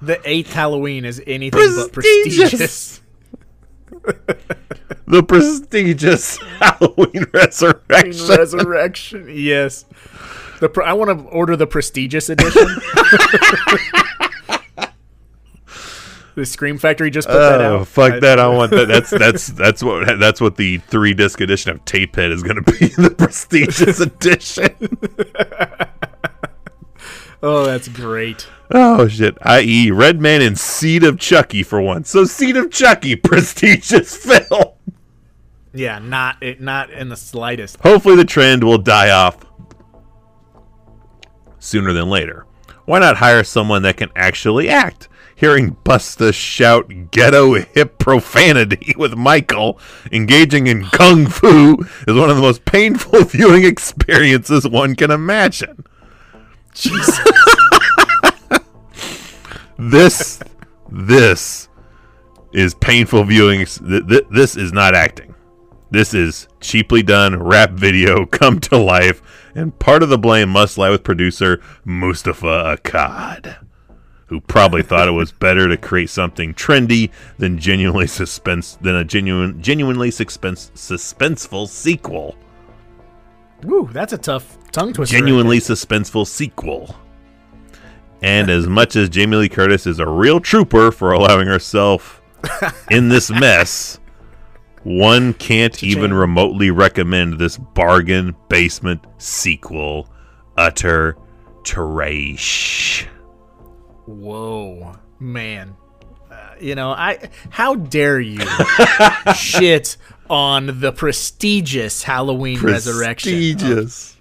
The 0.00 0.20
eighth 0.28 0.52
Halloween 0.52 1.04
is 1.04 1.22
anything 1.26 1.60
but 1.76 1.92
Prestigious. 1.92 3.00
The 5.06 5.22
prestigious 5.22 6.36
Halloween 6.60 7.24
Resurrection. 7.32 8.28
Resurrection. 8.28 9.26
Yes. 9.30 9.84
The 10.60 10.68
pre- 10.68 10.84
I 10.84 10.92
want 10.94 11.18
to 11.18 11.24
order 11.26 11.56
the 11.56 11.66
prestigious 11.66 12.28
edition. 12.28 12.66
The 16.34 16.44
Scream 16.44 16.76
Factory 16.76 17.10
just 17.10 17.28
put 17.28 17.38
that 17.38 17.62
Oh 17.62 17.78
out. 17.78 17.88
fuck 17.88 18.12
I- 18.12 18.20
that! 18.20 18.38
I 18.38 18.46
want 18.54 18.70
that. 18.72 18.88
That's 18.88 19.08
that's 19.08 19.46
that's 19.46 19.82
what 19.82 20.18
that's 20.20 20.38
what 20.38 20.56
the 20.56 20.76
three 20.76 21.14
disc 21.14 21.40
edition 21.40 21.70
of 21.70 21.82
Tapehead 21.86 22.30
is 22.30 22.42
going 22.42 22.62
to 22.62 22.72
be. 22.72 22.88
The 22.88 23.08
prestigious 23.08 24.00
edition. 24.00 24.68
Oh, 27.42 27.64
that's 27.64 27.88
great. 27.88 28.46
Oh 28.70 29.08
shit! 29.08 29.38
I.e., 29.40 29.90
Redman 29.90 30.42
and 30.42 30.58
Seed 30.58 31.04
of 31.04 31.18
Chucky 31.18 31.62
for 31.62 31.80
once. 31.80 32.10
So 32.10 32.26
Seed 32.26 32.58
of 32.58 32.70
Chucky, 32.70 33.16
prestigious 33.16 34.14
film. 34.14 34.74
Yeah, 35.76 35.98
not 35.98 36.42
it, 36.42 36.60
not 36.60 36.90
in 36.90 37.08
the 37.10 37.16
slightest. 37.16 37.78
Hopefully, 37.80 38.16
the 38.16 38.24
trend 38.24 38.64
will 38.64 38.78
die 38.78 39.10
off 39.10 39.36
sooner 41.58 41.92
than 41.92 42.08
later. 42.08 42.46
Why 42.86 42.98
not 43.00 43.16
hire 43.18 43.44
someone 43.44 43.82
that 43.82 43.96
can 43.96 44.10
actually 44.16 44.68
act? 44.68 45.08
Hearing 45.34 45.76
Busta 45.84 46.32
shout 46.32 46.90
ghetto 47.10 47.54
hip 47.54 47.98
profanity 47.98 48.94
with 48.96 49.14
Michael 49.16 49.78
engaging 50.10 50.66
in 50.66 50.84
kung 50.86 51.26
fu 51.26 51.76
is 52.08 52.16
one 52.16 52.30
of 52.30 52.36
the 52.36 52.42
most 52.42 52.64
painful 52.64 53.24
viewing 53.24 53.64
experiences 53.64 54.66
one 54.66 54.94
can 54.96 55.10
imagine. 55.10 55.84
Jesus. 56.74 57.18
This, 59.78 60.40
this 60.90 61.68
is 62.54 62.72
painful 62.74 63.24
viewing. 63.24 63.60
ex- 63.60 63.78
th- 63.78 64.06
th- 64.08 64.24
This 64.30 64.56
is 64.56 64.72
not 64.72 64.94
acting. 64.94 65.34
This 65.96 66.12
is 66.12 66.46
cheaply 66.60 67.02
done 67.02 67.42
rap 67.42 67.70
video 67.70 68.26
come 68.26 68.60
to 68.60 68.76
life, 68.76 69.22
and 69.54 69.78
part 69.78 70.02
of 70.02 70.10
the 70.10 70.18
blame 70.18 70.50
must 70.50 70.76
lie 70.76 70.90
with 70.90 71.02
producer 71.02 71.58
Moustapha 71.86 72.76
Akkad, 72.76 73.64
who 74.26 74.42
probably 74.42 74.82
thought 74.82 75.08
it 75.08 75.12
was 75.12 75.32
better 75.40 75.66
to 75.68 75.78
create 75.78 76.10
something 76.10 76.52
trendy 76.52 77.10
than 77.38 77.58
genuinely 77.58 78.06
suspense 78.06 78.76
than 78.82 78.94
a 78.94 79.04
genuine, 79.04 79.62
genuinely 79.62 80.10
suspense, 80.10 80.70
suspenseful 80.74 81.66
sequel. 81.66 82.36
Ooh, 83.64 83.88
that's 83.90 84.12
a 84.12 84.18
tough 84.18 84.58
tongue 84.72 84.92
twister. 84.92 85.16
Genuinely 85.16 85.60
suspenseful 85.60 86.26
sequel. 86.26 86.94
And 88.20 88.50
as 88.50 88.66
much 88.66 88.96
as 88.96 89.08
Jamie 89.08 89.38
Lee 89.38 89.48
Curtis 89.48 89.86
is 89.86 89.98
a 89.98 90.06
real 90.06 90.40
trooper 90.40 90.92
for 90.92 91.12
allowing 91.12 91.46
herself 91.48 92.20
in 92.90 93.08
this 93.08 93.30
mess, 93.30 93.98
one 94.86 95.34
can't 95.34 95.82
even 95.82 96.14
remotely 96.14 96.70
recommend 96.70 97.40
this 97.40 97.58
bargain 97.58 98.36
basement 98.48 99.04
sequel. 99.18 100.08
Utter 100.56 101.16
trash. 101.64 103.08
Whoa, 104.06 104.96
man. 105.18 105.76
Uh, 106.30 106.54
you 106.60 106.76
know, 106.76 106.90
I 106.90 107.30
how 107.50 107.74
dare 107.74 108.20
you 108.20 108.46
shit 109.36 109.96
on 110.30 110.78
the 110.78 110.92
prestigious 110.92 112.04
Halloween 112.04 112.60
Resurrection? 112.60 113.32
Prestigious. 113.32 114.16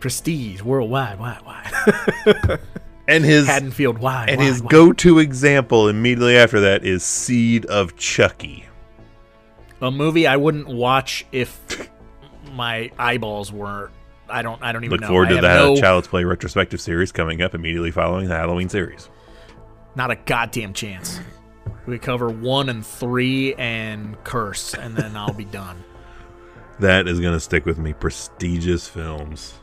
Prestige 0.00 0.62
worldwide, 0.62 1.18
why, 1.18 1.38
why? 1.44 2.58
And 3.06 3.22
his 3.22 3.46
Haddonfield, 3.46 3.98
why? 3.98 4.24
and 4.30 4.38
why, 4.38 4.46
his 4.46 4.62
why? 4.62 4.70
go-to 4.70 5.18
example 5.18 5.88
immediately 5.88 6.38
after 6.38 6.58
that 6.60 6.86
is 6.86 7.04
Seed 7.04 7.66
of 7.66 7.96
Chucky. 7.96 8.64
A 9.84 9.90
movie 9.90 10.26
I 10.26 10.36
wouldn't 10.36 10.66
watch 10.68 11.24
if 11.32 11.60
my 12.52 12.90
eyeballs 12.98 13.52
were. 13.52 13.90
I 14.28 14.42
don't. 14.42 14.62
I 14.62 14.72
don't 14.72 14.84
even 14.84 14.92
Look 14.92 15.02
know. 15.02 15.08
forward 15.08 15.28
to 15.28 15.34
that 15.36 15.56
no- 15.56 15.76
Child's 15.76 16.08
Play 16.08 16.24
retrospective 16.24 16.80
series 16.80 17.12
coming 17.12 17.42
up 17.42 17.54
immediately 17.54 17.90
following 17.90 18.28
the 18.28 18.34
Halloween 18.36 18.68
series. 18.68 19.08
Not 19.94 20.10
a 20.10 20.16
goddamn 20.16 20.72
chance. 20.72 21.20
We 21.86 21.98
cover 21.98 22.30
one 22.30 22.68
and 22.70 22.84
three 22.84 23.54
and 23.54 24.16
curse, 24.24 24.74
and 24.74 24.96
then 24.96 25.16
I'll 25.16 25.32
be 25.32 25.44
done. 25.44 25.82
That 26.80 27.06
is 27.06 27.20
going 27.20 27.34
to 27.34 27.38
stick 27.38 27.66
with 27.66 27.78
me. 27.78 27.92
Prestigious 27.92 28.88
films. 28.88 29.54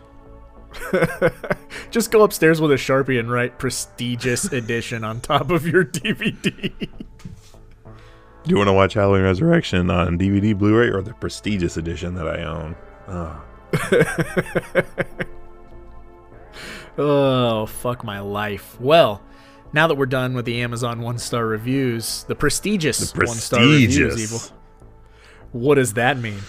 Just 1.91 2.09
go 2.09 2.23
upstairs 2.23 2.61
with 2.61 2.71
a 2.71 2.75
sharpie 2.75 3.19
and 3.19 3.29
write 3.29 3.59
"prestigious 3.59 4.45
edition" 4.53 5.03
on 5.03 5.19
top 5.19 5.51
of 5.51 5.67
your 5.67 5.83
DVD. 5.83 6.71
Do 8.43 8.49
you 8.49 8.57
want 8.57 8.69
to 8.69 8.73
watch 8.73 8.93
Halloween 8.95 9.23
Resurrection 9.23 9.89
on 9.91 10.17
DVD, 10.17 10.57
Blu-ray, 10.57 10.89
or 10.89 11.01
the 11.01 11.13
prestigious 11.13 11.77
edition 11.77 12.15
that 12.15 12.27
I 12.27 12.43
own? 12.43 12.75
Oh. 13.07 13.43
oh 16.97 17.65
fuck 17.67 18.03
my 18.03 18.19
life. 18.19 18.79
Well, 18.79 19.21
now 19.73 19.87
that 19.87 19.95
we're 19.95 20.05
done 20.07 20.33
with 20.33 20.45
the 20.45 20.61
Amazon 20.61 21.01
one 21.01 21.17
star 21.17 21.45
reviews, 21.45 22.23
the 22.23 22.35
prestigious, 22.35 23.11
The 23.11 23.25
one 23.25 23.35
star 23.37 23.61
reviews, 23.61 23.97
prestigious. 23.97 24.33
evil. 24.51 24.57
What 25.51 25.75
does 25.75 25.93
that 25.93 26.17
mean? 26.17 26.39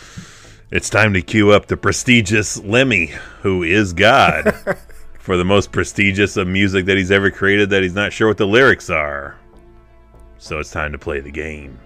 It's 0.70 0.88
time 0.88 1.12
to 1.12 1.20
cue 1.22 1.50
up 1.50 1.66
the 1.66 1.76
prestigious 1.76 2.58
Lemmy, 2.62 3.12
who 3.42 3.62
is 3.62 3.92
God, 3.92 4.54
for 5.18 5.36
the 5.36 5.44
most 5.44 5.70
prestigious 5.72 6.36
of 6.38 6.48
music 6.48 6.86
that 6.86 6.96
he's 6.96 7.10
ever 7.10 7.30
created 7.30 7.68
that 7.70 7.82
he's 7.82 7.94
not 7.94 8.12
sure 8.12 8.28
what 8.28 8.38
the 8.38 8.46
lyrics 8.46 8.88
are. 8.88 9.36
So 10.42 10.58
it's 10.58 10.72
time 10.72 10.90
to 10.90 10.98
play 10.98 11.20
the 11.20 11.30
game. 11.30 11.78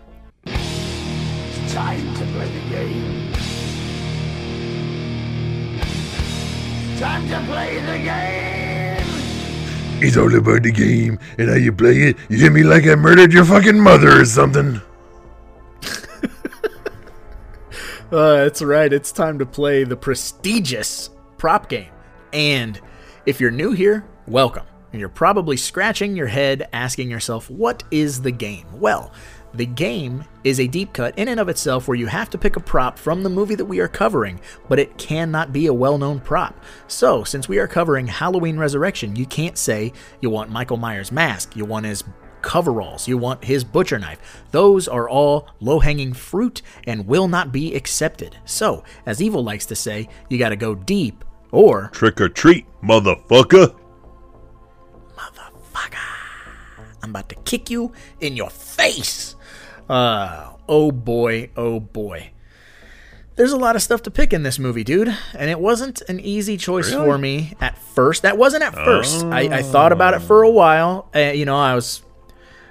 It's 0.47 1.75
Time 1.75 2.15
to 2.15 2.25
play 2.33 2.49
the 2.49 2.71
game. 2.71 3.33
Time 6.99 7.29
to 7.29 7.53
play 7.53 7.75
the 7.81 7.99
game. 7.99 9.07
It's 10.03 10.17
all 10.17 10.35
about 10.35 10.63
the 10.63 10.73
game 10.73 11.19
and 11.37 11.51
how 11.51 11.57
you 11.57 11.71
play 11.71 11.99
it. 11.99 12.17
You 12.31 12.39
hit 12.39 12.53
me 12.55 12.63
like 12.63 12.87
I 12.87 12.95
murdered 12.95 13.35
your 13.35 13.45
fucking 13.45 13.79
mother 13.79 14.23
or 14.23 14.25
something. 14.25 14.81
Uh, 18.11 18.45
that's 18.45 18.63
right. 18.63 18.93
It's 18.93 19.11
time 19.11 19.41
to 19.41 19.45
play 19.45 19.83
the 19.83 19.97
prestigious 19.97 21.11
prop 21.39 21.69
game. 21.69 21.91
And 22.33 22.81
if 23.27 23.41
you're 23.41 23.51
new 23.51 23.73
here, 23.73 24.07
welcome. 24.29 24.65
And 24.97 25.01
you're 25.03 25.11
probably 25.11 25.59
scratching 25.59 26.17
your 26.17 26.27
head 26.27 26.71
asking 26.73 27.11
yourself, 27.11 27.51
what 27.51 27.85
is 27.91 28.23
the 28.23 28.31
game? 28.31 28.65
Well, 28.73 29.13
the 29.53 29.67
game 29.67 30.25
is 30.43 30.59
a 30.59 30.67
deep 30.67 30.95
cut 30.95 31.19
in 31.19 31.29
and 31.29 31.39
of 31.39 31.51
itself 31.51 31.87
where 31.87 31.99
you 31.99 32.07
have 32.07 32.31
to 32.31 32.39
pick 32.39 32.57
a 32.57 32.61
prop 32.61 32.99
from 32.99 33.23
the 33.23 33.29
movie 33.29 33.57
that 33.57 33.67
we 33.67 33.79
are 33.81 33.89
covering, 33.89 34.41
but 34.71 34.79
it 34.79 34.97
cannot 34.97 35.53
be 35.53 35.67
a 35.67 35.75
well 35.75 35.99
known 35.99 36.19
prop. 36.19 36.59
So, 36.89 37.25
since 37.25 37.47
we 37.47 37.59
are 37.59 37.69
covering 37.69 38.07
Halloween 38.07 38.57
Resurrection, 38.57 39.15
you 39.17 39.27
can't 39.27 39.59
say 39.59 39.93
you 40.23 40.31
want 40.31 40.51
Michael 40.51 40.79
Myers' 40.79 41.13
mask, 41.13 41.55
you 41.57 41.67
want 41.67 41.85
his 41.85 42.03
coveralls, 42.41 43.07
you 43.07 43.19
want 43.19 43.45
his 43.45 43.65
butcher 43.65 43.99
knife. 43.99 44.47
Those 44.51 44.89
are 44.89 45.11
all 45.11 45.51
low 45.61 45.79
hanging 45.79 46.15
fruit 46.15 46.63
and 46.87 47.07
will 47.07 47.29
not 47.29 47.53
be 47.53 47.75
accepted. 47.75 48.39
So, 48.47 48.83
as 49.05 49.21
Evil 49.21 49.45
likes 49.45 49.67
to 49.67 49.77
say, 49.77 50.09
you 50.31 50.39
gotta 50.39 50.57
go 50.57 50.75
deep 50.75 51.23
or 51.53 51.91
Trick 51.93 52.19
or 52.19 52.31
treat, 52.31 52.65
motherfucker. 52.83 53.77
I'm 57.03 57.11
about 57.11 57.28
to 57.28 57.34
kick 57.37 57.70
you 57.70 57.93
in 58.20 58.37
your 58.37 58.51
face. 58.51 59.37
Uh, 59.89 60.53
oh 60.68 60.91
boy, 60.91 61.51
oh 61.57 61.78
boy. 61.80 62.30
There's 63.37 63.53
a 63.53 63.59
lot 63.59 63.76
of 63.76 63.82
stuff 63.82 64.03
to 64.03 64.11
pick 64.11 64.32
in 64.32 64.43
this 64.45 64.59
movie, 64.59 64.82
dude, 64.82 65.14
and 65.34 65.51
it 65.51 65.61
wasn't 65.61 66.01
an 66.09 66.20
easy 66.20 66.57
choice 66.57 66.91
for 67.05 67.18
me 67.18 67.53
at 67.61 67.76
first. 67.76 68.22
That 68.22 68.38
wasn't 68.38 68.63
at 68.64 68.75
first. 68.75 69.25
I, 69.26 69.58
I 69.58 69.63
thought 69.63 69.92
about 69.92 70.14
it 70.14 70.21
for 70.21 70.42
a 70.42 70.50
while. 70.50 71.11
Uh, 71.14 71.18
you 71.33 71.45
know, 71.45 71.57
I 71.57 71.75
was, 71.75 72.03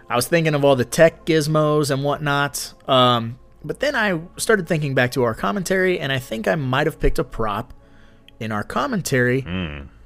I 0.09 0.15
was 0.15 0.27
thinking 0.27 0.55
of 0.55 0.65
all 0.65 0.75
the 0.75 0.83
tech 0.83 1.23
gizmos 1.23 1.91
and 1.91 2.03
whatnot. 2.03 2.73
Um, 2.89 3.37
but 3.63 3.79
then 3.79 3.95
I 3.95 4.19
started 4.37 4.67
thinking 4.67 4.95
back 4.95 5.11
to 5.11 5.21
our 5.23 5.35
commentary, 5.35 5.99
and 5.99 6.11
I 6.11 6.17
think 6.17 6.47
I 6.47 6.55
might 6.55 6.87
have 6.87 6.99
picked 6.99 7.19
a 7.19 7.23
prop 7.23 7.71
in 8.39 8.51
our 8.51 8.63
commentary. 8.63 9.43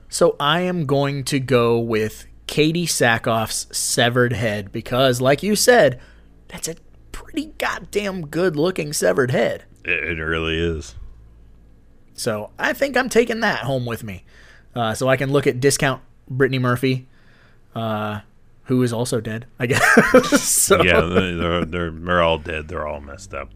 So 0.09 0.35
I 0.41 0.61
am 0.61 0.85
going 0.85 1.23
to 1.25 1.39
go 1.39 1.79
with 1.79 2.25
Katee 2.49 2.85
Sackhoff's 2.85 3.67
severed 3.77 4.33
head 4.33 4.71
because, 4.71 5.21
like 5.21 5.43
you 5.43 5.55
said, 5.55 5.99
that's 6.47 6.67
a 6.67 6.75
pretty 7.11 7.53
goddamn 7.59 8.25
good 8.25 8.55
looking 8.55 8.91
severed 8.91 9.29
head. 9.29 9.65
It, 9.85 10.17
really 10.17 10.57
is. 10.57 10.95
So 12.13 12.49
I 12.57 12.73
think 12.73 12.97
I'm 12.97 13.07
taking 13.07 13.41
that 13.41 13.59
home 13.59 13.85
with 13.85 14.03
me. 14.03 14.23
Uh, 14.75 14.95
so 14.95 15.07
I 15.07 15.15
can 15.15 15.31
look 15.31 15.45
at 15.45 15.59
discount 15.59 16.01
Brittany 16.27 16.57
Murphy, 16.57 17.07
uh, 17.75 18.21
who 18.63 18.81
is 18.81 18.93
also 18.93 19.21
dead, 19.21 19.45
I 19.59 19.67
guess. 19.67 20.41
so, 20.41 20.81
Yeah, 20.81 21.01
they're, 21.01 21.65
they're 21.65 21.91
they're 21.91 22.21
all 22.23 22.39
dead. 22.39 22.67
They're 22.67 22.87
all 22.87 22.99
messed 22.99 23.35
up. 23.35 23.51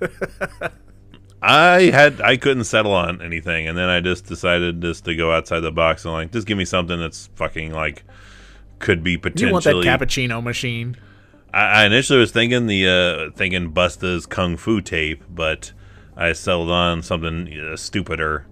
I 1.42 1.90
had 1.90 2.20
I 2.20 2.36
couldn't 2.36 2.64
settle 2.64 2.92
on 2.92 3.20
anything, 3.20 3.66
and 3.66 3.76
then 3.76 3.88
I 3.88 4.00
just 4.00 4.26
decided 4.26 4.80
just 4.80 5.04
to 5.06 5.16
go 5.16 5.32
outside 5.32 5.60
the 5.60 5.72
box 5.72 6.04
and 6.04 6.14
like 6.14 6.30
just 6.32 6.46
give 6.46 6.56
me 6.56 6.64
something 6.64 6.98
that's 6.98 7.28
fucking 7.34 7.72
like 7.72 8.04
could 8.78 9.02
be 9.02 9.16
potentially. 9.18 9.48
you 9.48 9.52
want 9.52 9.64
that 9.64 9.74
cappuccino 9.74 10.42
machine? 10.42 10.96
I, 11.52 11.82
I 11.82 11.84
initially 11.86 12.20
was 12.20 12.30
thinking 12.30 12.66
the 12.66 12.88
uh, 12.88 13.36
thinking 13.36 13.70
Busta's 13.70 14.24
kung 14.26 14.56
fu 14.56 14.80
tape, 14.80 15.24
but 15.28 15.72
I 16.16 16.32
settled 16.32 16.70
on 16.70 17.02
something 17.02 17.48
uh, 17.58 17.76
stupider, 17.76 18.46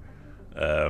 uh, 0.56 0.88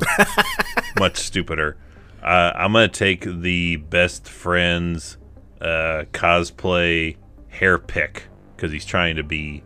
much 0.99 1.19
stupider. 1.19 1.77
Uh, 2.23 2.53
I'm 2.55 2.73
gonna 2.73 2.89
take 2.89 3.25
the 3.25 3.77
best 3.77 4.29
friends 4.29 5.19
uh, 5.61 6.05
cosplay 6.13 7.17
hair 7.49 7.79
pick 7.79 8.25
because 8.57 8.73
he's 8.73 8.87
trying 8.87 9.17
to 9.17 9.23
be. 9.23 9.65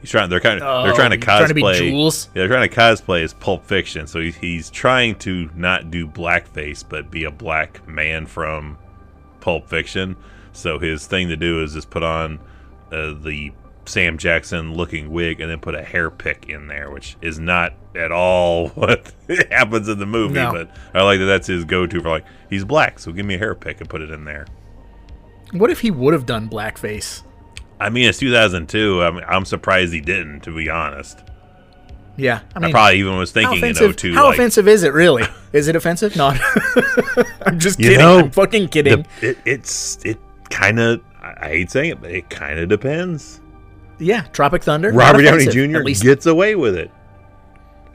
He's 0.00 0.10
trying. 0.10 0.30
They're 0.30 0.40
kind 0.40 0.60
of. 0.62 0.84
they're 0.84 0.92
Oh, 0.92 0.96
trying 0.96 1.10
to 1.10 1.16
he's 1.16 1.24
trying 1.24 1.48
to 1.48 1.54
be 1.54 1.62
cosplay. 1.62 1.78
Jules? 1.78 2.26
Yeah, 2.28 2.42
they're 2.42 2.48
trying 2.48 2.68
to 2.68 2.74
cosplay 2.74 3.22
as 3.22 3.34
Pulp 3.34 3.64
Fiction. 3.66 4.06
So 4.06 4.20
he's, 4.20 4.36
he's 4.36 4.70
trying 4.70 5.16
to 5.20 5.50
not 5.54 5.90
do 5.90 6.06
blackface, 6.06 6.84
but 6.88 7.10
be 7.10 7.24
a 7.24 7.30
black 7.30 7.86
man 7.86 8.26
from 8.26 8.78
Pulp 9.40 9.68
Fiction. 9.68 10.16
So 10.52 10.78
his 10.78 11.06
thing 11.06 11.28
to 11.28 11.36
do 11.36 11.62
is 11.62 11.74
just 11.74 11.90
put 11.90 12.02
on 12.02 12.38
uh, 12.90 13.14
the 13.14 13.52
Sam 13.84 14.18
Jackson 14.18 14.74
looking 14.74 15.10
wig 15.10 15.40
and 15.40 15.50
then 15.50 15.58
put 15.60 15.74
a 15.74 15.82
hair 15.82 16.10
pick 16.10 16.48
in 16.48 16.66
there, 16.68 16.90
which 16.90 17.16
is 17.20 17.38
not 17.38 17.72
at 17.94 18.10
all 18.12 18.68
what 18.70 19.12
happens 19.50 19.88
in 19.88 19.98
the 19.98 20.06
movie. 20.06 20.34
No. 20.34 20.52
But 20.52 20.76
I 20.94 21.02
like 21.02 21.18
that 21.18 21.26
that's 21.26 21.46
his 21.48 21.64
go 21.64 21.86
to 21.86 22.00
for 22.00 22.08
like 22.08 22.24
he's 22.48 22.64
black, 22.64 22.98
so 22.98 23.12
give 23.12 23.26
me 23.26 23.34
a 23.34 23.38
hair 23.38 23.54
pick 23.54 23.80
and 23.80 23.88
put 23.90 24.00
it 24.00 24.10
in 24.10 24.24
there. 24.24 24.46
What 25.52 25.70
if 25.70 25.80
he 25.80 25.90
would 25.90 26.14
have 26.14 26.26
done 26.26 26.48
blackface? 26.48 27.22
I 27.80 27.88
mean, 27.90 28.08
it's 28.08 28.18
2002. 28.18 29.02
I'm, 29.02 29.18
I'm 29.18 29.44
surprised 29.44 29.92
he 29.92 30.00
didn't, 30.00 30.40
to 30.40 30.54
be 30.54 30.68
honest. 30.68 31.22
Yeah, 32.16 32.40
I 32.54 32.66
I, 32.66 32.70
probably 32.70 32.98
even 32.98 33.16
was 33.16 33.32
thinking 33.32 33.58
in 33.58 33.64
offensive? 33.64 33.96
02. 33.96 34.14
how 34.14 34.26
like, 34.26 34.34
offensive 34.34 34.68
is 34.68 34.82
it 34.82 34.92
really? 34.92 35.24
Is 35.54 35.68
it 35.68 35.76
offensive? 35.76 36.14
Not. 36.16 36.38
I'm 37.46 37.58
just 37.58 37.78
kidding. 37.78 37.98
know, 37.98 38.18
I'm 38.18 38.30
fucking 38.30 38.68
kidding. 38.68 39.06
the- 39.20 39.30
it, 39.30 39.38
it's 39.46 39.96
it 40.04 40.18
kind 40.50 40.78
of 40.78 41.00
I 41.22 41.34
I 41.40 41.48
hate 41.48 41.70
saying 41.70 41.90
it, 41.92 42.00
but 42.02 42.10
it 42.10 42.28
kind 42.28 42.58
of 42.58 42.68
depends. 42.68 43.40
yeah, 43.98 44.22
Tropic 44.32 44.62
Thunder. 44.62 44.92
Robert 44.92 45.22
Downey 45.22 45.46
Jr. 45.46 45.80
Gets 46.04 46.26
away 46.26 46.56
with 46.56 46.76
it. 46.76 46.90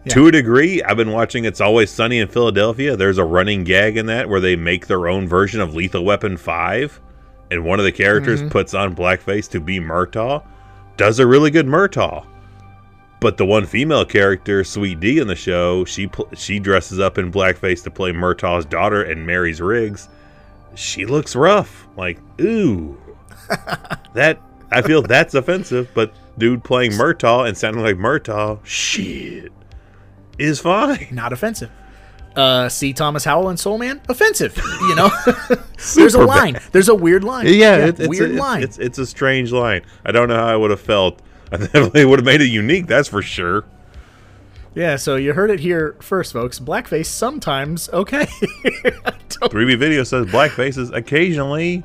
Yeah. 0.06 0.14
To 0.14 0.28
a 0.28 0.32
degree, 0.32 0.82
I've 0.84 0.98
been 0.98 1.12
watching 1.12 1.45
It's 1.45 1.62
Always 1.62 1.90
Sunny 1.91 2.20
in 2.20 2.28
Philadelphia. 2.28 2.95
There's 2.95 3.18
a 3.18 3.24
running 3.24 3.64
gag 3.64 3.98
in 3.98 4.06
that 4.07 4.30
where 4.30 4.40
they 4.40 4.56
make 4.56 4.88
their 4.88 5.07
own 5.07 5.28
version 5.28 5.62
of 5.62 5.74
Lethal 5.74 6.06
Weapon 6.06 6.38
5, 6.38 7.02
and 7.52 7.64
one 7.64 7.80
of 7.80 7.86
the 7.86 7.92
characters 7.92 8.40
Mm-hmm. 8.40 8.50
puts 8.50 8.74
on 8.74 8.96
blackface 8.96 9.50
to 9.52 9.60
be 9.60 9.80
Murtaugh. 9.80 10.44
Does 10.98 11.20
a 11.20 11.28
really 11.28 11.52
good 11.52 11.68
Murtaugh. 11.68 12.26
But 13.22 13.38
the 13.38 13.46
one 13.46 13.66
female 13.66 14.06
character, 14.06 14.64
Sweet 14.64 15.00
Dee, 15.00 15.20
in 15.20 15.28
the 15.28 15.36
show, 15.36 15.84
she 15.86 16.08
pl- 16.08 16.30
she 16.36 16.60
dresses 16.60 17.00
up 17.00 17.18
in 17.18 17.32
blackface 17.32 17.84
to 17.84 17.92
play 17.92 18.12
Murtaugh's 18.12 18.66
daughter 18.66 19.04
and 19.04 19.26
marries 19.26 19.62
Riggs. 19.62 20.10
She 20.76 21.06
looks 21.06 21.36
rough. 21.36 21.88
Like, 21.98 22.20
ooh. 22.42 22.98
that 24.14 24.40
I 24.72 24.82
feel 24.82 25.02
that's 25.02 25.34
offensive, 25.34 25.90
but 25.94 26.14
dude 26.38 26.64
playing 26.64 26.92
Murtaugh 26.92 27.48
and 27.48 27.58
sounding 27.58 27.84
like 27.84 27.96
Murtaugh, 27.96 28.60
shit, 28.66 29.52
is 30.38 30.60
fine. 30.60 31.08
not 31.12 31.32
offensive. 31.34 31.72
Uh, 32.36 32.68
C. 32.70 32.91
Thomas 32.94 33.24
Howell 33.24 33.49
and 33.49 33.60
Soul 33.60 33.78
Man, 33.78 34.02
offensive. 34.10 34.56
You 34.82 34.95
know, 34.95 35.10
there's 35.95 36.16
a 36.16 36.22
line. 36.26 36.53
bad. 36.53 36.64
There's 36.72 36.90
a 36.90 36.95
weird 36.95 37.24
line. 37.24 37.48
Yeah, 37.48 37.78
it- 37.88 37.99
it's 37.99 38.10
weird 38.10 38.32
a, 38.32 38.34
line. 38.34 38.64
It's, 38.64 38.78
it's 38.78 38.98
a 38.98 39.06
strange 39.06 39.52
line. 39.52 39.82
I 40.06 40.12
don't 40.12 40.28
know 40.28 40.36
how 40.36 40.48
I 40.48 40.56
would 40.56 40.72
have 40.72 40.82
felt. 40.82 41.22
I 41.52 41.57
definitely 41.57 42.06
would 42.06 42.20
have 42.20 42.26
made 42.26 42.41
it 42.41 42.48
unique. 42.48 42.88
That's 42.88 43.07
for 43.07 43.22
sure. 43.22 43.64
yeah, 44.74 44.95
so 44.98 45.16
you 45.16 45.32
heard 45.34 45.49
it 45.52 45.60
here 45.62 45.95
first, 46.02 46.34
folks. 46.34 46.60
Blackface 46.60 47.06
sometimes 47.06 47.88
okay. 47.94 48.26
3B 49.40 49.78
video 49.78 50.03
says 50.03 50.26
blackface 50.28 50.78
is 50.78 50.90
occasionally 50.91 51.84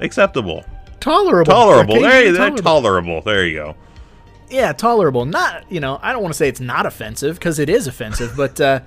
acceptable, 0.00 0.64
tolerable. 1.00 1.50
tolerable. 1.52 2.00
There, 2.00 2.26
you- 2.26 2.36
tolerable. 2.36 2.62
tolerable. 2.62 3.20
There 3.22 3.44
you 3.46 3.54
go. 3.58 3.76
yeah, 4.48 4.72
tolerable. 4.72 5.24
Not 5.26 5.70
you 5.70 5.80
know, 5.80 5.98
I 6.02 6.12
don't 6.12 6.22
want 6.22 6.32
to 6.32 6.38
say 6.38 6.48
it's 6.48 6.60
not 6.60 6.86
offensive 6.86 7.34
because 7.36 7.58
it 7.58 7.68
is 7.68 7.86
offensive, 7.86 8.32
but 8.36 8.60
uh, 8.60 8.80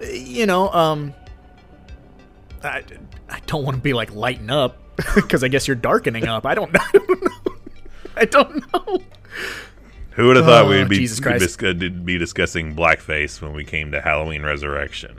you 0.00 0.46
know, 0.46 0.68
um, 0.70 1.14
I, 2.62 2.82
I 3.28 3.40
don't 3.46 3.64
want 3.64 3.76
to 3.76 3.82
be 3.82 3.92
like 3.92 4.14
lighten 4.14 4.50
up 4.50 4.76
because 5.14 5.42
I 5.44 5.48
guess 5.48 5.66
you're 5.68 5.74
darkening 5.76 6.26
up. 6.28 6.46
I 6.46 6.54
don't 6.54 6.72
know. 6.94 7.10
I 8.16 8.24
don't 8.24 8.72
know. 8.72 8.98
Who 10.12 10.26
would 10.26 10.36
have 10.36 10.44
thought 10.44 10.64
Oh, 10.66 10.68
we'd 10.68 10.88
be 10.88 10.96
Jesus 10.96 11.20
Christ. 11.20 11.58
dis- 11.58 11.90
be 12.02 12.18
discussing 12.18 12.74
blackface 12.74 13.40
when 13.40 13.52
we 13.54 13.64
came 13.64 13.92
to 13.92 14.00
Halloween 14.00 14.42
Resurrection? 14.42 15.16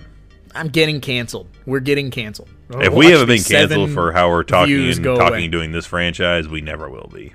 I'm 0.54 0.68
getting 0.68 1.00
canceled. 1.00 1.48
We're 1.66 1.80
getting 1.80 2.12
canceled. 2.12 2.50
If 2.72 2.94
we 2.94 3.08
haven't 3.08 3.28
been 3.28 3.42
canceled 3.42 3.92
for 3.92 4.12
how 4.12 4.30
we're 4.30 4.44
talking 4.44 4.76
and 4.90 5.04
talking 5.04 5.22
away. 5.22 5.48
doing 5.48 5.72
this 5.72 5.86
franchise, 5.86 6.48
we 6.48 6.60
never 6.62 6.90
will 6.90 7.10
be. 7.12 7.34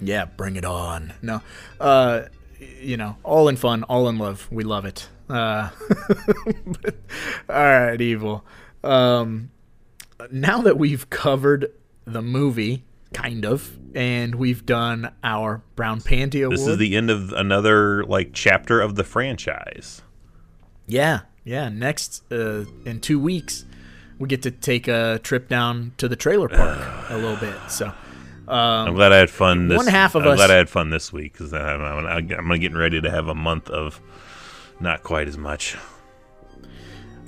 Yeah, 0.00 0.24
bring 0.24 0.56
it 0.56 0.64
on. 0.64 1.12
No, 1.22 1.40
uh, 1.80 2.22
you 2.80 2.96
know, 2.96 3.16
all 3.22 3.48
in 3.48 3.56
fun, 3.56 3.82
all 3.84 4.08
in 4.08 4.18
love. 4.18 4.48
We 4.50 4.64
love 4.64 4.84
it. 4.84 5.08
Uh, 5.28 5.70
but- 6.66 6.94
all 7.48 7.56
right, 7.56 8.00
evil. 8.00 8.44
Um, 8.84 9.50
now 10.30 10.60
that 10.62 10.78
we've 10.78 11.08
covered 11.10 11.72
the 12.04 12.22
movie, 12.22 12.84
kind 13.12 13.44
of, 13.44 13.78
and 13.94 14.34
we've 14.34 14.64
done 14.66 15.12
our 15.22 15.62
Brown 15.76 16.00
Panty 16.00 16.44
Award. 16.44 16.58
This 16.58 16.66
is 16.66 16.78
the 16.78 16.96
end 16.96 17.10
of 17.10 17.32
another 17.32 18.04
like 18.04 18.30
chapter 18.32 18.80
of 18.80 18.94
the 18.96 19.04
franchise. 19.04 20.02
Yeah, 20.86 21.20
yeah. 21.44 21.68
Next, 21.68 22.22
uh, 22.32 22.64
in 22.84 23.00
two 23.00 23.18
weeks, 23.20 23.64
we 24.18 24.28
get 24.28 24.42
to 24.42 24.50
take 24.50 24.88
a 24.88 25.20
trip 25.22 25.48
down 25.48 25.92
to 25.98 26.08
the 26.08 26.16
trailer 26.16 26.48
park 26.48 26.78
a 27.10 27.16
little 27.16 27.36
bit. 27.36 27.54
So, 27.68 27.92
I'm 28.48 28.94
glad 28.94 29.12
I 29.12 29.16
had 29.18 29.30
fun. 29.30 29.68
This, 29.68 29.76
one 29.76 29.86
half 29.86 30.14
of 30.14 30.22
I'm 30.22 30.28
us- 30.30 30.36
glad 30.36 30.50
I 30.50 30.56
had 30.56 30.68
fun 30.68 30.90
this 30.90 31.12
week 31.12 31.32
because 31.32 31.52
I'm, 31.52 31.80
I'm, 31.80 32.06
I'm 32.32 32.60
getting 32.60 32.76
ready 32.76 33.00
to 33.00 33.10
have 33.10 33.28
a 33.28 33.34
month 33.34 33.70
of 33.70 34.00
not 34.80 35.02
quite 35.02 35.28
as 35.28 35.38
much. 35.38 35.76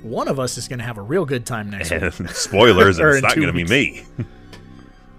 one 0.01 0.27
of 0.27 0.39
us 0.39 0.57
is 0.57 0.67
going 0.67 0.79
to 0.79 0.85
have 0.85 0.97
a 0.97 1.01
real 1.01 1.25
good 1.25 1.45
time 1.45 1.69
next 1.69 1.89
week. 1.91 2.29
Spoilers, 2.31 2.99
Or 3.01 3.11
it's 3.11 3.21
not 3.23 3.35
going 3.35 3.47
to 3.47 3.53
be 3.53 3.63
me. 3.65 4.03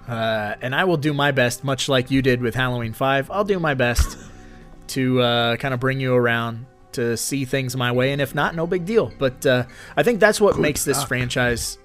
Uh, 0.09 0.55
and 0.61 0.73
I 0.73 0.85
will 0.85 0.99
do 0.99 1.13
my 1.13 1.33
best, 1.33 1.65
much 1.65 1.89
like 1.89 2.13
you 2.13 2.23
did 2.23 2.41
with 2.41 2.55
Halloween 2.55 2.93
5. 2.93 3.29
I'll 3.29 3.43
do 3.43 3.59
my 3.59 3.75
best 3.75 4.17
to 4.89 5.21
uh, 5.21 5.57
kind 5.57 5.75
of 5.75 5.81
bring 5.81 5.99
you 5.99 6.15
around 6.15 6.65
to 6.93 7.17
see 7.17 7.45
things 7.45 7.77
my 7.77 7.91
way. 7.91 8.13
And 8.13 8.23
if 8.23 8.33
not, 8.33 8.55
no 8.55 8.69
big 8.69 8.85
deal. 8.85 9.13
But 9.19 9.45
uh, 9.45 9.65
I 9.97 10.05
think 10.05 10.21
that's 10.21 10.41
what 10.41 10.61
makes 10.61 10.85
this 10.85 11.03
franchise 11.03 11.79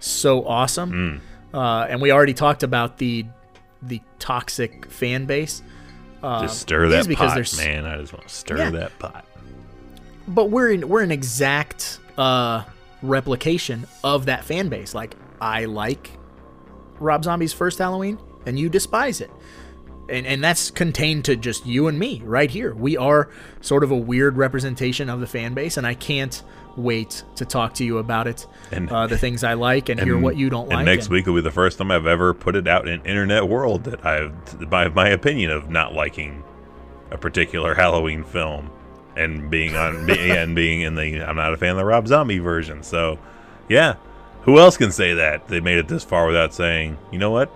so 0.00 0.46
awesome. 0.46 1.20
Uh, 1.54 1.86
and 1.88 2.00
we 2.00 2.10
already 2.12 2.34
talked 2.34 2.62
about 2.62 2.98
the 2.98 3.26
the 3.82 4.00
toxic 4.18 4.90
fan 4.90 5.26
base. 5.26 5.62
Uh, 6.22 6.42
just 6.42 6.60
stir 6.60 6.88
that 6.88 7.04
pot, 7.16 7.34
there's- 7.34 7.56
man. 7.58 7.84
I 7.84 7.96
just 7.98 8.12
want 8.12 8.28
to 8.28 8.34
stir 8.34 8.56
Yeah. 8.58 8.70
that 8.70 8.98
pot. 8.98 9.24
but 10.28 10.50
we're 10.50 10.70
in, 10.70 10.88
we're 10.88 11.02
an 11.02 11.10
exact 11.10 11.98
uh, 12.16 12.62
replication 13.02 13.86
of 14.04 14.26
that 14.26 14.44
fan 14.44 14.68
base. 14.68 14.94
Like 14.94 15.16
I 15.40 15.64
like 15.64 16.10
Rob 17.00 17.24
Zombie's 17.24 17.52
first 17.52 17.78
Halloween, 17.80 18.18
and 18.46 18.56
you 18.58 18.68
despise 18.68 19.20
it, 19.20 19.30
and 20.08 20.24
and 20.24 20.42
that's 20.44 20.70
contained 20.70 21.24
to 21.24 21.34
just 21.34 21.66
you 21.66 21.88
and 21.88 21.98
me 21.98 22.22
right 22.24 22.50
here. 22.50 22.72
We 22.72 22.96
are 22.96 23.30
sort 23.60 23.82
of 23.82 23.90
a 23.90 23.96
weird 23.96 24.36
representation 24.36 25.10
of 25.10 25.18
the 25.20 25.26
fan 25.26 25.54
base, 25.54 25.76
and 25.76 25.84
I 25.86 25.94
can't 25.94 26.40
wait 26.76 27.24
to 27.36 27.44
talk 27.44 27.74
to 27.74 27.84
you 27.84 27.98
about 27.98 28.26
it. 28.26 28.46
And- 28.70 28.90
uh, 28.90 29.06
the 29.06 29.18
things 29.18 29.44
I 29.44 29.54
like 29.54 29.88
and, 29.88 30.00
hear 30.00 30.18
what 30.18 30.36
you 30.36 30.50
don't 30.50 30.64
and 30.64 30.72
like. 30.72 30.84
next 30.86 31.06
and- 31.06 31.14
week 31.14 31.26
will 31.26 31.34
be 31.34 31.40
the 31.40 31.50
first 31.50 31.78
time 31.78 31.90
I've 31.90 32.06
ever 32.06 32.32
put 32.34 32.56
it 32.56 32.66
out 32.68 32.88
in 32.88 33.00
internet 33.04 33.48
world 33.48 33.84
that 33.84 34.04
I've 34.04 34.70
my 34.70 34.88
my 34.88 35.08
opinion 35.08 35.50
of 35.50 35.70
not 35.70 35.92
liking 35.94 36.42
a 37.10 37.18
particular 37.18 37.74
Halloween 37.74 38.24
film 38.24 38.70
and 39.16 39.50
being 39.50 39.76
on 39.76 40.08
and 40.18 40.54
being 40.56 40.80
in 40.80 40.94
the 40.94 41.22
I'm 41.22 41.36
not 41.36 41.52
a 41.52 41.56
fan 41.56 41.70
of 41.70 41.76
the 41.76 41.84
Rob 41.84 42.06
Zombie 42.08 42.38
version. 42.38 42.82
So, 42.82 43.18
yeah, 43.68 43.94
who 44.42 44.58
else 44.58 44.76
can 44.76 44.90
say 44.90 45.14
that 45.14 45.48
they 45.48 45.60
made 45.60 45.78
it 45.78 45.88
this 45.88 46.04
far 46.04 46.26
without 46.26 46.54
saying, 46.54 46.96
you 47.10 47.18
know 47.18 47.30
what, 47.30 47.52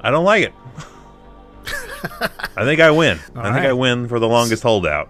I 0.00 0.10
don't 0.10 0.24
like 0.24 0.44
it. 0.44 0.54
I 2.56 2.64
think 2.64 2.80
I 2.80 2.90
win. 2.90 3.18
I 3.36 3.52
think 3.52 3.66
I 3.66 3.72
win 3.72 4.08
for 4.08 4.18
the 4.18 4.28
longest 4.28 4.62
holdout. 4.62 5.08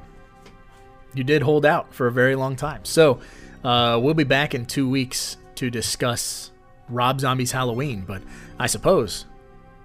you 1.15 1.25
did 1.25 1.43
hold 1.43 1.65
out 1.67 1.93
for 1.95 2.07
a 2.07 2.13
very 2.13 2.35
long 2.35 2.57
time. 2.57 2.85
So 2.85 3.21
uh, 3.65 3.99
we'll 4.01 4.15
be 4.15 4.25
back 4.25 4.55
in 4.55 4.67
two 4.67 4.89
weeks 4.89 5.37
to 5.57 5.71
discuss 5.71 6.53
Rob 6.89 7.21
Zombie's 7.21 7.53
Halloween. 7.53 8.05
But 8.07 8.23
I 8.59 8.67
suppose 8.67 9.27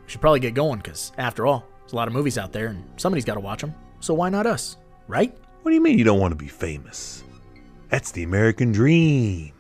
we 0.06 0.12
should 0.12 0.22
probably 0.22 0.40
get 0.40 0.54
going 0.54 0.80
because, 0.80 1.12
after 1.18 1.46
all, 1.46 1.66
there's 1.82 1.94
a 1.94 1.96
lot 1.96 2.08
of 2.08 2.14
movies 2.14 2.38
out 2.38 2.52
there 2.52 2.68
and 2.68 2.84
somebody's 2.98 3.26
got 3.26 3.36
to 3.36 3.40
watch 3.40 3.62
them. 3.62 3.74
So 4.00 4.14
why 4.14 4.30
not 4.30 4.46
us, 4.46 4.78
right? 5.08 5.36
What 5.62 5.72
do 5.72 5.76
you 5.76 5.82
mean 5.82 5.98
you 5.98 6.04
don't 6.04 6.20
want 6.20 6.32
to 6.32 6.36
be 6.36 6.48
famous? 6.48 7.24
That's 7.90 8.12
the 8.12 8.24
American 8.24 8.72
dream. 8.72 9.53